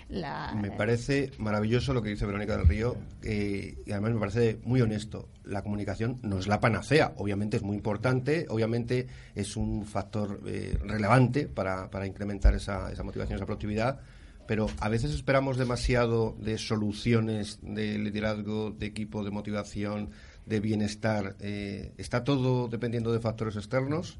la... 0.09 0.53
Me 0.53 0.71
parece 0.71 1.31
maravilloso 1.37 1.93
lo 1.93 2.01
que 2.01 2.09
dice 2.09 2.25
Verónica 2.25 2.55
del 2.55 2.67
Río 2.67 2.97
eh, 3.23 3.77
y 3.85 3.91
además 3.91 4.13
me 4.13 4.19
parece 4.19 4.59
muy 4.63 4.81
honesto. 4.81 5.29
La 5.43 5.63
comunicación 5.63 6.19
no 6.21 6.37
es 6.37 6.47
la 6.47 6.59
panacea, 6.59 7.13
obviamente 7.17 7.57
es 7.57 7.63
muy 7.63 7.75
importante, 7.75 8.45
obviamente 8.49 9.07
es 9.33 9.57
un 9.57 9.85
factor 9.85 10.41
eh, 10.45 10.77
relevante 10.83 11.47
para, 11.47 11.89
para 11.89 12.05
incrementar 12.05 12.53
esa, 12.53 12.91
esa 12.91 13.03
motivación, 13.03 13.37
esa 13.37 13.45
productividad, 13.45 13.99
pero 14.47 14.67
a 14.79 14.89
veces 14.89 15.11
esperamos 15.11 15.57
demasiado 15.57 16.35
de 16.39 16.57
soluciones 16.57 17.59
de 17.61 17.97
liderazgo, 17.97 18.71
de 18.71 18.85
equipo, 18.85 19.23
de 19.23 19.31
motivación, 19.31 20.11
de 20.45 20.59
bienestar, 20.59 21.35
eh, 21.39 21.93
¿está 21.97 22.23
todo 22.23 22.67
dependiendo 22.67 23.11
de 23.13 23.19
factores 23.19 23.55
externos 23.55 24.19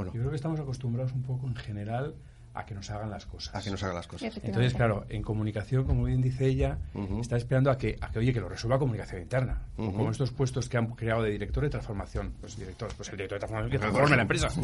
o 0.00 0.04
no? 0.04 0.12
Yo 0.12 0.20
creo 0.20 0.30
que 0.30 0.36
estamos 0.36 0.60
acostumbrados 0.60 1.12
un 1.12 1.22
poco 1.22 1.46
en 1.46 1.56
general 1.56 2.14
a 2.54 2.64
que 2.64 2.74
nos 2.74 2.90
hagan 2.90 3.10
las 3.10 3.26
cosas. 3.26 3.54
A 3.54 3.62
que 3.62 3.70
nos 3.70 3.82
hagan 3.82 3.94
las 3.94 4.06
cosas. 4.06 4.36
Entonces, 4.42 4.74
claro, 4.74 5.06
en 5.08 5.22
comunicación, 5.22 5.84
como 5.84 6.04
bien 6.04 6.20
dice 6.20 6.46
ella, 6.46 6.78
está 7.20 7.36
esperando 7.36 7.70
a 7.70 7.78
que, 7.78 7.96
a 8.00 8.10
que, 8.10 8.18
oye, 8.18 8.32
que 8.32 8.40
lo 8.40 8.48
resuelva 8.48 8.78
comunicación 8.78 9.22
interna. 9.22 9.62
Como 9.76 10.10
estos 10.10 10.32
puestos 10.32 10.68
que 10.68 10.76
han 10.76 10.86
creado 10.88 11.22
de 11.22 11.30
director 11.30 11.62
de 11.62 11.70
transformación. 11.70 12.34
Pues 12.40 12.56
director, 12.56 12.90
pues 12.96 13.08
el 13.10 13.16
director 13.16 13.36
de 13.36 13.40
transformación 13.40 13.70
que 13.70 13.78
transforme 13.78 14.16
la 14.16 14.22
empresa. 14.22 14.48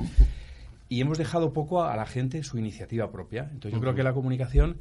Y 0.88 1.00
hemos 1.00 1.18
dejado 1.18 1.52
poco 1.52 1.82
a, 1.82 1.92
a 1.92 1.96
la 1.96 2.06
gente 2.06 2.44
su 2.44 2.58
iniciativa 2.58 3.10
propia. 3.10 3.48
Entonces, 3.50 3.72
yo 3.72 3.80
creo 3.80 3.96
que 3.96 4.04
la 4.04 4.12
comunicación, 4.12 4.78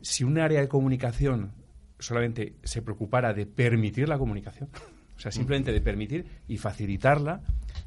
si 0.00 0.24
un 0.24 0.40
área 0.40 0.60
de 0.60 0.66
comunicación 0.66 1.52
solamente 2.00 2.56
se 2.64 2.82
preocupara 2.82 3.32
de 3.32 3.46
permitir 3.46 4.08
la 4.08 4.18
comunicación, 4.18 4.68
o 5.16 5.20
sea, 5.20 5.30
simplemente 5.32 5.72
de 5.72 5.80
permitir 5.80 6.26
y 6.46 6.58
facilitarla, 6.58 7.40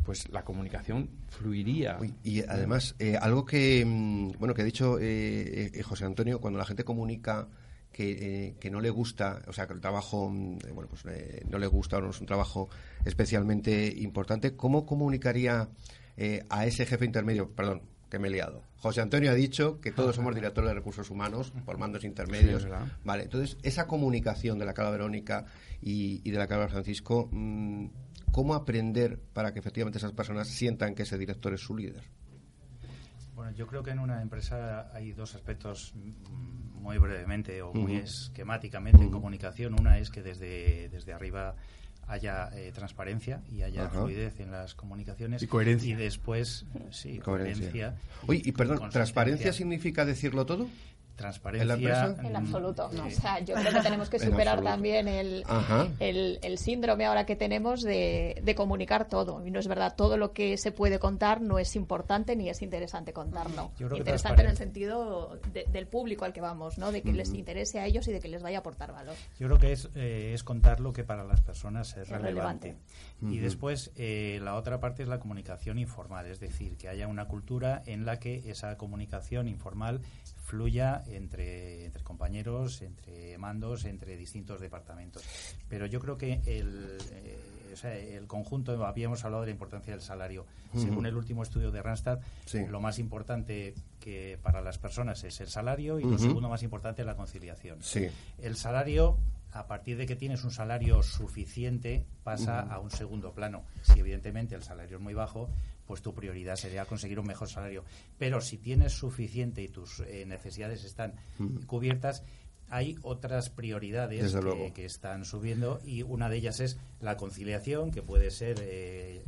pues 0.05 0.29
la 0.29 0.43
comunicación 0.43 1.09
fluiría. 1.27 1.97
Y 2.23 2.41
además, 2.41 2.95
eh, 2.99 3.17
algo 3.19 3.45
que, 3.45 3.85
mm, 3.85 4.39
bueno, 4.39 4.53
que 4.53 4.63
ha 4.63 4.65
dicho 4.65 4.97
eh, 4.99 5.71
eh, 5.73 5.83
José 5.83 6.05
Antonio, 6.05 6.41
cuando 6.41 6.57
la 6.57 6.65
gente 6.65 6.83
comunica 6.83 7.47
que, 7.91 8.11
eh, 8.47 8.55
que 8.59 8.69
no 8.69 8.81
le 8.81 8.89
gusta, 8.89 9.41
o 9.47 9.53
sea, 9.53 9.67
que 9.67 9.73
el 9.73 9.81
trabajo, 9.81 10.29
mm, 10.29 10.57
eh, 10.67 10.71
bueno, 10.73 10.89
pues 10.89 11.03
eh, 11.05 11.43
no 11.49 11.57
le 11.57 11.67
gusta 11.67 11.97
o 11.97 12.01
no 12.01 12.11
es 12.11 12.19
un 12.21 12.27
trabajo 12.27 12.69
especialmente 13.05 13.93
importante, 13.97 14.55
¿cómo 14.55 14.85
comunicaría 14.85 15.69
eh, 16.17 16.45
a 16.49 16.65
ese 16.65 16.85
jefe 16.85 17.05
intermedio? 17.05 17.51
Perdón, 17.51 17.81
que 18.09 18.19
me 18.19 18.27
he 18.27 18.31
liado. 18.31 18.63
José 18.77 19.01
Antonio 19.01 19.31
ha 19.31 19.35
dicho 19.35 19.79
que 19.79 19.91
todos 19.91 20.15
somos 20.15 20.33
directores 20.33 20.69
de 20.69 20.73
recursos 20.73 21.09
humanos 21.09 21.53
por 21.65 21.77
mandos 21.77 22.03
intermedios. 22.03 22.63
Sí, 22.63 22.69
vale, 23.03 23.23
entonces, 23.23 23.57
esa 23.63 23.87
comunicación 23.87 24.57
de 24.57 24.65
la 24.65 24.73
cara 24.73 24.89
Verónica 24.89 25.45
y, 25.81 26.21
y 26.23 26.31
de 26.31 26.37
la 26.37 26.47
cara 26.47 26.67
Francisco, 26.67 27.29
mm, 27.31 27.87
¿cómo 28.31 28.55
aprender 28.55 29.19
para 29.33 29.53
que 29.53 29.59
efectivamente 29.59 29.97
esas 29.97 30.13
personas 30.13 30.47
sientan 30.47 30.95
que 30.95 31.03
ese 31.03 31.17
director 31.17 31.53
es 31.53 31.61
su 31.61 31.75
líder? 31.75 32.03
Bueno, 33.35 33.51
yo 33.53 33.67
creo 33.67 33.83
que 33.83 33.91
en 33.91 33.99
una 33.99 34.21
empresa 34.21 34.91
hay 34.93 35.13
dos 35.13 35.35
aspectos 35.35 35.93
mm, 35.95 36.81
muy 36.81 36.97
brevemente 36.97 37.61
o 37.61 37.73
muy 37.73 37.95
esquemáticamente 37.95 39.03
en 39.03 39.11
comunicación. 39.11 39.79
Una 39.79 39.99
es 39.99 40.09
que 40.09 40.21
desde, 40.21 40.89
desde 40.89 41.13
arriba 41.13 41.55
haya 42.09 42.49
eh, 42.53 42.71
transparencia 42.73 43.41
y 43.51 43.61
haya 43.61 43.85
Ajá. 43.85 43.99
fluidez 44.01 44.39
en 44.39 44.51
las 44.51 44.73
comunicaciones. 44.75 45.41
Y 45.43 45.47
coherencia. 45.47 45.89
Y 45.89 45.93
después, 45.95 46.65
sí, 46.89 47.19
Coherencia. 47.19 47.69
coherencia. 47.71 47.95
Oye, 48.27 48.41
y 48.43 48.51
perdón. 48.51 48.89
¿transparencia 48.89 49.53
significa 49.53 50.05
decirlo 50.05 50.45
todo? 50.45 50.67
Transparencia. 51.19 51.61
¿En 51.63 51.67
la 51.67 51.73
empresa? 51.73 52.23
En 52.25 52.31
mm, 52.33 52.35
absoluto. 52.37 52.89
¿no? 52.93 53.05
O 53.05 53.09
sea, 53.11 53.39
yo 53.39 53.55
creo 53.55 53.73
que 53.73 53.81
tenemos 53.81 54.09
que 54.09 54.19
superar 54.19 54.61
también 54.63 55.07
el, 55.09 55.43
el, 55.99 56.39
el 56.41 56.57
síndrome 56.57 57.05
ahora 57.05 57.25
que 57.25 57.35
tenemos 57.35 57.81
de, 57.81 58.39
de 58.41 58.55
comunicar 58.55 59.07
todo. 59.09 59.45
Y 59.45 59.51
no 59.51 59.59
es 59.59 59.67
verdad, 59.67 59.95
todo 59.97 60.15
lo 60.17 60.31
que 60.31 60.57
se 60.57 60.71
puede 60.71 60.97
contar 60.97 61.41
no 61.41 61.59
es 61.59 61.75
importante 61.75 62.35
ni 62.37 62.49
es 62.49 62.61
interesante 62.61 63.11
contarlo. 63.11 63.71
Yo 63.77 63.87
creo 63.87 63.89
que 63.89 63.97
Interesante 63.97 64.43
en 64.43 64.47
el 64.49 64.57
sentido 64.57 65.37
de- 65.53 65.65
del 65.65 65.87
público 65.87 66.23
al 66.25 66.31
que 66.31 66.41
vamos, 66.41 66.77
¿no? 66.77 66.91
De 66.91 67.01
que 67.01 67.11
les 67.11 67.33
interese 67.33 67.79
a 67.79 67.85
ellos 67.85 68.07
y 68.07 68.13
de 68.13 68.19
que 68.21 68.29
les 68.29 68.41
vaya 68.41 68.57
a 68.57 68.61
aportar 68.61 68.93
valor. 68.93 69.15
Yo 69.39 69.47
creo 69.47 69.59
que 69.59 69.73
es, 69.73 69.89
eh, 69.95 70.31
es 70.33 70.43
contar 70.43 70.79
lo 70.79 70.93
que 70.93 71.03
para 71.03 71.23
las 71.25 71.41
personas 71.41 71.89
es, 71.97 72.03
Es 72.03 72.09
relevante. 72.09 72.69
relevante. 72.69 73.35
Y 73.35 73.39
después, 73.39 73.91
eh, 73.97 74.39
la 74.41 74.55
otra 74.55 74.79
parte 74.79 75.03
es 75.03 75.09
la 75.09 75.19
comunicación 75.19 75.77
informal, 75.77 76.25
es 76.27 76.39
decir, 76.39 76.77
que 76.77 76.87
haya 76.87 77.07
una 77.07 77.25
cultura 77.27 77.81
en 77.85 78.05
la 78.05 78.17
que 78.19 78.49
esa 78.49 78.77
comunicación 78.77 79.47
informal 79.49 79.99
fluya 80.49 81.03
entre, 81.07 81.85
entre 81.85 82.03
compañeros, 82.03 82.81
entre 82.81 83.37
mandos, 83.37 83.85
entre 83.85 84.17
distintos 84.17 84.59
departamentos. 84.59 85.23
Pero 85.67 85.85
yo 85.85 85.99
creo 85.99 86.17
que 86.17 86.41
el, 86.45 86.97
eh, 87.11 87.69
o 87.71 87.77
sea, 87.77 87.95
el 87.95 88.25
conjunto, 88.25 88.83
habíamos 88.83 89.23
hablado 89.23 89.41
de 89.43 89.47
la 89.47 89.51
importancia 89.53 89.93
del 89.93 90.01
salario. 90.01 90.45
Según 90.73 91.05
el 91.05 91.15
último 91.15 91.43
estudio 91.43 91.71
de 91.71 91.81
Randstad, 91.83 92.19
Sí. 92.45 92.65
lo 92.67 92.79
más 92.81 92.97
importante 92.97 93.75
que 93.99 94.39
para 94.41 94.61
las 94.61 94.79
personas 94.79 95.23
es 95.23 95.39
el 95.39 95.47
salario 95.49 95.99
y 95.99 96.03
lo 96.03 96.17
segundo 96.17 96.49
más 96.49 96.63
importante 96.63 97.03
es 97.03 97.05
la 97.05 97.15
conciliación. 97.15 97.77
Sí. 97.81 98.07
El 98.39 98.55
salario, 98.55 99.17
a 99.51 99.67
partir 99.67 99.97
de 99.97 100.07
que 100.07 100.15
tienes 100.15 100.43
un 100.43 100.51
salario 100.51 101.03
suficiente, 101.03 102.05
pasa 102.23 102.59
a 102.61 102.79
un 102.79 102.89
segundo 102.89 103.33
plano. 103.33 103.63
Si 103.83 103.99
evidentemente 103.99 104.55
el 104.55 104.63
salario 104.63 104.97
es 104.97 105.03
muy 105.03 105.13
bajo, 105.13 105.49
pues 105.89 106.03
tu 106.03 106.13
prioridad 106.13 106.55
sería 106.55 106.85
conseguir 106.85 107.19
un 107.19 107.25
mejor 107.25 107.49
salario. 107.49 107.83
Pero 108.19 108.41
si 108.41 108.59
tienes 108.59 108.93
suficiente 108.93 109.63
y 109.63 109.69
tus 109.69 110.01
eh, 110.01 110.23
necesidades 110.27 110.83
están 110.83 111.15
Ujú. 111.39 111.65
cubiertas, 111.65 112.21
hay 112.69 112.95
otras 113.01 113.49
prioridades 113.49 114.37
que, 114.75 114.85
están 114.85 115.25
subiendo 115.25 115.81
y 115.83 116.03
una 116.03 116.29
de 116.29 116.37
ellas 116.37 116.59
es 116.59 116.77
la 117.01 117.17
conciliación, 117.17 117.89
que 117.89 118.03
puede 118.03 118.29
ser 118.29 118.57
eh, 118.61 119.23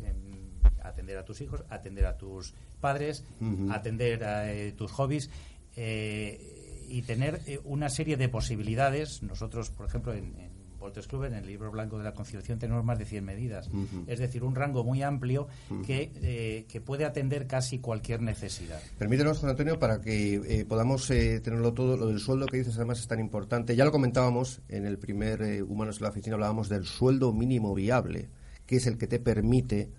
atender 0.84 1.18
a 1.18 1.26
tus 1.26 1.42
hijos, 1.42 1.64
atender 1.68 2.06
a 2.06 2.16
tus 2.16 2.54
padres, 2.80 3.24
atender 3.72 4.24
a 4.24 4.54
eh, 4.54 4.72
tus 4.74 4.92
hobbies 4.92 5.32
eh, 5.76 6.86
y 6.88 7.02
tener 7.02 7.42
eh, 7.48 7.60
una 7.64 7.90
serie 7.90 8.18
de 8.18 8.30
posibilidades. 8.30 9.24
Nosotros, 9.24 9.72
por 9.72 9.88
ejemplo, 9.88 10.14
en, 10.14 10.51
en 10.82 10.86
Voltes 10.86 11.08
Club, 11.08 11.26
en 11.26 11.36
el 11.36 11.46
libro 11.46 11.70
blanco 11.70 11.98
de 11.98 12.04
la 12.04 12.14
conciliación, 12.14 12.58
tenemos 12.58 12.84
más 12.84 12.98
de 12.98 13.06
100 13.06 13.24
medidas. 13.24 13.70
Es 14.08 14.20
decir, 14.20 14.44
un 14.44 14.56
rango 14.56 14.84
muy 14.84 15.04
amplio 15.04 15.48
que, 15.86 16.12
eh, 16.16 16.66
que 16.68 16.82
puede 16.82 17.06
atender 17.06 17.46
casi 17.46 17.80
cualquier 17.80 18.22
necesidad. 18.22 18.82
Permítenos, 18.98 19.40
Juan 19.40 19.52
Antonio, 19.52 19.78
para 19.78 20.02
que 20.02 20.36
eh, 20.36 20.66
podamos 20.66 21.10
eh, 21.12 21.40
tenerlo 21.40 21.74
todo. 21.74 21.98
Lo 21.98 22.08
del 22.08 22.20
sueldo 22.20 22.48
que 22.48 22.58
dices, 22.58 22.76
además, 22.78 23.00
es 23.00 23.08
tan 23.08 23.20
importante. 23.20 23.76
Ya 23.76 23.86
lo 23.86 23.92
comentábamos 23.92 24.62
en 24.70 24.86
el 24.86 24.98
primer 24.98 25.64
Humanos 25.64 25.98
en 25.98 26.04
la 26.04 26.10
Oficina, 26.10 26.34
hablábamos 26.36 26.68
del 26.68 26.86
sueldo 26.86 27.32
mínimo 27.32 27.74
viable, 27.76 28.30
que 28.66 28.78
es 28.78 28.88
el 28.88 28.98
que 28.98 29.08
te 29.08 29.20
permite 29.20 29.92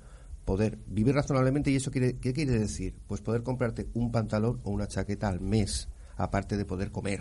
poder 0.44 0.78
vivir 0.86 1.14
razonablemente. 1.14 1.70
¿Y 1.70 1.76
eso 1.76 1.90
quiere, 1.90 2.18
qué 2.18 2.32
quiere 2.32 2.58
decir? 2.58 2.96
Pues 3.06 3.20
poder 3.20 3.42
comprarte 3.42 3.88
un 3.94 4.10
pantalón 4.10 4.60
o 4.64 4.70
una 4.70 4.88
chaqueta 4.88 5.28
al 5.28 5.40
mes, 5.40 5.88
aparte 6.16 6.56
de 6.56 6.64
poder 6.64 6.90
comer. 6.90 7.20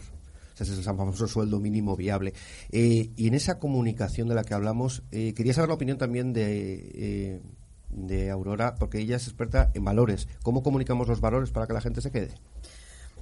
Es 0.61 0.69
el 0.69 0.83
famoso 0.83 1.27
sueldo 1.27 1.59
mínimo 1.59 1.95
viable. 1.95 2.33
Eh, 2.71 3.09
y 3.15 3.27
en 3.27 3.33
esa 3.33 3.59
comunicación 3.59 4.27
de 4.27 4.35
la 4.35 4.43
que 4.43 4.53
hablamos, 4.53 5.03
eh, 5.11 5.33
quería 5.33 5.53
saber 5.53 5.69
la 5.69 5.75
opinión 5.75 5.97
también 5.97 6.33
de, 6.33 6.91
eh, 6.93 7.41
de 7.89 8.29
Aurora, 8.29 8.75
porque 8.75 8.99
ella 8.99 9.15
es 9.15 9.27
experta 9.27 9.71
en 9.73 9.83
valores. 9.83 10.27
¿Cómo 10.43 10.63
comunicamos 10.63 11.07
los 11.07 11.21
valores 11.21 11.51
para 11.51 11.67
que 11.67 11.73
la 11.73 11.81
gente 11.81 12.01
se 12.01 12.11
quede? 12.11 12.29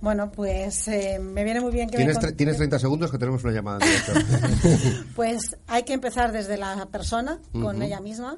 Bueno, 0.02 0.32
pues 0.32 0.88
eh, 0.88 1.20
me 1.20 1.44
viene 1.44 1.60
muy 1.60 1.72
bien 1.72 1.90
que 1.90 1.98
me 1.98 2.06
Tienes, 2.06 2.20
tre- 2.24 2.36
tienes 2.36 2.56
30 2.58 2.80
segundos 2.80 3.12
que 3.12 3.18
tenemos 3.18 3.44
una 3.44 3.54
llamada. 3.54 3.80
Pues 5.16 5.58
hay 5.68 5.84
que 5.84 5.94
empezar 5.94 6.32
desde 6.32 6.58
la 6.58 6.86
persona, 6.88 7.40
con 7.52 7.82
ella 7.82 8.00
misma, 8.00 8.38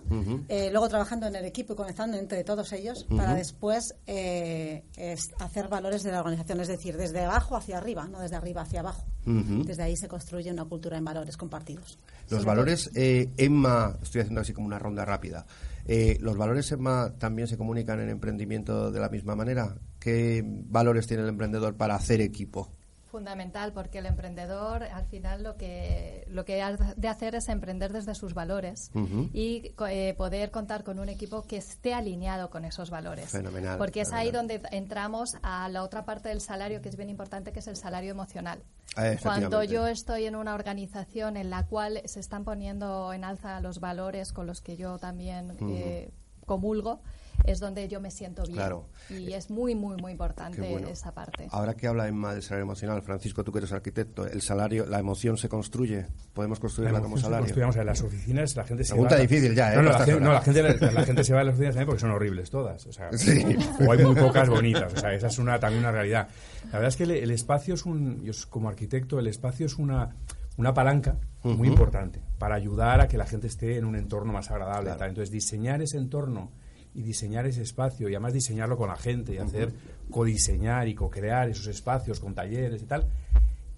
eh, 0.50 0.70
luego 0.72 0.90
trabajando 0.90 1.28
en 1.28 1.36
el 1.36 1.46
equipo 1.46 1.74
y 1.74 1.76
conectando 1.76 2.18
entre 2.18 2.44
todos 2.44 2.72
ellos, 2.74 3.06
para 3.16 3.36
después 3.36 3.94
eh, 4.08 4.84
es 4.98 5.30
hacer 5.40 5.68
valores 5.68 6.04
de 6.04 6.12
la 6.12 6.20
organización, 6.20 6.60
es 6.62 6.68
decir, 6.68 6.98
desde 6.98 7.20
abajo 7.24 7.56
hacia 7.56 7.78
arriba, 7.78 8.08
no 8.08 8.20
desde 8.20 8.36
arriba 8.36 8.62
hacia 8.64 8.80
abajo. 8.80 9.06
Desde 9.26 9.84
ahí 9.84 9.96
se 9.96 10.08
construye 10.08 10.52
una 10.52 10.66
cultura 10.66 10.98
en 10.98 11.06
valores 11.06 11.38
compartidos. 11.38 12.00
Los 12.30 12.44
valores, 12.44 12.90
eh, 12.96 13.30
Emma, 13.38 13.96
estoy 14.02 14.22
haciendo 14.22 14.42
así 14.42 14.52
como 14.54 14.66
una 14.66 14.80
ronda 14.80 15.06
rápida. 15.06 15.46
Eh, 15.86 16.18
¿Los 16.22 16.38
valores, 16.38 16.72
Emma, 16.72 17.14
también 17.20 17.48
se 17.48 17.58
comunican 17.58 18.00
en 18.00 18.10
emprendimiento 18.10 18.92
de 18.92 19.00
la 19.00 19.10
misma 19.10 19.36
manera? 19.36 19.76
¿Qué 20.02 20.44
valores 20.44 21.06
tiene 21.06 21.22
el 21.22 21.30
emprendedor 21.30 21.78
para 21.78 21.94
hacer 21.94 22.22
equipo? 22.22 22.68
Fundamental, 23.12 23.72
porque 23.72 24.00
el 24.00 24.08
emprendedor 24.08 24.84
al 24.84 25.06
final 25.06 25.44
lo 25.44 25.58
que, 25.58 26.26
lo 26.28 26.44
que 26.44 26.64
ha 26.64 26.72
de 26.72 27.08
hacer 27.08 27.36
es 27.36 27.50
emprender 27.50 27.94
desde 27.94 28.16
sus 28.16 28.34
valores 28.34 28.90
y 29.32 29.76
eh, 29.90 30.16
poder 30.18 30.50
contar 30.50 30.84
con 30.84 30.98
un 30.98 31.08
equipo 31.08 31.44
que 31.44 31.58
esté 31.58 31.94
alineado 31.94 32.50
con 32.50 32.66
esos 32.66 32.90
valores. 32.90 33.30
Fenomenal, 33.30 33.78
Porque 33.78 34.02
es 34.02 34.12
ahí 34.12 34.32
donde 34.32 34.62
entramos 34.72 35.36
a 35.44 35.70
la 35.70 35.84
otra 35.84 36.04
parte 36.04 36.30
del 36.30 36.42
salario 36.42 36.82
que 36.82 36.90
es 36.90 36.96
bien 36.96 37.10
importante, 37.10 37.52
que 37.52 37.60
es 37.60 37.68
el 37.68 37.76
salario 37.76 38.10
emocional. 38.10 38.64
Ah. 38.96 39.14
Cuando 39.22 39.62
yo 39.64 39.86
estoy 39.86 40.26
en 40.26 40.36
una 40.36 40.56
organización 40.56 41.38
en 41.38 41.52
la 41.52 41.68
cual 41.68 42.02
se 42.06 42.20
están 42.20 42.44
poniendo 42.44 43.14
en 43.14 43.24
alza 43.24 43.60
los 43.60 43.80
valores 43.80 44.34
con 44.34 44.48
los 44.48 44.62
que 44.62 44.78
yo 44.78 44.98
también 44.98 45.58
eh, 45.70 46.10
comulgo, 46.46 47.02
es 47.46 47.60
donde 47.60 47.88
yo 47.88 48.00
me 48.02 48.12
siento 48.12 48.44
bien. 48.44 48.56
Claro. 48.56 48.88
Y 49.10 49.34
es 49.34 49.50
muy, 49.50 49.76
muy, 49.76 49.98
muy 49.98 50.12
importante 50.12 50.62
bueno. 50.70 50.88
esa 50.90 51.14
parte. 51.14 51.48
Ahora 51.52 51.74
que 51.76 51.88
habla 51.88 52.08
Emma 52.08 52.34
del 52.34 52.44
salario 52.44 52.64
emocional, 52.64 53.02
Francisco, 53.02 53.44
tú 53.44 53.52
que 53.52 53.60
eres 53.60 53.72
arquitecto, 53.72 54.26
el 54.26 54.42
salario, 54.42 54.86
la 54.86 55.00
emoción 55.00 55.38
se 55.38 55.50
construye. 55.50 56.06
¿Podemos 56.34 56.60
construirla 56.60 57.00
La 57.00 57.04
como 57.04 57.18
salario? 57.18 57.54
a 57.66 57.72
ver, 57.72 57.86
las 57.86 58.02
oficinas, 58.02 58.56
la 58.56 58.64
gente 58.64 58.84
se 58.84 58.94
Pregunta 58.94 59.16
va- 59.16 59.22
difícil 59.22 59.56
ya, 59.56 59.74
¿eh? 59.74 59.76
No, 59.78 59.82
no, 59.84 59.90
No 59.92 59.98
la, 59.98 60.06
gente, 60.06 60.20
no, 60.22 60.34
la, 60.34 60.42
gente, 60.42 60.92
la 60.92 61.04
gente 61.06 61.24
se 61.24 61.34
va 61.34 61.42
a 61.42 61.44
las 61.44 61.54
oficinas 61.54 61.76
también 61.76 61.88
porque 61.88 62.02
son 62.02 62.12
horribles 62.12 62.50
todas. 62.50 62.86
O, 62.88 62.94
sea, 62.94 63.10
Sí. 63.18 63.44
o 63.86 63.92
hay 63.92 64.04
muy 64.04 64.16
pocas 64.16 64.48
bonitas. 64.50 64.94
O 64.94 64.98
sea, 64.98 65.14
esa 65.14 65.28
es 65.28 65.38
una, 65.40 65.60
también 65.60 65.82
una 65.84 65.92
realidad. 65.92 66.28
La 66.66 66.74
verdad 66.74 66.88
es 66.90 66.96
que 66.98 67.04
el, 67.04 67.12
el 67.12 67.32
espacio 67.32 67.74
es 67.74 67.86
un. 67.86 68.24
Yo 68.24 68.34
como 68.50 68.70
arquitecto, 68.70 69.20
el 69.20 69.28
espacio 69.28 69.66
es 69.66 69.78
una, 69.78 70.16
una 70.58 70.74
palanca 70.74 71.18
muy 71.44 71.68
importante 71.68 72.22
para 72.38 72.56
ayudar 72.56 73.02
a 73.02 73.08
que 73.08 73.18
la 73.18 73.26
gente 73.26 73.48
esté 73.48 73.78
en 73.78 73.86
un 73.86 73.96
entorno 73.96 74.32
más 74.32 74.52
agradable. 74.52 74.92
Claro. 74.92 75.06
Entonces, 75.06 75.32
diseñar 75.32 75.82
ese 75.82 75.98
entorno 75.98 76.52
y 76.94 77.04
diseñar 77.04 77.46
ese 77.46 77.62
espacio 77.62 78.10
y 78.10 78.14
además 78.14 78.34
diseñarlo 78.34 78.78
con 78.78 78.90
la 78.90 78.98
gente 78.98 79.34
y 79.34 79.38
hacer 79.38 79.72
codiseñar 80.10 80.88
y 80.88 80.96
co-crear 80.96 81.50
esos 81.50 81.68
espacios 81.68 82.20
con 82.20 82.36
talleres 82.36 82.82
y 82.82 82.86
tal 82.86 83.08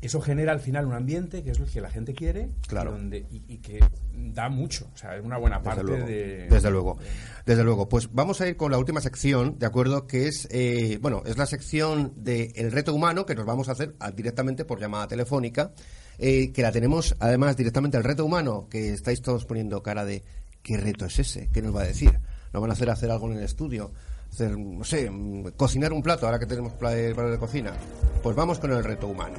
eso 0.03 0.19
genera 0.19 0.51
al 0.51 0.59
final 0.59 0.85
un 0.85 0.93
ambiente 0.93 1.43
que 1.43 1.51
es 1.51 1.59
lo 1.59 1.65
que 1.65 1.79
la 1.79 1.89
gente 1.89 2.13
quiere 2.13 2.49
Claro. 2.67 2.89
y, 2.89 2.93
donde, 2.93 3.17
y, 3.31 3.41
y 3.47 3.57
que 3.59 3.79
da 4.13 4.49
mucho. 4.49 4.89
O 4.93 4.97
sea, 4.97 5.15
es 5.15 5.23
una 5.23 5.37
buena 5.37 5.61
parte 5.61 5.81
Desde 5.81 5.91
luego, 5.95 6.07
de... 6.07 6.47
desde 6.49 6.71
luego, 6.71 6.97
desde 7.45 7.63
luego. 7.63 7.89
Pues 7.89 8.11
vamos 8.11 8.41
a 8.41 8.47
ir 8.49 8.57
con 8.57 8.69
la 8.71 8.77
última 8.77 8.99
sección, 8.99 9.57
de 9.59 9.65
acuerdo, 9.65 10.05
que 10.05 10.27
es, 10.27 10.49
eh, 10.51 10.99
bueno, 11.01 11.23
es 11.25 11.37
la 11.37 11.45
sección 11.45 12.11
de 12.17 12.51
el 12.55 12.73
reto 12.73 12.93
humano 12.93 13.25
que 13.25 13.33
nos 13.33 13.45
vamos 13.45 13.69
a 13.69 13.73
hacer 13.73 13.95
ah, 13.99 14.11
directamente 14.11 14.65
por 14.65 14.77
llamada 14.79 15.07
telefónica, 15.07 15.71
eh, 16.17 16.51
que 16.51 16.61
la 16.61 16.73
tenemos 16.73 17.15
además 17.19 17.55
directamente 17.55 17.95
el 17.95 18.03
reto 18.03 18.25
humano, 18.25 18.67
que 18.69 18.91
estáis 18.91 19.21
todos 19.21 19.45
poniendo 19.45 19.81
cara 19.81 20.03
de 20.03 20.21
qué 20.61 20.75
reto 20.75 21.05
es 21.05 21.17
ese, 21.19 21.49
qué 21.53 21.61
nos 21.61 21.73
va 21.73 21.83
a 21.83 21.87
decir, 21.87 22.19
nos 22.53 22.61
van 22.61 22.69
a 22.69 22.73
hacer 22.73 22.89
hacer 22.89 23.11
algo 23.11 23.29
en 23.31 23.37
el 23.37 23.43
estudio, 23.43 23.91
no 24.39 24.83
sé, 24.83 25.09
mm, 25.09 25.51
cocinar 25.57 25.91
un 25.93 26.01
plato 26.03 26.25
ahora 26.25 26.39
que 26.39 26.45
tenemos 26.45 26.73
pla- 26.73 26.95
eh, 26.97 27.13
de 27.13 27.37
cocina. 27.37 27.73
Pues 28.21 28.35
vamos 28.35 28.59
con 28.59 28.71
el 28.71 28.83
reto 28.83 29.07
humano. 29.07 29.37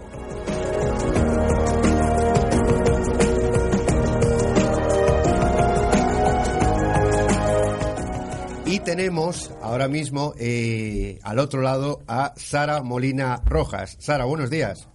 Y 8.67 8.81
tenemos 8.81 9.53
ahora 9.63 9.89
mismo 9.89 10.35
eh, 10.39 11.19
al 11.23 11.39
otro 11.39 11.61
lado 11.61 12.01
a 12.09 12.33
Sara 12.37 12.83
Molina 12.83 13.43
Rojas. 13.45 13.97
Sara, 14.01 14.25
buenos 14.25 14.51
días. 14.51 14.89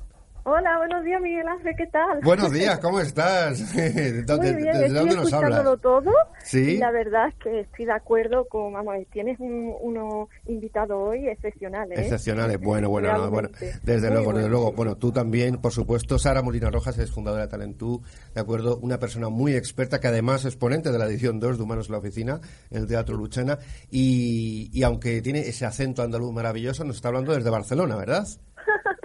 Hola, 0.51 0.79
buenos 0.79 1.05
días, 1.05 1.21
Miguel 1.21 1.47
Ángel, 1.47 1.75
¿qué 1.77 1.85
tal? 1.85 2.21
Buenos 2.23 2.51
días, 2.51 2.79
¿cómo 2.81 2.99
estás? 2.99 3.71
¿De, 3.75 4.23
Muy 4.35 4.47
bien, 4.55 4.65
desde 4.65 4.85
estoy 4.87 4.89
dónde 4.89 5.15
nos 5.15 5.25
escuchándolo 5.25 5.55
hablas? 5.55 5.81
todo 5.81 6.11
Sí. 6.43 6.71
y 6.71 6.77
la 6.77 6.89
verdad 6.89 7.27
es 7.27 7.35
que 7.35 7.59
estoy 7.59 7.85
de 7.85 7.91
acuerdo 7.91 8.45
con, 8.45 8.73
vamos, 8.73 8.95
tienes 9.11 9.39
un, 9.39 9.75
uno 9.79 10.27
invitado 10.47 10.97
hoy 10.97 11.27
excepcionales. 11.27 11.99
¿eh? 11.99 12.01
Excepcionales, 12.01 12.59
bueno, 12.59 12.89
bueno, 12.89 13.13
no, 13.13 13.29
bueno, 13.29 13.49
desde 13.83 14.07
Muy 14.07 14.15
luego, 14.15 14.33
desde 14.33 14.49
luego. 14.49 14.71
Bueno, 14.71 14.97
tú 14.97 15.11
también, 15.11 15.61
por 15.61 15.71
supuesto, 15.71 16.17
Sara 16.17 16.41
Molina 16.41 16.71
Rojas 16.71 16.97
es 16.97 17.11
fundadora 17.11 17.43
de 17.43 17.49
Talentú, 17.49 18.01
de 18.33 18.41
acuerdo, 18.41 18.79
una 18.81 18.97
persona 18.97 19.29
muy 19.29 19.53
experta 19.53 19.99
que 19.99 20.07
además 20.07 20.45
es 20.45 20.55
ponente 20.55 20.91
de 20.91 20.97
la 20.97 21.05
edición 21.05 21.39
2 21.39 21.57
de 21.59 21.63
Humanos 21.63 21.89
en 21.89 21.91
la 21.91 21.99
Oficina, 21.99 22.41
el 22.71 22.87
Teatro 22.87 23.15
Luchana, 23.15 23.59
y, 23.91 24.71
y 24.73 24.81
aunque 24.81 25.21
tiene 25.21 25.41
ese 25.41 25.67
acento 25.67 26.01
andaluz 26.01 26.33
maravilloso, 26.33 26.83
nos 26.85 26.95
está 26.95 27.09
hablando 27.09 27.35
desde 27.35 27.51
Barcelona, 27.51 27.97
¿verdad? 27.97 28.25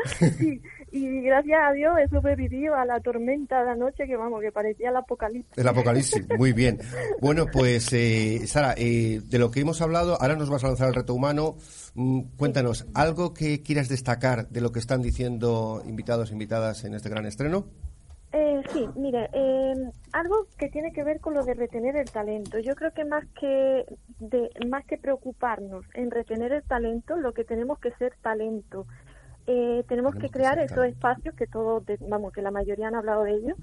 sí, 0.39 0.63
y 0.95 1.23
gracias 1.23 1.59
a 1.61 1.73
Dios 1.73 1.93
he 1.99 2.09
sobrevivido 2.09 2.77
a 2.77 2.85
la 2.85 3.01
tormenta 3.01 3.65
de 3.65 3.71
anoche 3.73 4.07
que, 4.07 4.17
vamos, 4.17 4.41
que 4.41 4.53
parecía 4.53 4.91
el 4.91 4.97
apocalipsis. 4.97 5.59
El 5.59 5.67
apocalipsis, 5.67 6.25
muy 6.39 6.53
bien. 6.53 6.79
Bueno, 7.21 7.47
pues 7.53 7.93
eh, 7.93 8.47
Sara, 8.47 8.75
eh, 8.77 9.21
de 9.25 9.39
lo 9.41 9.51
que 9.51 9.59
hemos 9.59 9.83
hablado, 9.83 10.17
ahora 10.21 10.37
nos 10.37 10.51
vas 10.51 10.63
a 10.63 10.69
lanzar 10.69 10.87
el 10.87 10.95
reto 10.95 11.13
humano. 11.13 11.57
Mm, 11.95 12.21
cuéntanos, 12.37 12.87
¿algo 12.95 13.35
que 13.35 13.61
quieras 13.61 13.89
destacar 13.89 14.49
de 14.51 14.61
lo 14.61 14.71
que 14.71 14.79
están 14.79 15.03
diciendo 15.03 15.83
invitados 15.85 16.31
e 16.31 16.35
invitadas 16.35 16.85
en 16.85 16.95
este 16.95 17.09
gran 17.09 17.27
estreno? 17.27 17.67
Eh, 18.37 18.63
sí, 18.73 18.89
mire, 18.97 19.31
eh, 19.33 19.75
algo 20.13 20.47
que 20.59 20.69
tiene 20.69 20.93
que 20.93 21.05
ver 21.05 21.21
con 21.21 21.35
lo 21.35 21.45
de 21.45 21.55
retener 21.55 21.95
el 21.97 22.11
talento. 22.11 22.59
Yo 22.59 22.75
creo 22.75 22.93
que 22.93 23.05
más 23.05 23.25
que 23.41 23.85
de, 24.19 24.51
más 24.69 24.85
que 24.87 24.99
preocuparnos 24.99 25.85
en 25.95 26.11
retener 26.11 26.53
el 26.53 26.63
talento, 26.65 27.17
lo 27.17 27.33
que 27.33 27.45
tenemos 27.45 27.79
que 27.79 27.93
ser 27.93 28.13
talento. 28.23 28.87
Eh, 29.47 29.85
tenemos 29.89 30.15
que 30.15 30.31
crear 30.31 30.59
esos 30.59 30.85
espacios 30.87 31.35
que 31.35 31.47
todos, 31.47 31.83
vamos, 32.01 32.33
que 32.33 32.43
la 32.43 32.51
mayoría 32.51 32.89
han 32.89 32.95
hablado 32.95 33.25
de 33.25 33.33
ellos, 33.33 33.59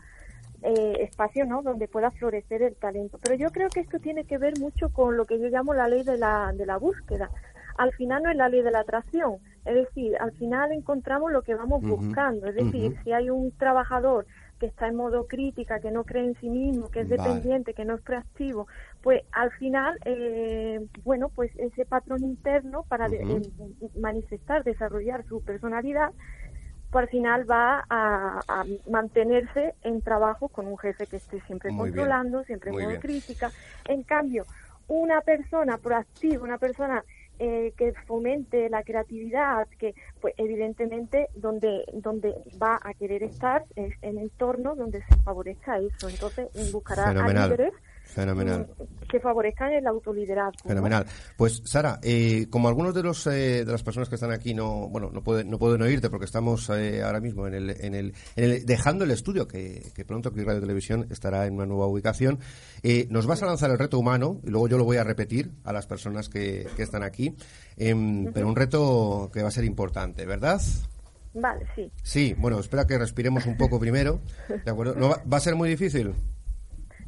eh, 0.61 0.97
espacios, 0.99 1.47
¿no? 1.47 1.63
Donde 1.63 1.87
pueda 1.87 2.11
florecer 2.11 2.61
el 2.61 2.75
talento. 2.75 3.17
Pero 3.23 3.35
yo 3.35 3.49
creo 3.49 3.69
que 3.69 3.79
esto 3.79 3.99
tiene 3.99 4.25
que 4.25 4.37
ver 4.37 4.59
mucho 4.59 4.89
con 4.89 5.17
lo 5.17 5.25
que 5.25 5.39
yo 5.39 5.47
llamo 5.47 5.73
la 5.73 5.87
ley 5.87 6.03
de 6.03 6.17
la, 6.17 6.53
de 6.53 6.65
la 6.65 6.77
búsqueda. 6.77 7.29
Al 7.77 7.93
final 7.93 8.21
no 8.23 8.29
es 8.29 8.37
la 8.37 8.49
ley 8.49 8.61
de 8.61 8.69
la 8.69 8.81
atracción, 8.81 9.37
es 9.65 9.73
decir, 9.73 10.15
al 10.19 10.33
final 10.33 10.71
encontramos 10.71 11.31
lo 11.31 11.41
que 11.41 11.55
vamos 11.55 11.81
buscando. 11.81 12.47
Es 12.47 12.55
decir, 12.55 12.95
si 13.03 13.11
hay 13.11 13.29
un 13.29 13.51
trabajador 13.51 14.27
que 14.61 14.67
está 14.67 14.87
en 14.87 14.95
modo 14.95 15.27
crítica, 15.27 15.81
que 15.81 15.91
no 15.91 16.05
cree 16.05 16.25
en 16.27 16.35
sí 16.39 16.49
mismo, 16.49 16.89
que 16.91 17.01
es 17.01 17.09
Vale. 17.09 17.17
dependiente, 17.17 17.75
que 17.75 17.85
no 17.85 17.95
es 17.95 18.03
proactivo, 18.03 18.67
pues 19.01 19.23
al 19.33 19.51
final, 19.53 19.99
eh, 20.05 20.79
bueno, 21.03 21.29
pues 21.35 21.51
ese 21.57 21.85
patrón 21.87 22.23
interno 22.23 22.85
para 22.89 23.09
de- 23.09 23.25
manifestar, 23.95 24.63
desarrollar 24.63 25.25
su 25.27 25.41
personalidad, 25.43 26.11
pues 26.91 27.03
al 27.03 27.09
final 27.09 27.49
va 27.49 27.85
a, 27.89 28.43
a 28.47 28.65
mantenerse 28.89 29.75
en 29.81 30.01
trabajo 30.03 30.49
con 30.49 30.67
un 30.67 30.77
jefe 30.77 31.07
que 31.07 31.17
esté 31.17 31.41
siempre 31.41 31.71
Muy 31.71 31.91
bien. 31.91 32.07
controlando, 32.07 32.43
siempre 32.45 32.71
en 32.71 32.77
modo 32.77 32.97
crítica. 32.99 33.53
En 33.85 34.03
cambio, 34.03 34.47
una 34.87 35.21
persona 35.21 35.77
proactiva, 35.79 36.43
una 36.43 36.59
persona 36.59 37.03
eh, 37.43 37.73
que 37.75 37.93
fomente 38.05 38.69
la 38.69 38.83
creatividad, 38.83 39.67
que 39.79 39.95
pues 40.19 40.35
evidentemente 40.37 41.27
donde 41.33 41.85
donde 41.91 42.35
va 42.61 42.79
a 42.83 42.93
querer 42.93 43.23
estar 43.23 43.65
es 43.75 43.95
en 44.03 44.19
entornos 44.19 44.77
donde 44.77 45.01
se 45.01 45.15
favorezca 45.23 45.79
eso. 45.79 46.07
Entonces 46.07 46.49
buscará 46.71 47.05
a 47.05 47.13
Fenomenal. 47.13 47.49
líderes 47.49 47.73
Fenomenal. 48.13 48.67
que 49.09 49.19
favorezcan 49.19 49.71
el 49.73 49.85
autoliderazgo. 49.87 50.59
¿no? 50.63 50.69
Fenomenal. 50.69 51.05
Pues 51.37 51.61
Sara, 51.65 51.99
eh, 52.03 52.47
como 52.49 52.67
algunos 52.67 52.93
de 52.93 53.03
los 53.03 53.25
eh, 53.27 53.65
de 53.65 53.71
las 53.71 53.83
personas 53.83 54.07
que 54.09 54.15
están 54.15 54.31
aquí 54.31 54.53
no 54.53 54.87
bueno 54.89 55.09
no 55.11 55.21
pueden 55.23 55.49
no 55.49 55.57
pueden 55.57 55.81
oírte 55.81 56.09
porque 56.09 56.25
estamos 56.25 56.69
eh, 56.69 57.01
ahora 57.03 57.19
mismo 57.19 57.47
en 57.47 57.53
el, 57.53 57.69
en 57.69 57.93
el, 57.95 58.13
en 58.35 58.43
el- 58.43 58.65
dejando 58.65 59.03
el 59.03 59.11
estudio 59.11 59.47
que, 59.47 59.91
que 59.95 60.05
pronto 60.05 60.31
que 60.31 60.43
Radio 60.43 60.61
Televisión 60.61 61.07
estará 61.09 61.45
en 61.45 61.55
una 61.55 61.65
nueva 61.65 61.87
ubicación. 61.87 62.39
eh, 62.83 63.07
nos 63.09 63.27
vas 63.27 63.41
a 63.43 63.45
lanzar 63.45 63.71
el 63.71 63.77
reto 63.79 63.97
humano 63.99 64.39
y 64.43 64.49
luego 64.49 64.67
yo 64.67 64.77
lo 64.77 64.83
voy 64.85 64.97
a 64.97 65.03
repetir 65.03 65.51
a 65.63 65.73
las 65.73 65.87
personas 65.87 66.29
que, 66.29 66.67
que 66.75 66.83
están 66.83 67.03
aquí, 67.03 67.35
em, 67.77 68.31
pero 68.33 68.47
un 68.47 68.55
reto 68.55 69.29
que 69.33 69.41
va 69.41 69.47
a 69.49 69.51
ser 69.51 69.63
importante, 69.65 70.25
¿verdad? 70.25 70.61
Vale, 71.33 71.65
sí. 71.75 71.89
Sí. 72.03 72.35
Bueno, 72.37 72.59
espera 72.59 72.85
que 72.85 72.97
respiremos 72.97 73.45
un 73.45 73.55
poco 73.57 73.79
primero, 73.79 74.19
de 74.49 74.69
acuerdo. 74.71 74.95
¿No 74.95 75.09
va, 75.09 75.21
va 75.31 75.37
a 75.37 75.39
ser 75.39 75.55
muy 75.55 75.69
difícil? 75.69 76.13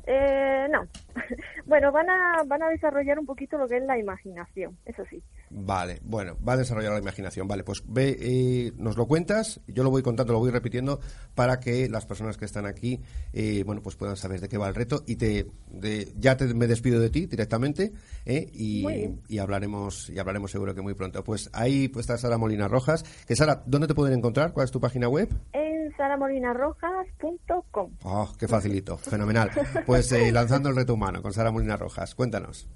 Eh, 0.06 0.68
no. 0.72 0.82
bueno, 1.66 1.92
van 1.92 2.10
a 2.10 2.44
van 2.46 2.62
a 2.64 2.70
desarrollar 2.70 3.18
un 3.20 3.26
poquito 3.26 3.58
lo 3.58 3.68
que 3.68 3.78
es 3.78 3.84
la 3.84 3.98
imaginación, 3.98 4.78
eso 4.86 5.04
sí. 5.10 5.22
Vale, 5.50 6.00
bueno, 6.04 6.36
va 6.46 6.54
a 6.54 6.58
desarrollar 6.58 6.92
la 6.94 7.00
imaginación. 7.00 7.48
Vale, 7.48 7.64
pues 7.64 7.84
ve, 7.88 8.18
eh, 8.20 8.72
nos 8.78 8.98
lo 8.98 9.06
cuentas, 9.08 9.62
yo 9.68 9.84
lo 9.84 9.92
voy 9.92 10.02
contando, 10.02 10.34
lo 10.34 10.40
voy 10.40 10.50
repitiendo 10.52 11.00
para 11.36 11.60
que 11.60 11.88
las 11.90 12.06
personas 12.06 12.38
que 12.38 12.46
están 12.46 12.66
aquí, 12.66 13.00
eh, 13.34 13.64
bueno, 13.66 13.82
pues 13.82 13.96
puedan 13.96 14.18
saber 14.18 14.42
de 14.42 14.50
qué 14.50 14.58
va 14.58 14.68
el 14.68 14.76
reto 14.76 15.04
y 15.06 15.16
te, 15.16 15.46
de- 15.70 16.12
ya 16.18 16.36
te, 16.38 16.54
me 16.54 16.66
despido 16.68 17.00
de 17.00 17.10
ti 17.12 17.28
directamente 17.28 17.94
eh, 18.26 18.50
y, 18.52 18.86
y 19.30 19.38
hablaremos 19.38 20.10
y 20.10 20.18
hablaremos 20.20 20.50
seguro 20.52 20.74
que 20.74 20.82
muy 20.82 20.96
pronto. 20.96 21.24
Pues 21.24 21.50
ahí 21.54 21.88
pues, 21.88 22.04
está 22.06 22.18
Sara 22.18 22.38
Molina 22.40 22.68
Rojas. 22.68 23.04
Que 23.28 23.36
Sara, 23.36 23.62
¿dónde 23.68 23.88
te 23.88 23.94
pueden 23.96 24.18
encontrar? 24.18 24.54
¿Cuál 24.54 24.66
es 24.66 24.72
tu 24.72 24.82
página 24.82 25.08
web? 25.08 25.30
En 25.54 25.92
saramolinarrojas.com. 25.96 27.92
Oh, 28.04 28.34
qué 28.40 28.48
facilito, 28.48 28.98
fenomenal. 28.98 29.52
Pues 29.86 29.93
eh, 29.94 30.32
lanzando 30.32 30.70
el 30.70 30.76
reto 30.76 30.94
humano 30.94 31.22
con 31.22 31.34
Sara 31.34 31.52
Molina 31.52 31.78
Rojas. 31.78 32.16
Cuéntanos, 32.16 32.68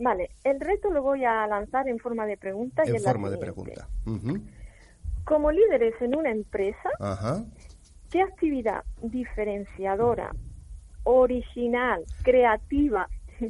Vale, 0.00 0.30
el 0.42 0.58
reto 0.58 0.90
lo 0.90 1.02
voy 1.02 1.24
a 1.24 1.46
lanzar 1.46 1.88
en 1.88 1.98
forma 1.98 2.26
de 2.26 2.36
pregunta 2.36 2.82
y 2.86 2.90
en 2.90 3.02
forma 3.02 3.30
de 3.30 3.38
pregunta. 3.38 3.88
Como 5.24 5.52
líderes 5.52 5.94
en 6.00 6.16
una 6.16 6.30
empresa, 6.30 6.90
Ajá. 6.98 7.44
¿qué 8.10 8.22
actividad 8.22 8.82
diferenciadora, 9.02 10.32
original, 11.04 12.04
creativa 12.22 13.08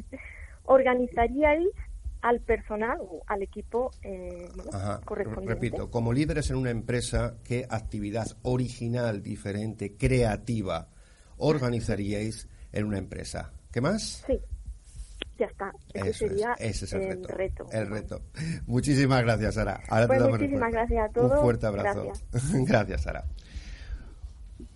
organizaríais 0.65 1.69
al 2.21 2.39
personal 2.41 2.99
o 3.01 3.21
al 3.25 3.41
equipo 3.41 3.89
eh, 4.03 4.47
bueno, 4.55 4.71
correspondiente? 5.05 5.53
repito, 5.55 5.89
como 5.89 6.13
líderes 6.13 6.51
en 6.51 6.57
una 6.57 6.69
empresa, 6.69 7.37
¿qué 7.43 7.65
actividad 7.69 8.27
original, 8.43 9.23
diferente, 9.23 9.97
creativa 9.97 10.89
organizaríais 11.43 12.47
en 12.71 12.85
una 12.85 12.97
empresa? 12.97 13.51
¿Qué 13.71 13.81
más? 13.81 14.23
Sí, 14.27 14.39
ya 15.37 15.45
está. 15.47 15.71
Ese 15.93 15.99
Eso 15.99 16.09
es, 16.09 16.17
sería 16.31 16.53
ese 16.59 16.85
es 16.85 16.93
el, 16.93 17.01
el 17.03 17.23
reto. 17.27 17.67
El 17.71 17.87
reto. 17.87 18.21
Muchísimas 18.65 19.23
gracias, 19.23 19.55
Sara. 19.55 19.81
Ahora 19.89 20.03
te 20.03 20.07
Pues 20.07 20.19
damos 20.19 20.39
muchísimas 20.39 20.71
respuesta. 20.71 20.79
gracias 20.95 21.09
a 21.09 21.13
todos. 21.13 21.31
Un 21.31 21.39
fuerte 21.41 21.65
abrazo. 21.65 22.03
Gracias. 22.05 22.53
gracias, 22.67 23.01
Sara. 23.01 23.25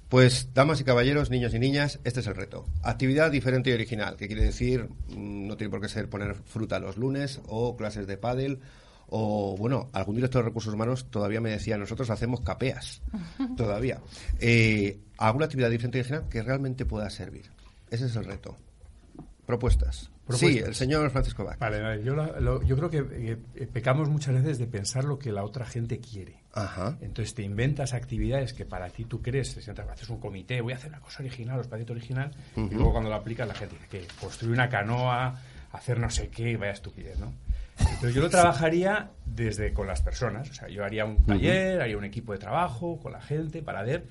Pues, 0.09 0.53
damas 0.53 0.79
y 0.79 0.85
caballeros, 0.85 1.29
niños 1.29 1.53
y 1.53 1.59
niñas, 1.59 1.99
este 2.05 2.21
es 2.21 2.27
el 2.27 2.35
reto. 2.35 2.65
Actividad 2.81 3.29
diferente 3.29 3.69
y 3.69 3.73
original, 3.73 4.15
que 4.15 4.27
quiere 4.27 4.43
decir, 4.43 4.87
mm, 5.09 5.47
no 5.47 5.57
tiene 5.57 5.69
por 5.69 5.81
qué 5.81 5.89
ser 5.89 6.09
poner 6.09 6.33
fruta 6.35 6.79
los 6.79 6.95
lunes 6.97 7.41
o 7.47 7.75
clases 7.75 8.07
de 8.07 8.17
pádel 8.17 8.59
o, 9.09 9.55
bueno, 9.57 9.89
algún 9.93 10.15
director 10.15 10.43
de 10.43 10.49
recursos 10.49 10.73
humanos 10.73 11.07
todavía 11.09 11.41
me 11.41 11.49
decía, 11.49 11.77
nosotros 11.77 12.09
hacemos 12.09 12.39
capeas, 12.41 13.01
todavía. 13.57 13.99
Eh, 14.39 14.97
alguna 15.17 15.45
actividad 15.45 15.69
diferente 15.69 15.97
y 15.97 16.01
original 16.01 16.29
que 16.29 16.41
realmente 16.43 16.85
pueda 16.85 17.09
servir. 17.09 17.45
Ese 17.89 18.05
es 18.05 18.15
el 18.15 18.25
reto. 18.25 18.55
Propuestas. 19.45 19.97
Sí, 19.97 20.09
Propuestas. 20.27 20.67
el 20.67 20.75
señor 20.75 21.09
Francisco 21.09 21.45
Bach. 21.45 21.57
Vale, 21.57 21.81
vale, 21.81 22.03
yo, 22.03 22.13
la- 22.15 22.37
lo- 22.41 22.61
yo 22.63 22.75
creo 22.75 22.89
que 22.89 23.37
eh, 23.55 23.67
pecamos 23.71 24.09
muchas 24.09 24.35
veces 24.35 24.57
de 24.59 24.67
pensar 24.67 25.05
lo 25.05 25.17
que 25.17 25.31
la 25.31 25.43
otra 25.45 25.65
gente 25.65 25.99
quiere. 25.99 26.41
Ajá. 26.53 26.97
Entonces 26.99 27.33
te 27.33 27.43
inventas 27.43 27.93
actividades 27.93 28.51
que 28.51 28.65
para 28.65 28.89
ti 28.89 29.05
tú 29.05 29.21
crees, 29.21 29.55
te 29.55 29.61
sientas, 29.61 29.87
haces 29.87 30.09
un 30.09 30.19
comité, 30.19 30.59
voy 30.59 30.73
a 30.73 30.75
hacer 30.75 30.89
una 30.89 30.99
cosa 30.99 31.23
original, 31.23 31.59
os 31.61 31.67
parece 31.67 31.91
original, 31.93 32.31
Ujú. 32.57 32.67
y 32.69 32.75
luego 32.75 32.91
cuando 32.91 33.09
lo 33.09 33.15
aplicas 33.15 33.47
la 33.47 33.53
gente 33.53 33.75
dice 33.75 33.87
que 33.87 34.07
construir 34.19 34.53
una 34.53 34.67
canoa, 34.67 35.39
hacer 35.71 35.97
no 35.97 36.09
sé 36.09 36.27
qué, 36.27 36.57
vaya 36.57 36.73
estupidez, 36.73 37.17
¿no? 37.19 37.33
Entonces 37.79 38.13
yo 38.15 38.21
lo 38.21 38.29
trabajaría 38.29 39.11
desde 39.25 39.71
con 39.71 39.87
las 39.87 40.01
personas. 40.01 40.49
O 40.49 40.53
sea, 40.53 40.67
yo 40.67 40.83
haría 40.83 41.05
un 41.05 41.23
taller, 41.25 41.79
haría 41.79 41.97
un 41.97 42.03
equipo 42.05 42.33
de 42.33 42.39
trabajo 42.39 42.99
con 42.99 43.13
la 43.13 43.21
gente 43.21 43.61
para 43.61 43.83
ver 43.83 44.03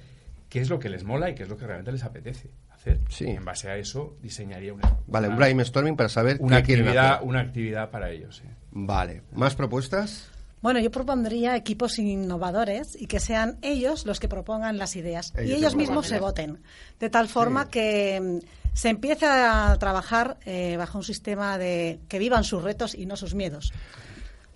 qué 0.49 0.61
es 0.61 0.69
lo 0.71 0.79
que 0.79 0.89
les 0.89 1.05
mola 1.05 1.31
y 1.31 1.35
qué 1.35 1.43
es 1.45 1.49
lo 1.49 1.57
que 1.57 1.67
realmente 1.67 1.93
les 1.93 2.05
apetece 2.05 2.51
hacer. 2.71 3.01
Sí. 3.09 3.25
Y 3.25 3.31
en 3.31 3.45
base 3.45 3.69
a 3.69 3.77
eso 3.77 4.17
diseñaría 4.23 4.73
una, 4.73 4.97
Vale, 5.07 5.29
un 5.29 5.37
brainstorming 5.37 5.97
para 5.97 6.09
saber 6.09 6.37
una 6.41 6.63
qué 6.63 6.75
actividad, 6.75 7.15
hacer. 7.17 7.29
una 7.29 7.41
actividad 7.41 7.91
para 7.91 8.11
ellos. 8.11 8.37
sí. 8.37 8.49
Vale. 8.71 9.23
¿Más 9.33 9.55
propuestas? 9.55 10.31
Bueno, 10.63 10.81
yo 10.81 10.91
propondría 10.91 11.55
equipos 11.57 11.99
innovadores 11.99 13.01
y 13.01 13.07
que 13.07 13.21
sean 13.21 13.59
ellos 13.63 14.05
los 14.05 14.19
que 14.19 14.29
propongan 14.29 14.79
las 14.79 14.97
ideas 14.97 15.33
Ellos 15.37 15.51
y 15.51 15.55
ellos 15.55 15.77
mismos 15.77 16.07
se 16.09 16.19
voten. 16.19 16.61
De 16.99 17.09
tal 17.09 17.29
forma 17.29 17.69
que 17.69 18.21
mm, 18.21 18.47
se 18.75 18.89
empiece 18.89 19.27
a 19.27 19.77
trabajar 19.79 20.39
eh, 20.45 20.77
bajo 20.77 20.99
un 20.99 21.05
sistema 21.05 21.57
de 21.59 22.01
que 22.09 22.19
vivan 22.19 22.43
sus 22.43 22.63
retos 22.63 22.95
y 22.95 23.07
no 23.07 23.17
sus 23.17 23.35
miedos. 23.35 23.73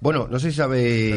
Bueno, 0.01 0.27
no 0.31 0.39
sé 0.39 0.51
si 0.51 0.57
sabe. 0.57 1.15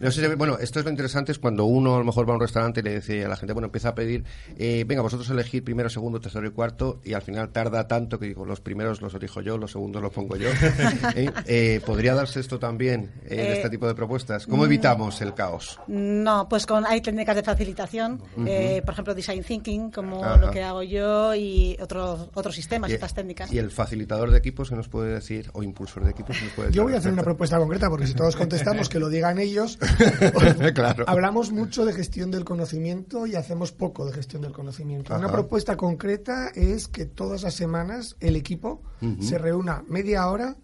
No 0.00 0.10
sé 0.10 0.12
si 0.12 0.20
sabe- 0.20 0.34
bueno, 0.36 0.56
esto 0.58 0.78
es 0.78 0.84
lo 0.84 0.90
interesante 0.90 1.32
es 1.32 1.38
cuando 1.38 1.64
uno 1.64 1.96
a 1.96 1.98
lo 1.98 2.04
mejor 2.04 2.26
va 2.28 2.32
a 2.32 2.36
un 2.36 2.40
restaurante 2.40 2.80
y 2.80 2.82
le 2.82 2.94
dice 2.96 3.24
a 3.24 3.28
la 3.28 3.36
gente, 3.36 3.52
bueno, 3.52 3.66
empieza 3.66 3.90
a 3.90 3.94
pedir, 3.94 4.24
eh, 4.58 4.84
venga, 4.86 5.02
vosotros 5.02 5.28
elegid 5.30 5.62
primero, 5.62 5.88
segundo, 5.90 6.20
tercero 6.20 6.46
y 6.46 6.50
cuarto, 6.50 7.00
y 7.04 7.12
al 7.12 7.22
final 7.22 7.50
tarda 7.50 7.86
tanto 7.86 8.18
que 8.18 8.26
digo, 8.26 8.44
los 8.44 8.60
primeros 8.60 9.00
los 9.02 9.14
elijo 9.14 9.40
yo, 9.40 9.58
los 9.58 9.72
segundos 9.72 10.02
los 10.02 10.12
pongo 10.12 10.36
yo. 10.36 10.48
¿Eh? 11.14 11.30
Eh, 11.46 11.80
¿Podría 11.84 12.14
darse 12.14 12.40
esto 12.40 12.58
también 12.58 13.10
en 13.26 13.38
Eh, 13.40 13.52
este 13.56 13.70
tipo 13.70 13.86
de 13.86 13.94
propuestas? 13.94 14.46
¿Cómo 14.46 14.62
mm. 14.62 14.66
evitamos 14.66 15.20
el 15.20 15.34
caos? 15.34 15.78
No, 15.88 16.48
pues 16.48 16.66
con 16.66 16.86
hay 16.86 17.00
técnicas 17.00 17.36
de 17.36 17.42
facilitación, 17.42 18.20
eh, 18.46 18.82
por 18.84 18.92
ejemplo, 18.94 19.14
design 19.14 19.42
thinking, 19.44 19.90
como 19.90 20.24
Ajá. 20.24 20.36
lo 20.38 20.50
que 20.50 20.62
hago 20.62 20.82
yo 20.82 21.34
y 21.34 21.76
otros 21.80 22.28
otros 22.34 22.54
sistemas, 22.54 22.90
Y- 22.90 22.94
otras 22.94 23.14
técnicas. 23.14 23.52
Y 23.52 23.58
el 23.58 23.70
facilitador 23.70 24.30
de 24.30 24.38
equipos, 24.38 24.70
que 24.70 24.76
nos 24.76 24.88
puede 24.88 25.12
decir? 25.14 25.50
O 25.52 25.62
impulsor 25.62 26.04
de 26.04 26.10
equipos, 26.10 26.29
decir? 26.38 26.70
Yo 26.70 26.84
voy 26.84 26.94
a 26.94 26.98
hacer 26.98 27.12
una 27.12 27.22
propuesta 27.22 27.58
concreta 27.58 27.88
porque 27.88 28.06
si 28.06 28.14
todos 28.14 28.36
contestamos 28.36 28.88
que 28.88 28.98
lo 28.98 29.08
digan 29.08 29.38
ellos, 29.38 29.78
claro. 30.74 31.04
hablamos 31.06 31.52
mucho 31.52 31.84
de 31.84 31.92
gestión 31.92 32.30
del 32.30 32.44
conocimiento 32.44 33.26
y 33.26 33.34
hacemos 33.34 33.72
poco 33.72 34.06
de 34.06 34.12
gestión 34.12 34.42
del 34.42 34.52
conocimiento. 34.52 35.14
Una 35.14 35.30
propuesta 35.30 35.76
concreta 35.76 36.48
es 36.54 36.88
que 36.88 37.06
todas 37.06 37.42
las 37.42 37.54
semanas 37.54 38.16
el 38.20 38.36
equipo 38.36 38.82
se 39.20 39.38
reúna 39.38 39.84
media 39.88 40.28
hora 40.28 40.56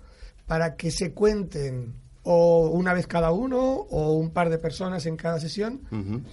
para 0.47 0.77
que 0.77 0.91
se 0.91 1.13
cuenten 1.13 1.95
o 2.29 2.71
una 2.71 2.93
vez 2.93 3.07
cada 3.07 3.31
uno 3.31 3.61
o 3.63 4.15
un 4.15 4.31
par 4.31 4.51
de 4.51 4.59
personas 4.59 5.07
en 5.07 5.17
cada 5.17 5.39
sesión 5.39 5.83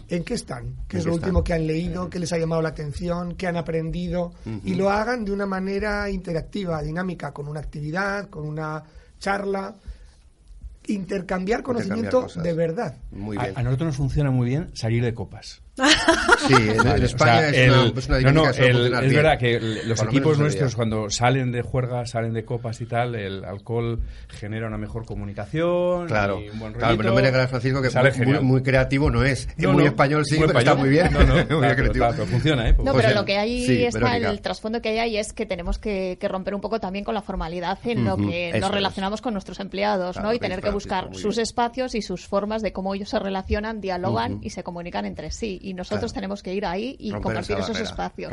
en 0.10 0.24
qué 0.24 0.34
están, 0.34 0.76
qué 0.88 0.98
¿En 0.98 1.00
es 1.02 1.06
lo 1.06 1.12
están? 1.12 1.30
último 1.30 1.44
que 1.44 1.54
han 1.54 1.68
leído, 1.68 2.10
qué 2.10 2.18
les 2.18 2.34
ha 2.34 2.40
llamado 2.40 2.64
la 2.64 2.70
atención, 2.70 3.36
qué 3.36 3.46
han 3.46 3.58
aprendido 3.58 4.34
y 4.64 4.74
lo 4.74 4.90
hagan 4.90 5.24
de 5.24 5.32
una 5.32 5.46
manera 5.46 6.10
interactiva, 6.10 6.82
dinámica, 6.82 7.32
con 7.32 7.48
una 7.48 7.60
actividad, 7.60 8.30
con 8.30 8.48
una 8.48 8.84
charla, 9.24 9.74
intercambiar 10.88 11.64
conocimiento 11.64 12.28
de 12.36 12.54
verdad. 12.54 12.98
Muy 13.12 13.38
A, 13.38 13.44
bien. 13.44 13.58
a 13.58 13.64
nosotros 13.64 13.88
nos 13.88 13.96
funciona 13.96 14.32
muy 14.32 14.48
bien 14.48 14.70
salir 14.74 15.02
de 15.04 15.14
copas. 15.14 15.62
Sí, 15.76 16.54
en, 16.54 17.04
España 17.04 17.34
o 17.36 17.40
sea, 17.40 17.50
es, 17.50 17.72
una, 17.72 18.00
es 18.00 18.08
una 18.08 18.32
no, 18.32 18.44
no, 18.44 18.50
el- 18.52 18.94
es 18.94 19.00
bien. 19.02 19.16
verdad 19.16 19.40
que 19.40 19.56
el- 19.56 19.90
los 19.90 20.02
equipos 20.04 20.38
nuestros 20.38 20.76
cuando 20.76 21.10
salen 21.10 21.52
de 21.52 21.62
juerga, 21.64 22.06
salen 22.06 22.34
de 22.34 22.46
copas 22.46 22.80
y 22.82 22.86
tal, 22.86 23.16
el 23.16 23.44
alcohol 23.44 24.00
genera 24.28 24.68
una 24.68 24.78
mejor 24.78 25.06
comunicación 25.06 26.06
Claro, 26.08 26.40
y 26.42 26.50
un 26.50 26.60
buen 26.60 26.74
claro, 26.74 26.98
pero 26.98 27.10
no 27.10 27.16
me 27.16 27.22
negarás, 27.24 27.50
Francisco, 27.50 27.82
que 27.82 27.90
sale 27.90 28.12
muy, 28.18 28.26
muy, 28.28 28.40
muy 28.42 28.64
creativo 28.64 29.10
no 29.10 29.24
es. 29.24 29.48
Es 29.48 29.58
No, 29.58 29.74
muy 29.74 29.84
no, 29.84 29.90
español, 29.90 30.26
sí, 30.26 30.38
muy 30.38 30.48
pero 30.48 30.60
está 30.60 30.76
muy 30.76 30.90
bien. 30.90 31.12
No, 31.12 31.20
no, 31.26 31.34
Muy 31.36 31.46
claro, 31.46 31.60
creativo. 31.76 31.92
claro, 31.94 32.14
pero 32.18 32.28
funciona, 32.28 32.70
¿eh? 32.70 32.76
No, 32.84 32.94
pero 32.94 33.10
lo 33.14 33.26
que 33.26 33.38
hay 33.38 33.66
sí, 33.66 33.84
está, 33.84 34.00
Verónica. 34.00 34.30
el 34.30 34.42
trasfondo 34.42 34.82
que 34.82 34.90
hay 34.90 35.00
ahí 35.00 35.18
es 35.18 35.34
que 35.34 35.46
tenemos 35.48 35.80
que, 35.80 36.18
que 36.20 36.28
romper 36.28 36.54
un 36.54 36.62
poco 36.62 36.80
también 36.80 37.04
con 37.04 37.16
la 37.16 37.22
formalidad 37.24 37.80
en 37.86 38.06
lo 38.06 38.16
que 38.18 38.52
nos 38.54 38.70
es. 38.70 38.72
relacionamos 38.72 39.22
con 39.22 39.34
nuestros 39.34 39.60
empleados, 39.60 40.18
¿no? 40.22 40.34
Y 40.34 40.40
tener 40.40 40.62
que 40.62 40.70
buscar 40.70 41.10
muy 41.10 41.18
sus 41.20 41.38
espacios 41.40 41.96
y 41.96 42.02
sus 42.04 42.28
formas 42.28 42.62
de 42.62 42.72
cómo 42.74 42.94
ellos 42.94 43.10
se 43.10 43.18
relacionan, 43.20 43.82
dialogan 43.82 44.40
y 44.44 44.52
se 44.52 44.62
comunican 44.64 45.06
entre 45.06 45.32
sí. 45.32 45.60
Y 45.64 45.74
nosotros 45.74 46.11
Claro. 46.11 46.22
tenemos 46.22 46.43
que 46.43 46.53
ir 46.53 46.66
ahí 46.66 46.95
y 46.99 47.11
Romper 47.11 47.24
compartir 47.24 47.55
esos 47.57 47.70
barrera, 47.70 47.89
espacios. 47.89 48.32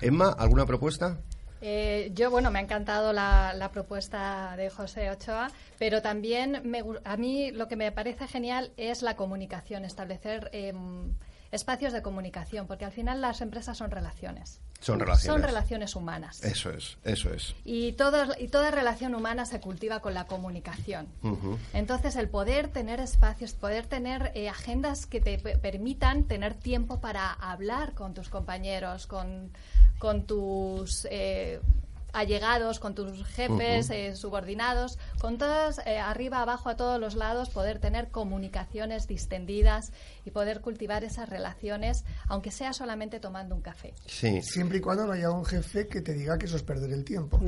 Emma, 0.00 0.34
¿alguna 0.36 0.66
propuesta? 0.66 1.18
Eh, 1.62 2.10
yo, 2.12 2.30
bueno, 2.30 2.50
me 2.50 2.58
ha 2.58 2.62
encantado 2.62 3.12
la, 3.12 3.54
la 3.54 3.70
propuesta 3.70 4.54
de 4.56 4.68
José 4.68 5.10
Ochoa, 5.10 5.48
pero 5.78 6.02
también 6.02 6.60
me 6.64 6.82
a 7.04 7.16
mí 7.16 7.50
lo 7.52 7.66
que 7.68 7.76
me 7.76 7.90
parece 7.92 8.26
genial 8.26 8.72
es 8.76 9.00
la 9.02 9.16
comunicación, 9.16 9.84
establecer 9.84 10.50
em, 10.52 11.14
espacios 11.56 11.92
de 11.92 12.02
comunicación, 12.02 12.68
porque 12.68 12.84
al 12.84 12.92
final 12.92 13.20
las 13.20 13.40
empresas 13.40 13.76
son 13.76 13.90
relaciones. 13.90 14.60
Son 14.80 15.00
relaciones. 15.00 15.32
Son 15.32 15.42
relaciones 15.42 15.96
humanas. 15.96 16.44
Eso 16.44 16.70
es, 16.70 16.98
eso 17.02 17.32
es. 17.32 17.54
Y, 17.64 17.92
todo- 17.94 18.34
y 18.38 18.48
toda 18.48 18.70
relación 18.70 19.14
humana 19.14 19.44
se 19.46 19.58
cultiva 19.60 20.00
con 20.00 20.14
la 20.14 20.26
comunicación. 20.26 21.08
Entonces, 21.72 22.14
el 22.16 22.28
poder 22.28 22.68
tener 22.68 23.00
espacios, 23.00 23.54
poder 23.54 23.86
tener 23.86 24.30
eh, 24.34 24.48
agendas 24.48 25.06
que 25.06 25.20
te 25.20 25.38
pe- 25.38 25.56
permitan 25.58 26.24
tener 26.24 26.54
tiempo 26.54 27.00
para 27.00 27.32
hablar 27.32 27.94
con 27.94 28.14
tus 28.14 28.28
compañeros, 28.28 29.06
con, 29.06 29.50
con 29.98 30.24
tus 30.26 31.08
eh, 31.10 31.60
allegados, 32.12 32.78
con 32.78 32.94
tus 32.94 33.24
jefes, 33.26 33.90
eh, 33.90 34.16
subordinados, 34.16 34.98
con 35.20 35.36
todos, 35.36 35.80
eh, 35.84 35.98
arriba, 35.98 36.40
abajo, 36.40 36.70
a 36.70 36.76
todos 36.76 36.98
los 36.98 37.14
lados, 37.14 37.50
poder 37.50 37.78
tener 37.78 38.08
comunicaciones 38.08 39.06
distendidas 39.06 39.92
y 40.26 40.30
poder 40.30 40.60
cultivar 40.60 41.04
esas 41.04 41.28
relaciones, 41.28 42.04
aunque 42.28 42.50
sea 42.50 42.72
solamente 42.72 43.20
tomando 43.20 43.54
un 43.54 43.62
café. 43.62 43.94
Sí. 44.06 44.42
Siempre 44.42 44.78
y 44.78 44.80
cuando 44.80 45.06
no 45.06 45.12
haya 45.12 45.30
un 45.30 45.44
jefe 45.46 45.86
que 45.88 46.00
te 46.02 46.12
diga 46.12 46.36
que 46.36 46.46
eso 46.46 46.56
es 46.56 46.62
perder 46.62 46.92
el 46.92 47.04
tiempo. 47.04 47.40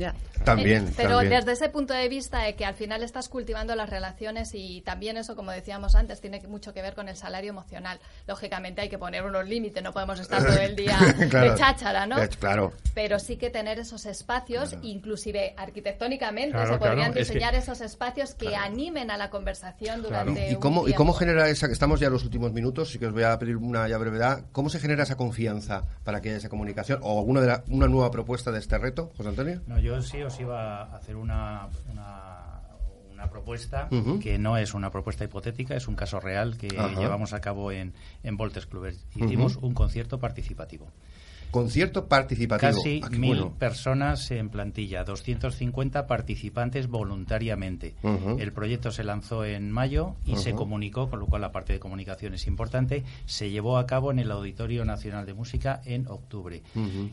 También, 0.45 0.87
Eh, 0.87 0.93
Pero 0.97 1.17
también. 1.17 1.39
desde 1.39 1.51
ese 1.51 1.69
punto 1.69 1.93
de 1.93 2.07
vista 2.09 2.43
de 2.43 2.55
que 2.55 2.65
al 2.65 2.73
final 2.75 3.03
estás 3.03 3.29
cultivando 3.29 3.75
las 3.75 3.89
relaciones 3.89 4.51
y 4.53 4.81
también 4.81 5.17
eso, 5.17 5.35
como 5.35 5.51
decíamos 5.51 5.93
antes, 5.95 6.21
tiene 6.21 6.39
que- 6.39 6.47
mucho 6.47 6.73
que 6.73 6.81
ver 6.81 6.95
con 6.95 7.09
el 7.09 7.15
salario 7.17 7.49
emocional. 7.49 7.99
Lógicamente 8.27 8.81
hay 8.81 8.89
que 8.89 8.97
poner 8.97 9.23
unos 9.23 9.47
límites, 9.47 9.83
no 9.83 9.91
podemos 9.91 10.19
estar 10.19 10.41
todo 10.45 10.57
el 10.59 10.75
día 10.75 10.97
Claro. 11.29 11.51
de 11.51 11.57
cháchara, 11.57 12.05
¿no? 12.07 12.21
Eh, 12.21 12.29
Claro. 12.39 12.71
Pero 12.93 13.19
sí 13.19 13.35
que 13.37 13.49
tener 13.49 13.79
esos 13.79 14.05
espacios, 14.05 14.75
inclusive 14.81 15.53
arquitectónicamente, 15.57 16.51
Claro, 16.51 16.73
se 16.73 16.79
podrían 16.79 16.97
claro, 17.11 17.19
es 17.21 17.27
que- 17.27 17.33
diseñar 17.33 17.55
esos 17.55 17.81
espacios 17.81 18.33
que 18.35 18.55
animen 18.55 19.11
a 19.11 19.17
la 19.17 19.29
conversación 19.29 20.01
durante 20.01 20.51
¿Y 20.51 20.55
un 20.55 20.59
cómo, 20.61 20.87
¿Y 20.87 20.93
cómo 20.93 21.13
genera 21.13 21.49
esa, 21.49 21.67
estamos 21.67 21.99
ya 21.99 22.07
en 22.07 22.13
los 22.13 22.23
últimos 22.23 22.51
minutos, 22.53 22.68
sí 22.85 22.99
que 22.99 23.07
os 23.07 23.13
voy 23.13 23.23
a 23.23 23.37
pedir 23.39 23.57
una 23.57 23.87
ya 23.87 23.97
brevedad, 23.97 24.45
¿cómo 24.51 24.69
se 24.69 24.79
genera 24.79 25.03
esa 25.03 25.17
confianza 25.17 25.83
para 26.03 26.21
que 26.21 26.29
haya 26.29 26.37
esa 26.37 26.49
comunicación? 26.49 26.99
¿O 27.03 27.19
alguna 27.19 27.41
de 27.41 27.47
la- 27.47 27.63
una 27.69 27.87
nueva 27.87 28.11
propuesta 28.11 28.51
de 28.51 28.59
este 28.59 28.77
reto, 28.77 29.11
José 29.17 29.29
Antonio? 29.29 29.61
No, 29.67 29.79
yo 29.79 30.01
sí 30.01 30.21
os 30.21 30.39
iba 30.39 30.83
a 30.83 30.95
hacer 30.95 31.15
una, 31.15 31.67
una, 31.91 32.61
una 33.13 33.29
propuesta 33.29 33.87
que 34.19 34.37
no 34.37 34.57
es 34.57 34.73
una 34.73 34.91
propuesta 34.91 35.23
hipotética, 35.23 35.75
es 35.75 35.87
un 35.87 35.95
caso 35.95 36.19
real 36.19 36.57
que 36.57 36.67
llevamos 36.97 37.33
a 37.33 37.41
cabo 37.41 37.71
en, 37.71 37.93
en 38.23 38.37
Voltes 38.37 38.65
Clubes. 38.65 39.05
Hicimos 39.15 39.57
un 39.57 39.73
concierto 39.73 40.19
participativo. 40.19 40.87
Concierto 41.51 42.07
participativo. 42.07 42.71
Casi 42.71 43.01
Ah, 43.03 43.09
mil 43.09 43.29
bueno. 43.29 43.53
personas 43.57 44.29
en 44.31 44.49
plantilla, 44.49 45.03
250 45.03 46.05
participantes 46.05 46.87
voluntariamente. 46.87 47.95
El 48.37 48.51
proyecto 48.53 48.91
se 48.91 49.03
lanzó 49.03 49.45
en 49.45 49.71
mayo 49.71 50.15
y 50.25 50.35
se 50.35 50.53
comunicó, 50.53 51.09
con 51.09 51.19
lo 51.19 51.25
cual 51.25 51.41
la 51.41 51.51
parte 51.51 51.73
de 51.73 51.79
comunicación 51.79 52.33
es 52.35 52.45
importante. 52.47 53.03
Se 53.25 53.49
llevó 53.49 53.77
a 53.77 53.87
cabo 53.87 54.11
en 54.11 54.19
el 54.19 54.31
Auditorio 54.31 54.85
Nacional 54.85 55.25
de 55.25 55.33
Música 55.33 55.81
en 55.85 56.07
octubre. 56.07 56.61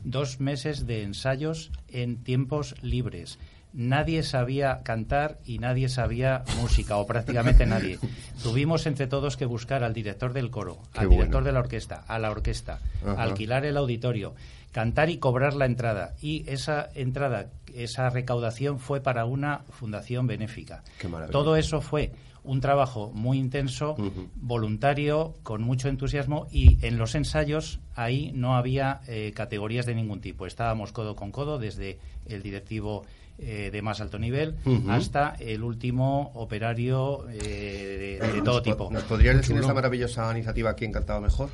Dos 0.05 0.41
meses 0.41 0.87
de 0.87 1.03
ensayos 1.03 1.71
en 1.89 2.23
tiempos 2.23 2.75
libres. 2.83 3.39
Nadie 3.73 4.23
sabía 4.23 4.83
cantar 4.83 5.39
y 5.45 5.59
nadie 5.59 5.89
sabía 5.89 6.45
música, 6.61 6.97
o 6.97 7.07
prácticamente 7.07 7.67
nadie. 7.67 7.99
Tuvimos 8.43 8.87
entre 8.87 9.07
todos 9.07 9.37
que 9.37 9.45
buscar 9.45 9.85
al 9.85 9.93
director 9.93 10.33
del 10.33 10.51
coro, 10.51 10.79
Qué 10.93 11.01
al 11.01 11.09
director 11.11 11.43
bueno. 11.43 11.47
de 11.47 11.53
la 11.53 11.61
orquesta, 11.61 12.05
a 12.09 12.19
la 12.19 12.31
orquesta, 12.31 12.81
Ajá. 13.05 13.23
alquilar 13.23 13.67
el 13.67 13.77
auditorio, 13.77 14.35
cantar 14.73 15.11
y 15.11 15.19
cobrar 15.19 15.55
la 15.55 15.67
entrada. 15.67 16.15
Y 16.23 16.45
esa 16.49 16.89
entrada, 16.95 17.51
esa 17.75 18.09
recaudación 18.09 18.79
fue 18.79 19.01
para 19.01 19.27
una 19.27 19.61
fundación 19.71 20.27
benéfica. 20.27 20.83
Qué. 20.99 21.09
Todo 21.31 21.57
eso 21.57 21.81
fue 21.83 22.13
un 22.47 22.61
trabajo 22.61 23.11
muy 23.13 23.39
intenso, 23.39 23.97
voluntario, 24.37 25.35
con 25.43 25.63
mucho 25.63 25.89
entusiasmo 25.89 26.47
y 26.51 26.79
en 26.87 26.97
los 26.97 27.15
ensayos 27.17 27.81
ahí 27.95 28.31
no 28.35 28.55
había 28.57 29.01
eh, 29.09 29.33
categorías 29.35 29.85
de 29.85 29.97
ningún 29.97 30.21
tipo. 30.21 30.47
Estábamos 30.47 30.93
codo 30.93 31.17
con 31.17 31.33
codo 31.33 31.59
desde 31.59 31.99
el 32.25 32.43
directivo 32.43 33.05
eh, 33.39 33.71
de 33.73 33.83
más 33.83 34.01
alto 34.01 34.19
nivel 34.19 34.57
hasta 34.89 35.35
el 35.39 35.63
último 35.63 36.33
operario 36.35 37.27
eh, 37.31 38.19
de, 38.21 38.43
todo 38.43 38.57
¿Nos 38.57 38.57
po- 38.57 38.63
tipo. 38.63 38.91
¿Nos 38.91 39.03
podrías 39.05 39.37
decir 39.37 39.57
esta 39.57 39.75
maravillosa 39.75 40.31
iniciativa 40.33 40.75
quién 40.75 40.93
cantaba 40.93 41.21
mejor? 41.21 41.51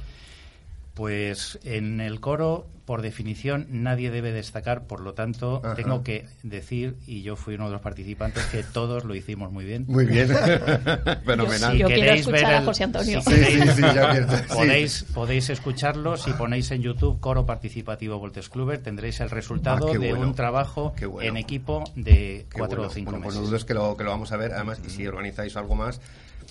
Pues 0.95 1.59
en 1.65 2.01
el 2.03 2.21
coro, 2.21 2.67
por 2.85 3.01
definición, 3.01 3.67
nadie 3.71 4.11
debe 4.11 4.31
destacar, 4.31 4.87
por 4.87 5.01
lo 5.01 5.15
tanto, 5.15 5.63
Ajá. 5.65 5.75
tengo 5.75 6.03
que 6.03 6.27
decir, 6.43 6.97
y 7.07 7.23
yo 7.23 7.35
fui 7.35 7.55
uno 7.55 7.67
de 7.67 7.73
los 7.73 7.81
participantes, 7.81 8.45
que 8.47 8.63
todos 8.63 9.05
lo 9.05 9.15
hicimos 9.15 9.51
muy 9.51 9.65
bien. 9.65 9.87
Muy 9.89 10.05
bien. 10.05 10.29
Fenomenal. 11.25 11.73
Si 11.73 11.79
Yo 11.79 11.87
quiero 11.87 12.03
queréis 12.03 12.21
escuchar 12.21 12.45
ver 12.45 12.55
a 12.55 12.59
el- 12.59 12.65
José 12.67 12.85
Antonio. 12.85 13.23
si 13.23 13.31
Sí, 13.31 13.37
queréis- 13.41 13.63
sí, 13.63 13.77
sí, 13.77 13.81
ya 13.83 14.47
podéis, 14.55 15.03
podéis 15.15 15.49
escucharlo. 15.51 16.17
Si 16.19 16.31
ponéis 16.33 16.71
en 16.73 16.83
YouTube 16.83 17.21
Coro 17.21 17.47
Participativo 17.47 18.19
Voltes 18.19 18.51
Cluber, 18.51 18.79
tendréis 18.83 19.21
el 19.21 19.31
resultado 19.31 19.89
Ah, 19.89 19.93
de 19.93 19.99
bueno. 20.11 20.21
un 20.27 20.35
trabajo 20.35 20.93
bueno. 21.09 21.23
en 21.23 21.37
equipo 21.39 21.85
de 21.97 22.47
Qué 22.51 22.59
cuatro 22.59 22.79
bueno. 22.79 22.91
o 22.91 22.95
cinco 22.95 23.11
Bueno, 23.13 23.25
pues 23.25 23.35
meses. 23.37 23.45
no 23.45 23.51
dudes 23.51 23.65
que 23.65 23.73
lo, 23.75 23.97
que 23.97 24.05
lo 24.05 24.11
vamos 24.11 24.31
a 24.33 24.37
ver. 24.37 24.53
Además, 24.53 24.81
y 24.87 24.91
si 24.91 25.07
organizáis 25.07 25.57
algo 25.57 25.75
más, 25.75 26.01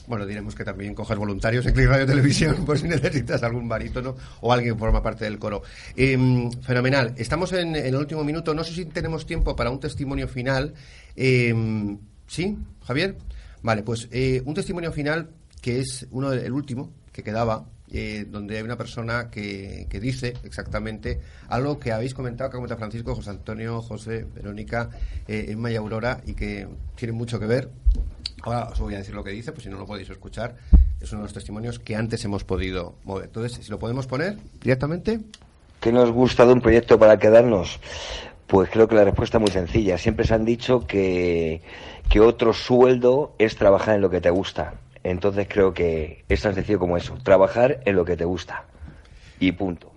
bueno, 0.07 0.25
diremos 0.25 0.55
que 0.55 0.63
también 0.65 0.93
coges 0.93 1.17
voluntarios 1.17 1.65
en 1.65 1.73
Click 1.73 1.87
Radio 1.87 2.05
Televisión, 2.05 2.55
por 2.65 2.77
si 2.77 2.87
necesitas 2.87 3.43
algún 3.43 3.67
barítono 3.69 4.15
o 4.41 4.51
alguien 4.51 4.73
que 4.73 4.79
forma 4.79 5.01
parte 5.01 5.25
del 5.25 5.39
coro. 5.39 5.61
Eh, 5.95 6.49
fenomenal. 6.61 7.13
Estamos 7.17 7.53
en, 7.53 7.75
en 7.75 7.85
el 7.85 7.95
último 7.95 8.23
minuto. 8.23 8.53
No 8.53 8.63
sé 8.63 8.73
si 8.73 8.85
tenemos 8.85 9.25
tiempo 9.25 9.55
para 9.55 9.69
un 9.69 9.79
testimonio 9.79 10.27
final. 10.27 10.73
Eh, 11.15 11.97
¿Sí, 12.27 12.57
Javier? 12.85 13.15
Vale, 13.61 13.83
pues 13.83 14.07
eh, 14.11 14.41
un 14.45 14.53
testimonio 14.53 14.91
final 14.91 15.29
que 15.61 15.79
es 15.79 16.07
uno 16.11 16.31
el 16.33 16.51
último 16.51 16.91
que 17.11 17.23
quedaba. 17.23 17.65
eh, 17.93 18.25
donde 18.27 18.55
hay 18.57 18.63
una 18.63 18.77
persona 18.77 19.29
que, 19.29 19.85
que 19.89 19.99
dice 19.99 20.33
exactamente 20.43 21.19
algo 21.49 21.77
que 21.77 21.91
habéis 21.91 22.13
comentado, 22.13 22.49
que 22.49 22.55
comenta 22.55 22.77
Francisco, 22.77 23.13
José 23.13 23.31
Antonio, 23.31 23.81
José, 23.81 24.25
Verónica, 24.33 24.89
eh, 25.27 25.47
Emma 25.49 25.69
y 25.71 25.75
Aurora, 25.75 26.21
y 26.25 26.33
que 26.33 26.67
tiene 26.95 27.11
mucho 27.11 27.37
que 27.37 27.45
ver 27.47 27.69
Ahora 28.43 28.69
os 28.71 28.79
voy 28.79 28.95
a 28.95 28.97
decir 28.97 29.13
lo 29.13 29.23
que 29.23 29.31
dice, 29.31 29.51
pues 29.51 29.63
si 29.63 29.69
no 29.69 29.77
lo 29.77 29.85
podéis 29.85 30.09
escuchar, 30.09 30.55
es 30.99 31.11
uno 31.11 31.21
de 31.21 31.25
los 31.25 31.33
testimonios 31.33 31.79
que 31.79 31.95
antes 31.95 32.23
hemos 32.25 32.43
podido 32.43 32.95
mover. 33.03 33.25
Entonces, 33.25 33.65
si 33.65 33.71
lo 33.71 33.79
podemos 33.79 34.07
poner 34.07 34.37
directamente. 34.61 35.19
¿Qué 35.79 35.91
nos 35.91 36.11
gusta 36.11 36.45
de 36.45 36.53
un 36.53 36.61
proyecto 36.61 36.99
para 36.99 37.17
quedarnos? 37.17 37.79
Pues 38.47 38.69
creo 38.69 38.87
que 38.87 38.95
la 38.95 39.03
respuesta 39.03 39.37
es 39.37 39.41
muy 39.41 39.51
sencilla. 39.51 39.97
Siempre 39.97 40.25
se 40.25 40.33
han 40.33 40.45
dicho 40.45 40.85
que, 40.85 41.61
que 42.09 42.19
otro 42.19 42.53
sueldo 42.53 43.33
es 43.39 43.55
trabajar 43.55 43.95
en 43.95 44.01
lo 44.01 44.09
que 44.09 44.21
te 44.21 44.29
gusta. 44.29 44.75
Entonces 45.03 45.47
creo 45.49 45.73
que 45.73 46.23
es 46.29 46.41
tan 46.41 46.53
sencillo 46.53 46.79
como 46.79 46.97
eso, 46.97 47.17
trabajar 47.23 47.79
en 47.85 47.95
lo 47.95 48.05
que 48.05 48.17
te 48.17 48.25
gusta. 48.25 48.65
Y 49.39 49.53
punto. 49.53 49.91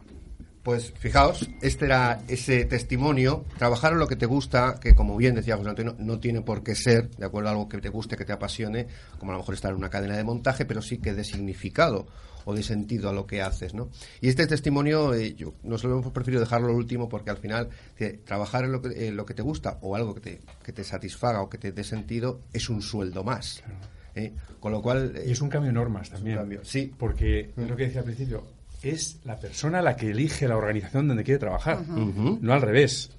Pues 0.65 0.95
fijaos, 0.97 1.47
este 1.61 1.85
era 1.85 2.23
ese 2.27 2.65
testimonio, 2.65 3.45
trabajar 3.59 3.93
en 3.93 3.99
lo 3.99 4.09
que 4.09 4.17
te 4.17 4.25
gusta, 4.25 4.81
que 4.81 4.95
como 4.95 5.15
bien 5.15 5.35
decía 5.35 5.59
José 5.59 5.69
Antonio, 5.69 5.95
no 5.99 6.19
tiene 6.19 6.41
por 6.41 6.65
qué 6.65 6.75
ser, 6.75 7.11
de 7.11 7.27
acuerdo 7.27 7.51
a 7.51 7.53
algo 7.53 7.69
que 7.69 7.83
te 7.83 7.91
guste, 7.91 8.17
que 8.17 8.25
te 8.25 8.33
apasione, 8.33 8.87
como 9.19 9.33
a 9.33 9.35
lo 9.35 9.41
mejor 9.41 9.55
estar 9.55 9.73
en 9.73 9.77
una 9.77 9.91
cadena 9.91 10.17
de 10.17 10.25
montaje, 10.25 10.65
pero 10.65 10.81
sí 10.81 10.97
que 10.97 11.12
dé 11.12 11.23
significado 11.23 12.07
o 12.47 12.55
de 12.55 12.62
sentido 12.62 13.11
a 13.11 13.12
lo 13.12 13.27
que 13.27 13.43
haces, 13.43 13.75
¿no? 13.75 13.91
Y 14.23 14.29
este 14.29 14.47
testimonio, 14.47 15.12
eh, 15.12 15.35
yo 15.35 15.53
nos 15.65 15.85
lo 15.85 15.99
hemos 15.99 16.12
preferido 16.12 16.41
dejarlo 16.41 16.69
lo 16.69 16.77
último 16.77 17.11
porque 17.11 17.29
al 17.29 17.37
final 17.37 17.69
eh, 17.99 18.21
trabajar 18.25 18.65
en 18.65 18.73
lo, 18.73 18.81
que, 18.81 19.12
lo 19.12 19.27
que 19.27 19.35
te 19.35 19.43
gusta 19.43 19.79
o 19.83 19.97
algo 19.97 20.15
que 20.15 20.21
te, 20.21 20.41
que 20.62 20.73
te 20.73 20.83
satisfaga 20.83 21.43
o 21.43 21.51
que 21.51 21.59
te 21.59 21.73
dé 21.73 21.85
sentido 21.85 22.41
es 22.55 22.71
un 22.71 22.81
sueldo 22.81 23.23
más. 23.23 23.62
¿eh? 24.15 24.33
Con 24.61 24.73
lo 24.73 24.81
cual... 24.81 25.12
Y 25.27 25.33
es 25.33 25.41
un 25.41 25.49
cambio 25.51 25.69
de 25.69 25.75
normas 25.75 26.09
también. 26.09 26.61
sí. 26.62 26.93
Porque 26.99 27.53
es 27.55 27.69
lo 27.69 27.77
que 27.77 27.85
decía 27.85 28.01
al 28.01 28.07
principio, 28.07 28.45
es 28.91 29.18
la 29.24 29.37
persona 29.37 29.80
la 29.82 29.97
que 29.97 30.11
elige 30.11 30.47
la 30.49 30.57
organización 30.57 31.09
donde 31.09 31.24
quiere 31.24 31.39
trabajar, 31.39 31.80
no 31.87 32.53
al 32.53 32.62
revés. 32.62 33.11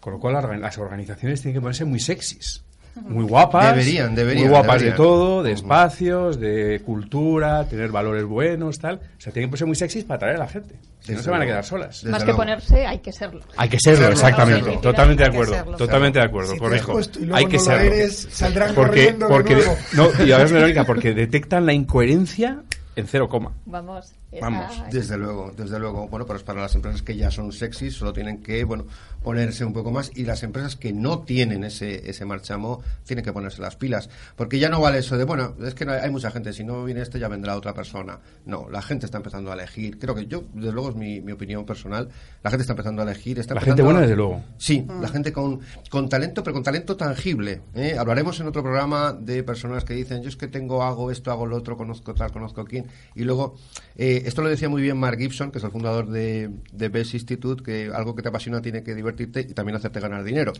Con 0.00 0.12
lo 0.14 0.18
cual 0.20 0.34
las 0.34 0.44
organ- 0.44 0.60
las 0.60 0.76
organizaciones 0.78 1.40
tienen 1.40 1.54
que 1.54 1.60
ponerse 1.62 1.84
muy 1.86 1.98
sexys, 1.98 2.62
muy 3.08 3.24
guapas, 3.24 3.74
Deberían, 3.74 4.14
deberían, 4.14 4.44
muy 4.44 4.50
guapas 4.50 4.74
deberían. 4.82 4.92
de 4.92 4.96
todo, 4.96 5.42
de 5.42 5.52
espacios, 5.52 6.38
de 6.38 6.80
cultura, 6.84 7.66
tener 7.66 7.90
valores 7.90 8.24
buenos, 8.24 8.78
tal. 8.78 8.96
O 8.96 9.20
sea, 9.20 9.32
tienen 9.32 9.48
que 9.48 9.52
ponerse 9.52 9.64
muy 9.64 9.74
sexys 9.76 10.04
para 10.04 10.16
atraer 10.16 10.36
a 10.36 10.38
la 10.40 10.46
gente. 10.48 10.74
Si 11.00 11.12
no 11.12 11.20
se 11.22 11.30
van 11.30 11.42
a 11.42 11.46
quedar 11.46 11.64
solas. 11.64 12.04
Más 12.04 12.22
que 12.22 12.32
ponerse, 12.34 12.86
hay 12.86 12.98
que 12.98 13.12
serlo. 13.12 13.40
Hay 13.56 13.68
que 13.70 13.78
serlo, 13.80 14.08
exactamente. 14.08 14.64
serlo. 14.64 14.80
Totalmente 14.80 15.22
de 15.24 15.28
acuerdo. 15.30 15.54
serlo. 15.54 15.76
Totalmente 15.76 16.18
de 16.18 16.24
acuerdo. 16.26 16.52
Si 16.52 16.58
corrijo. 16.58 16.98
Hay 17.32 17.46
que 17.46 17.56
no 17.56 17.62
serlo. 17.62 17.92
eres, 17.94 18.28
saldrán 18.30 18.74
porque, 18.74 18.90
corriendo 18.90 19.26
de 19.26 19.32
porque 19.34 19.54
nuevo. 19.54 19.76
no, 19.94 20.24
y 20.24 20.32
además, 20.32 20.52
Verónica, 20.52 20.84
porque 20.84 21.14
detectan 21.14 21.66
la 21.66 21.72
incoherencia 21.72 22.62
en 22.96 23.06
cero 23.06 23.28
coma. 23.28 23.52
Vamos. 23.66 24.12
Esa- 24.36 24.40
Vamos. 24.48 24.82
Desde 24.90 25.16
luego, 25.18 25.52
desde 25.56 25.78
luego. 25.78 26.08
Bueno, 26.08 26.26
pero 26.26 26.38
es 26.38 26.42
para 26.44 26.60
las 26.60 26.74
empresas 26.74 27.02
que 27.02 27.16
ya 27.16 27.30
son 27.30 27.52
sexy, 27.52 27.90
solo 27.90 28.12
tienen 28.12 28.42
que, 28.42 28.64
bueno, 28.64 28.84
ponerse 29.22 29.64
un 29.64 29.72
poco 29.72 29.90
más. 29.90 30.10
Y 30.14 30.24
las 30.24 30.42
empresas 30.42 30.76
que 30.76 30.92
no 30.92 31.20
tienen 31.20 31.64
ese, 31.64 32.08
ese 32.10 32.24
marchamo, 32.24 32.82
tienen 33.04 33.24
que 33.24 33.32
ponerse 33.32 33.62
las 33.62 33.76
pilas. 33.76 34.08
Porque 34.36 34.58
ya 34.58 34.68
no 34.68 34.80
vale 34.80 34.98
eso 34.98 35.16
de, 35.16 35.24
bueno, 35.24 35.54
es 35.64 35.74
que 35.74 35.84
no 35.84 35.92
hay, 35.92 36.00
hay 36.00 36.10
mucha 36.10 36.30
gente, 36.30 36.52
si 36.52 36.64
no 36.64 36.84
viene 36.84 37.00
este 37.02 37.18
ya 37.18 37.28
vendrá 37.28 37.56
otra 37.56 37.72
persona. 37.74 38.18
No, 38.46 38.68
la 38.70 38.82
gente 38.82 39.06
está 39.06 39.18
empezando 39.18 39.50
a 39.50 39.54
elegir. 39.54 39.98
Creo 39.98 40.14
que 40.14 40.26
yo, 40.26 40.44
desde 40.52 40.72
luego 40.72 40.90
es 40.90 40.96
mi, 40.96 41.20
mi 41.20 41.32
opinión 41.32 41.64
personal, 41.64 42.08
la 42.42 42.50
gente 42.50 42.62
está 42.62 42.72
empezando 42.74 43.02
a 43.02 43.04
elegir. 43.04 43.38
Está 43.38 43.54
La 43.54 43.60
gente 43.60 43.82
buena, 43.82 44.00
a- 44.00 44.02
desde 44.02 44.16
luego. 44.16 44.42
Sí, 44.58 44.80
Mm. 44.86 45.00
la 45.00 45.08
gente 45.08 45.32
con, 45.32 45.60
con 45.90 46.08
talento, 46.08 46.42
pero 46.42 46.54
con 46.54 46.62
talento 46.62 46.96
tangible. 46.96 47.62
¿eh? 47.74 47.96
Hablaremos 47.98 48.38
en 48.40 48.46
otro 48.48 48.62
programa 48.62 49.12
de 49.12 49.42
personas 49.42 49.84
que 49.84 49.94
dicen, 49.94 50.22
yo 50.22 50.28
es 50.28 50.36
que 50.36 50.48
tengo, 50.48 50.82
hago 50.82 51.10
esto, 51.10 51.30
hago 51.30 51.46
lo 51.46 51.56
otro, 51.56 51.76
conozco 51.76 52.14
tal, 52.14 52.30
conozco 52.32 52.64
quién. 52.64 52.86
Y 53.14 53.24
luego, 53.24 53.54
eh, 53.96 54.23
esto 54.26 54.42
lo 54.42 54.48
decía 54.48 54.68
muy 54.68 54.82
bien 54.82 54.96
Mark 54.98 55.18
Gibson, 55.18 55.50
que 55.50 55.58
es 55.58 55.64
el 55.64 55.70
fundador 55.70 56.08
de, 56.08 56.50
de 56.72 56.88
Best 56.88 57.14
Institute, 57.14 57.62
que 57.62 57.90
algo 57.94 58.14
que 58.14 58.22
te 58.22 58.28
apasiona 58.28 58.60
tiene 58.62 58.82
que 58.82 58.94
divertirte 58.94 59.40
y 59.40 59.54
también 59.54 59.76
hacerte 59.76 60.00
ganar 60.00 60.24
dinero. 60.24 60.52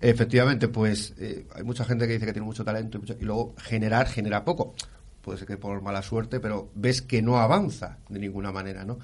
Efectivamente, 0.00 0.68
pues 0.68 1.14
eh, 1.18 1.46
hay 1.54 1.62
mucha 1.62 1.84
gente 1.84 2.06
que 2.06 2.14
dice 2.14 2.26
que 2.26 2.32
tiene 2.32 2.46
mucho 2.46 2.64
talento 2.64 2.98
y, 2.98 3.00
mucho- 3.00 3.16
y 3.20 3.24
luego 3.24 3.54
generar, 3.58 4.06
genera 4.08 4.44
poco. 4.44 4.74
Puede 5.22 5.38
ser 5.38 5.46
que 5.48 5.56
por 5.56 5.80
mala 5.82 6.02
suerte, 6.02 6.40
pero 6.40 6.70
ves 6.74 7.00
que 7.00 7.22
no 7.22 7.38
avanza 7.38 7.98
de 8.08 8.18
ninguna 8.18 8.52
manera, 8.52 8.84
¿no? 8.84 8.98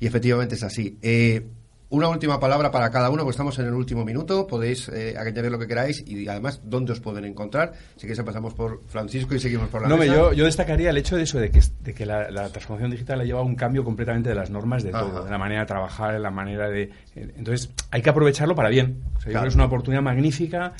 Y 0.00 0.06
efectivamente 0.06 0.54
es 0.56 0.62
así. 0.64 0.98
Eh, 1.02 1.46
una 1.90 2.08
última 2.08 2.38
palabra 2.38 2.70
para 2.70 2.90
cada 2.90 3.10
uno, 3.10 3.24
porque 3.24 3.32
estamos 3.32 3.58
en 3.58 3.66
el 3.66 3.74
último 3.74 4.04
minuto. 4.04 4.46
Podéis 4.46 4.88
eh, 4.88 5.16
añadir 5.18 5.50
lo 5.50 5.58
que 5.58 5.66
queráis 5.66 6.02
y 6.06 6.26
además 6.28 6.60
dónde 6.64 6.92
os 6.92 7.00
pueden 7.00 7.24
encontrar. 7.24 7.72
Si 7.96 8.02
queréis 8.02 8.20
empezamos 8.20 8.54
por 8.54 8.82
Francisco 8.86 9.34
y 9.34 9.40
seguimos 9.40 9.68
por 9.68 9.82
la 9.82 9.88
No, 9.88 9.96
me- 9.96 10.06
mesa. 10.06 10.14
yo, 10.14 10.32
yo 10.32 10.44
destacaría 10.44 10.90
el 10.90 10.96
hecho 10.96 11.16
de 11.16 11.24
eso, 11.24 11.38
de 11.40 11.50
que, 11.50 11.60
de 11.80 11.92
que 11.92 12.06
la, 12.06 12.30
la 12.30 12.48
transformación 12.48 12.92
digital 12.92 13.20
ha 13.20 13.24
llevado 13.24 13.44
un 13.44 13.56
cambio 13.56 13.82
completamente 13.84 14.28
de 14.28 14.34
las 14.36 14.50
normas 14.50 14.82
de 14.84 14.90
todo, 14.92 15.24
de 15.24 15.30
la 15.30 15.38
manera 15.38 15.60
de 15.62 15.66
trabajar, 15.66 16.12
de 16.12 16.20
la 16.20 16.30
manera 16.30 16.68
de... 16.68 16.82
eh, 17.16 17.32
Entonces, 17.36 17.70
hay 17.90 18.02
que 18.02 18.10
aprovecharlo 18.10 18.54
para 18.54 18.68
bien. 18.68 19.02
O 19.16 19.20
sea, 19.20 19.26
yo 19.26 19.30
Claro. 19.32 19.32
creo 19.32 19.42
que 19.42 19.48
es 19.48 19.54
una 19.56 19.64
oportunidad 19.64 20.02
magnífica 20.02 20.72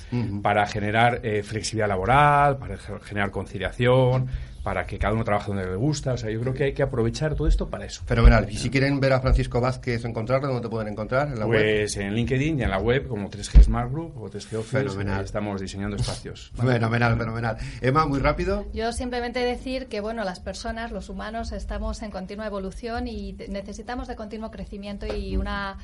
para 0.42 0.66
generar 0.66 1.20
eh, 1.24 1.42
flexibilidad 1.42 1.88
laboral, 1.88 2.56
para 2.58 2.76
ge- 2.78 3.00
generar 3.02 3.30
conciliación, 3.32 4.28
para 4.62 4.86
que 4.86 4.98
cada 4.98 5.14
uno 5.14 5.24
trabaje 5.24 5.48
donde 5.48 5.66
le 5.66 5.76
gusta. 5.76 6.12
O 6.12 6.16
sea, 6.16 6.30
yo 6.30 6.40
creo 6.40 6.54
que 6.54 6.64
hay 6.64 6.72
que 6.72 6.82
aprovechar 6.82 7.34
todo 7.34 7.48
esto 7.48 7.68
para 7.68 7.84
eso. 7.86 8.02
Fenomenal. 8.04 8.46
Y 8.50 8.56
si 8.56 8.70
quieren 8.70 9.00
ver 9.00 9.12
a 9.12 9.20
Francisco 9.20 9.60
Vázquez 9.60 10.04
o 10.04 10.08
encontrarlo, 10.08 10.48
¿dónde 10.48 10.62
te 10.62 10.68
pueden 10.68 10.88
encontrar? 10.88 11.28
¿En 11.28 11.38
la 11.38 11.46
web? 11.46 11.60
Pues 11.60 11.96
en 11.96 12.14
LinkedIn 12.14 12.60
y 12.60 12.62
en 12.62 12.70
la 12.70 12.78
web 12.78 13.08
como 13.08 13.30
3G 13.30 13.62
Smart 13.62 13.90
Group 13.90 14.16
o 14.16 14.28
3G 14.28 14.58
Office, 14.58 14.78
Fenomenal. 14.78 15.24
estamos 15.24 15.60
diseñando 15.60 15.96
espacios. 15.96 16.52
Fenomenal, 16.56 17.16
fenomenal. 17.16 17.56
Emma, 17.80 18.06
muy 18.06 18.20
rápido. 18.20 18.66
Yo 18.72 18.92
simplemente 18.92 19.40
decir 19.40 19.86
que 19.86 20.00
bueno, 20.00 20.24
las 20.24 20.40
personas, 20.40 20.92
los 20.92 21.08
humanos, 21.08 21.52
estamos 21.52 22.02
en 22.02 22.10
continua 22.10 22.46
evolución 22.46 23.08
y 23.08 23.32
necesitamos 23.48 24.08
de 24.08 24.16
continuo 24.16 24.50
crecimiento 24.50 25.06
y 25.06 25.36
una 25.36 25.78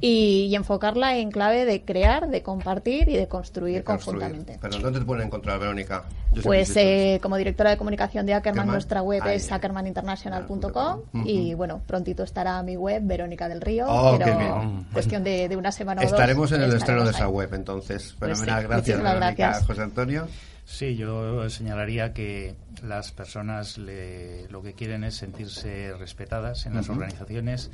y, 0.00 0.46
y 0.50 0.54
enfocarla 0.54 1.16
en 1.16 1.30
clave 1.30 1.64
de 1.64 1.84
crear, 1.84 2.28
de 2.28 2.42
compartir 2.42 3.08
y 3.08 3.16
de 3.16 3.28
construir 3.28 3.82
Construir. 3.84 4.20
conjuntamente. 4.20 4.58
Pero 4.60 4.78
¿dónde 4.78 5.00
te 5.00 5.04
pueden 5.06 5.26
encontrar, 5.26 5.58
Verónica? 5.58 6.04
Yo 6.32 6.42
Pues 6.42 6.74
eh, 6.76 7.18
como 7.22 7.36
directora 7.36 7.70
de 7.70 7.76
comunicación 7.76 8.24
de 8.26 8.34
Ackerman. 8.34 8.66
Nuestra 8.82 9.02
web 9.02 9.22
Ahí. 9.22 9.36
es 9.36 9.50
ackermaninternational.com 9.52 11.00
Ujú. 11.12 11.28
y 11.28 11.54
bueno, 11.54 11.80
prontito 11.86 12.22
estará 12.24 12.62
mi 12.62 12.76
web, 12.76 13.02
Verónica 13.04 13.48
del 13.48 13.60
Río, 13.60 13.86
Oh, 13.88 14.16
pero 14.18 14.36
qué 14.38 14.44
bien. 14.44 14.84
cuestión 14.92 15.22
de, 15.24 15.48
de 15.48 15.56
una 15.56 15.70
semana 15.72 16.00
o 16.00 16.04
dos. 16.04 16.12
Estaremos 16.12 16.50
en 16.52 16.62
el 16.62 16.74
estreno 16.74 17.04
de 17.04 17.10
esa 17.10 17.24
ahí. 17.26 17.30
web, 17.30 17.54
entonces. 17.54 18.14
Pues 18.18 18.38
Fenomenal. 18.40 18.60
sí, 18.62 18.66
gracias, 18.68 18.96
muchísimas 18.98 19.14
Verónica. 19.20 19.44
gracias. 19.46 19.66
José 19.66 19.82
Antonio. 19.82 20.28
Sí, 20.64 20.96
yo 20.96 21.48
señalaría 21.50 22.12
que 22.12 22.54
las 22.82 23.12
personas 23.12 23.78
le- 23.78 24.48
lo 24.48 24.62
que 24.62 24.72
quieren 24.74 25.04
es 25.04 25.14
sentirse 25.16 25.92
respetadas 25.98 26.66
en 26.66 26.74
las 26.74 26.88
organizaciones, 26.88 27.70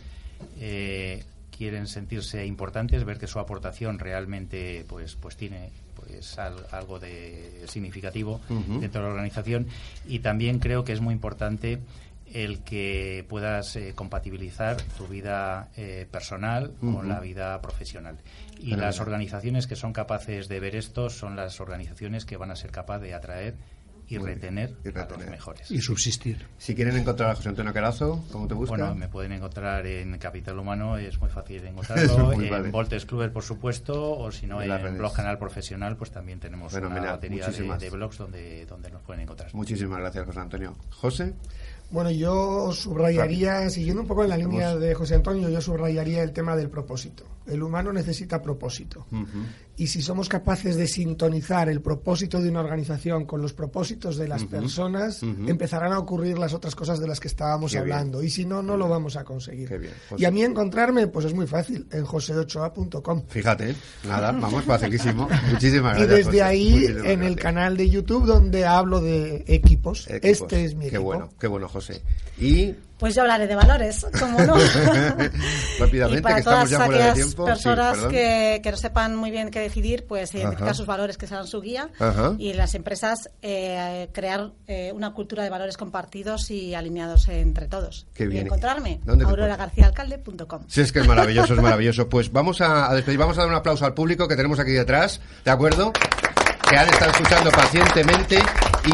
eh, 0.60 1.24
quieren 1.56 1.86
sentirse 1.86 2.46
importantes, 2.46 3.04
ver 3.04 3.18
que 3.18 3.26
su 3.26 3.38
aportación 3.38 3.98
realmente 3.98 4.84
pues 4.88 5.16
pues 5.16 5.36
tiene 5.36 5.70
al- 6.38 6.66
algo 6.72 6.98
de 6.98 7.64
significativo 7.68 8.40
dentro 8.80 9.00
de 9.02 9.06
la 9.08 9.12
organización. 9.14 9.66
Y 10.06 10.20
también 10.20 10.58
creo 10.58 10.84
que 10.84 10.92
es 10.92 11.00
muy 11.00 11.14
importante 11.14 11.78
el 12.32 12.58
que 12.60 13.24
puedas 13.28 13.74
eh, 13.76 13.92
compatibilizar 13.94 14.76
tu 14.98 15.06
vida 15.06 15.68
eh, 15.76 16.06
personal 16.10 16.72
con 16.80 17.08
la 17.08 17.20
vida 17.20 17.58
profesional. 17.62 18.18
Y 18.58 18.72
las 18.76 19.00
organizaciones 19.00 19.66
que 19.66 19.76
son 19.76 19.92
capaces 19.94 20.46
de 20.48 20.60
ver 20.60 20.76
esto 20.76 21.08
son 21.08 21.36
las 21.36 21.58
organizaciones 21.60 22.26
que 22.26 22.36
van 22.36 22.50
a 22.50 22.56
ser 22.56 22.70
capaces 22.70 23.02
de 23.08 23.14
atraer 23.14 23.54
y 24.08 24.18
retener, 24.18 24.70
Y 24.84 24.88
a 24.88 24.92
los 24.92 24.94
retener. 25.08 25.30
mejores. 25.30 25.70
Y 25.70 25.80
subsistir. 25.80 26.46
Si 26.56 26.74
quieren 26.74 26.96
encontrar 26.96 27.30
a 27.30 27.34
José 27.34 27.50
Antonio 27.50 27.72
Carazo, 27.72 28.24
¿cómo 28.32 28.48
te 28.48 28.54
buscan? 28.54 28.78
Bueno, 28.80 28.94
me 28.94 29.08
pueden 29.08 29.32
encontrar 29.32 29.86
en 29.86 30.16
Capital 30.18 30.58
Humano, 30.58 30.96
es 30.98 31.20
muy 31.20 31.28
fácil 31.28 31.64
encontrarlo. 31.66 32.04
es 32.32 32.36
muy 32.36 32.46
en 32.46 32.50
vale. 32.50 32.70
Voltes 32.70 33.04
Club, 33.06 33.30
por 33.32 33.42
supuesto, 33.42 34.18
o 34.18 34.32
si 34.32 34.46
no, 34.46 34.62
En 34.62 34.70
en. 34.70 34.98
Blog 34.98 35.12
Canal 35.14 35.38
Profesional, 35.38 35.96
pues 35.96 36.10
también 36.10 36.40
tenemos 36.40 36.72
Fenomenal, 36.72 37.02
una 37.02 37.12
batería 37.12 37.42
de, 37.42 37.46
muchísimas. 37.48 37.80
de 37.80 37.90
blogs 37.90 38.18
donde, 38.18 38.66
donde 38.66 38.90
nos 38.90 39.02
pueden 39.02 39.22
encontrar. 39.22 39.54
Muchísimas 39.54 39.98
gracias, 39.98 40.24
José 40.26 40.40
Antonio. 40.40 40.76
José. 40.90 41.34
Bueno, 41.90 42.10
yo 42.10 42.70
subrayaría, 42.72 43.70
siguiendo 43.70 44.02
un 44.02 44.08
poco 44.08 44.22
en 44.24 44.30
la 44.30 44.36
línea 44.36 44.76
de 44.76 44.94
José 44.94 45.14
Antonio, 45.14 45.48
yo 45.48 45.60
subrayaría 45.60 46.22
el 46.22 46.32
tema 46.32 46.54
del 46.54 46.68
propósito. 46.68 47.24
El 47.46 47.62
humano 47.62 47.92
necesita 47.94 48.42
propósito. 48.42 49.06
Y 49.78 49.86
si 49.86 50.02
somos 50.02 50.28
capaces 50.28 50.76
de 50.76 50.86
sintonizar 50.86 51.70
el 51.70 51.80
propósito 51.80 52.42
de 52.42 52.50
una 52.50 52.60
organización 52.60 53.24
con 53.24 53.40
los 53.40 53.54
propósitos 53.54 54.16
de 54.18 54.28
las 54.28 54.44
personas, 54.44 55.22
empezarán 55.22 55.92
a 55.92 55.98
ocurrir 55.98 56.38
las 56.38 56.52
otras 56.52 56.74
cosas 56.74 57.00
de 57.00 57.06
las 57.08 57.20
que 57.20 57.28
estábamos 57.28 57.72
Qué 57.72 57.78
bien. 57.80 57.92
hablando. 57.94 58.22
Y 58.22 58.28
si 58.28 58.44
no, 58.44 58.60
no 58.62 58.76
lo 58.76 58.86
vamos 58.88 59.16
a 59.16 59.24
conseguir. 59.24 59.70
bien, 59.78 59.92
Y 60.18 60.26
a 60.26 60.30
mí 60.30 60.42
encontrarme, 60.42 61.06
pues 61.06 61.24
es 61.24 61.32
muy 61.32 61.46
fácil, 61.46 61.86
en 61.90 62.04
joseochoa.com. 62.04 63.22
Fíjate, 63.28 63.74
nada, 64.06 64.32
vamos, 64.32 64.64
facilísimo. 64.64 65.26
Muchísimas 65.50 65.96
Y 65.96 66.02
gracias. 66.02 66.08
desde 66.26 66.30
José. 66.30 66.42
ahí, 66.42 66.70
Muchísimas 66.72 67.04
en 67.06 67.22
el 67.22 67.36
canal 67.36 67.76
de 67.78 67.88
YouTube, 67.88 68.26
donde 68.26 68.66
hablo 68.66 69.00
de 69.00 69.44
equipos. 69.46 70.06
Equipos. 70.08 70.20
Este 70.42 70.64
es 70.66 70.74
mi 70.74 70.82
Qué 70.82 70.96
equipo. 70.96 71.04
bueno, 71.04 71.30
qué 71.40 71.46
bueno, 71.46 71.66
José. 71.68 71.77
Y 72.40 72.72
Pues 72.98 73.14
yo 73.14 73.22
hablaré 73.22 73.46
de 73.46 73.54
valores, 73.56 74.06
como 74.18 74.38
no. 74.40 74.54
rápidamente, 75.78 76.18
y 76.18 76.22
para 76.22 76.36
que 76.36 76.42
todas 76.42 76.64
estamos 76.64 76.70
ya 76.70 76.76
fuera 76.78 76.88
de 76.88 77.10
aquellas 77.10 77.14
tiempo. 77.14 77.42
Sí, 77.44 77.48
personas 77.48 77.94
perdón. 77.96 78.10
que, 78.12 78.60
que 78.62 78.70
no 78.70 78.76
sepan 78.76 79.16
muy 79.16 79.30
bien 79.30 79.50
qué 79.50 79.60
decidir, 79.60 80.04
pues 80.06 80.34
identificar 80.34 80.68
Ajá. 80.68 80.74
sus 80.74 80.86
valores 80.86 81.16
que 81.18 81.26
sean 81.26 81.46
su 81.46 81.60
guía 81.60 81.90
Ajá. 81.98 82.34
y 82.38 82.52
las 82.54 82.74
empresas 82.74 83.30
eh, 83.42 84.08
crear 84.12 84.50
eh, 84.66 84.92
una 84.94 85.12
cultura 85.14 85.42
de 85.42 85.50
valores 85.50 85.76
compartidos 85.76 86.50
y 86.50 86.74
alineados 86.74 87.28
entre 87.28 87.66
todos. 87.68 88.06
Qué 88.14 88.24
y 88.24 88.28
bien. 88.28 88.46
encontrarme 88.46 89.00
¿Dónde 89.04 89.24
te 89.24 89.30
auroragarciaalcalde.com. 89.30 90.62
Sí, 90.68 90.80
es 90.80 90.92
que 90.92 91.00
es 91.00 91.06
maravilloso, 91.06 91.54
es 91.54 91.60
maravilloso. 91.60 92.08
Pues 92.08 92.32
vamos 92.32 92.60
a, 92.60 92.90
a 92.90 92.94
despedir, 92.94 93.18
vamos 93.18 93.36
a 93.38 93.42
dar 93.42 93.50
un 93.50 93.56
aplauso 93.56 93.84
al 93.84 93.94
público 93.94 94.26
que 94.28 94.36
tenemos 94.36 94.58
aquí 94.58 94.72
detrás, 94.72 95.20
¿de 95.44 95.50
acuerdo? 95.50 95.92
Que 96.68 96.76
han 96.76 96.88
estado 96.88 97.10
escuchando 97.12 97.50
pacientemente. 97.50 98.38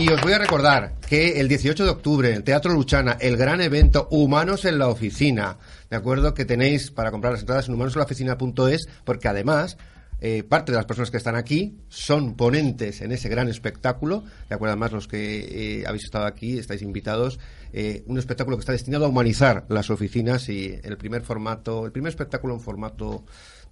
Y 0.01 0.09
os 0.09 0.21
voy 0.23 0.33
a 0.33 0.39
recordar 0.39 0.95
que 1.09 1.41
el 1.41 1.47
18 1.47 1.85
de 1.85 1.91
octubre, 1.91 2.35
el 2.35 2.43
Teatro 2.43 2.73
Luchana, 2.73 3.17
el 3.21 3.37
gran 3.37 3.61
evento 3.61 4.09
Humanos 4.11 4.65
en 4.65 4.79
la 4.79 4.89
Oficina, 4.89 5.57
¿de 5.89 5.97
acuerdo? 5.97 6.35
Que 6.35 6.45
tenéis 6.45 6.91
para 6.91 7.13
comprar 7.13 7.33
las 7.33 7.43
entradas 7.43 7.69
en 7.69 7.75
humanosenlaoficina.es, 7.75 8.89
porque 9.05 9.29
además 9.29 9.77
eh, 10.21 10.43
parte 10.43 10.73
de 10.73 10.77
las 10.77 10.87
personas 10.87 11.13
que 11.13 11.17
están 11.17 11.37
aquí 11.37 11.77
son 11.89 12.35
ponentes 12.35 13.03
en 13.03 13.13
ese 13.13 13.29
gran 13.29 13.49
espectáculo. 13.49 14.25
De 14.49 14.57
acuerdo, 14.57 14.73
además 14.73 14.91
los 14.91 15.07
que 15.07 15.81
eh, 15.81 15.85
habéis 15.87 16.05
estado 16.05 16.27
aquí 16.27 16.59
estáis 16.59 16.83
invitados. 16.83 17.39
Eh, 17.73 18.03
un 18.07 18.19
espectáculo 18.19 18.57
que 18.57 18.63
está 18.63 18.73
destinado 18.73 19.05
a 19.05 19.09
humanizar 19.09 19.65
las 19.69 19.91
oficinas 19.91 20.49
y 20.49 20.79
el 20.83 20.97
primer 20.97 21.23
formato, 21.23 21.87
el 21.87 21.93
primer 21.93 22.11
espectáculo 22.11 22.55
en 22.55 22.61
formato 22.61 23.25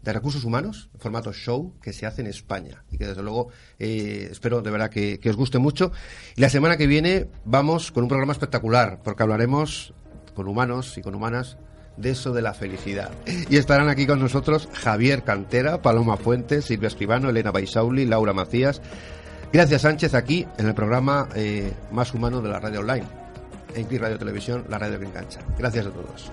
de 0.03 0.13
recursos 0.13 0.45
humanos, 0.45 0.91
en 0.95 1.01
formato 1.01 1.33
show, 1.33 1.75
que 1.81 1.93
se 1.93 2.07
hace 2.07 2.23
en 2.23 2.27
España 2.27 2.85
y 2.91 2.99
que 2.99 3.07
desde 3.07 3.23
luego 3.23 3.49
eh, 3.79 4.29
espero 4.31 4.61
de 4.61 4.71
verdad 4.71 4.91
que, 4.91 5.19
que 5.19 5.31
os 5.31 5.37
guste 5.37 5.59
mucho. 5.59 5.93
Y 6.37 6.41
la 6.41 6.51
semana 6.51 6.77
que 6.77 6.87
viene 6.87 7.29
vamos 7.45 7.93
con 7.93 8.05
un 8.05 8.09
programa 8.09 8.33
espectacular 8.33 9.01
porque 9.03 9.23
hablaremos 9.23 9.95
con 10.35 10.49
humanos 10.49 10.97
y 10.99 11.03
con 11.03 11.15
humanas 11.15 11.57
de 11.97 12.11
eso 12.11 12.33
de 12.33 12.43
la 12.43 12.55
felicidad. 12.55 13.11
Y 13.49 13.57
estarán 13.57 13.89
aquí 13.89 14.07
con 14.07 14.19
nosotros 14.19 14.69
Javier 14.73 15.23
Cantera, 15.23 15.83
Paloma 15.83 16.17
Fuentes, 16.17 16.65
Silvia 16.67 16.89
Escribano, 16.89 17.31
Elena 17.31 17.51
Baisauli, 17.51 18.07
Laura 18.07 18.33
Macías. 18.33 18.81
Gracias 19.53 19.83
Sánchez 19.83 20.15
aquí 20.15 20.47
en 20.59 20.67
el 20.67 20.75
programa 20.75 21.29
eh, 21.35 21.73
más 21.91 22.15
humano 22.15 22.41
de 22.41 22.49
la 22.49 22.59
radio 22.59 22.81
online, 22.81 23.05
en 23.75 23.85
Click 23.85 24.01
Radio 24.01 24.19
Televisión, 24.19 24.65
la 24.69 24.79
radio 24.79 24.99
que 24.99 25.05
engancha. 25.05 25.41
Gracias 25.59 25.87
a 25.87 25.91
todos. 25.91 26.33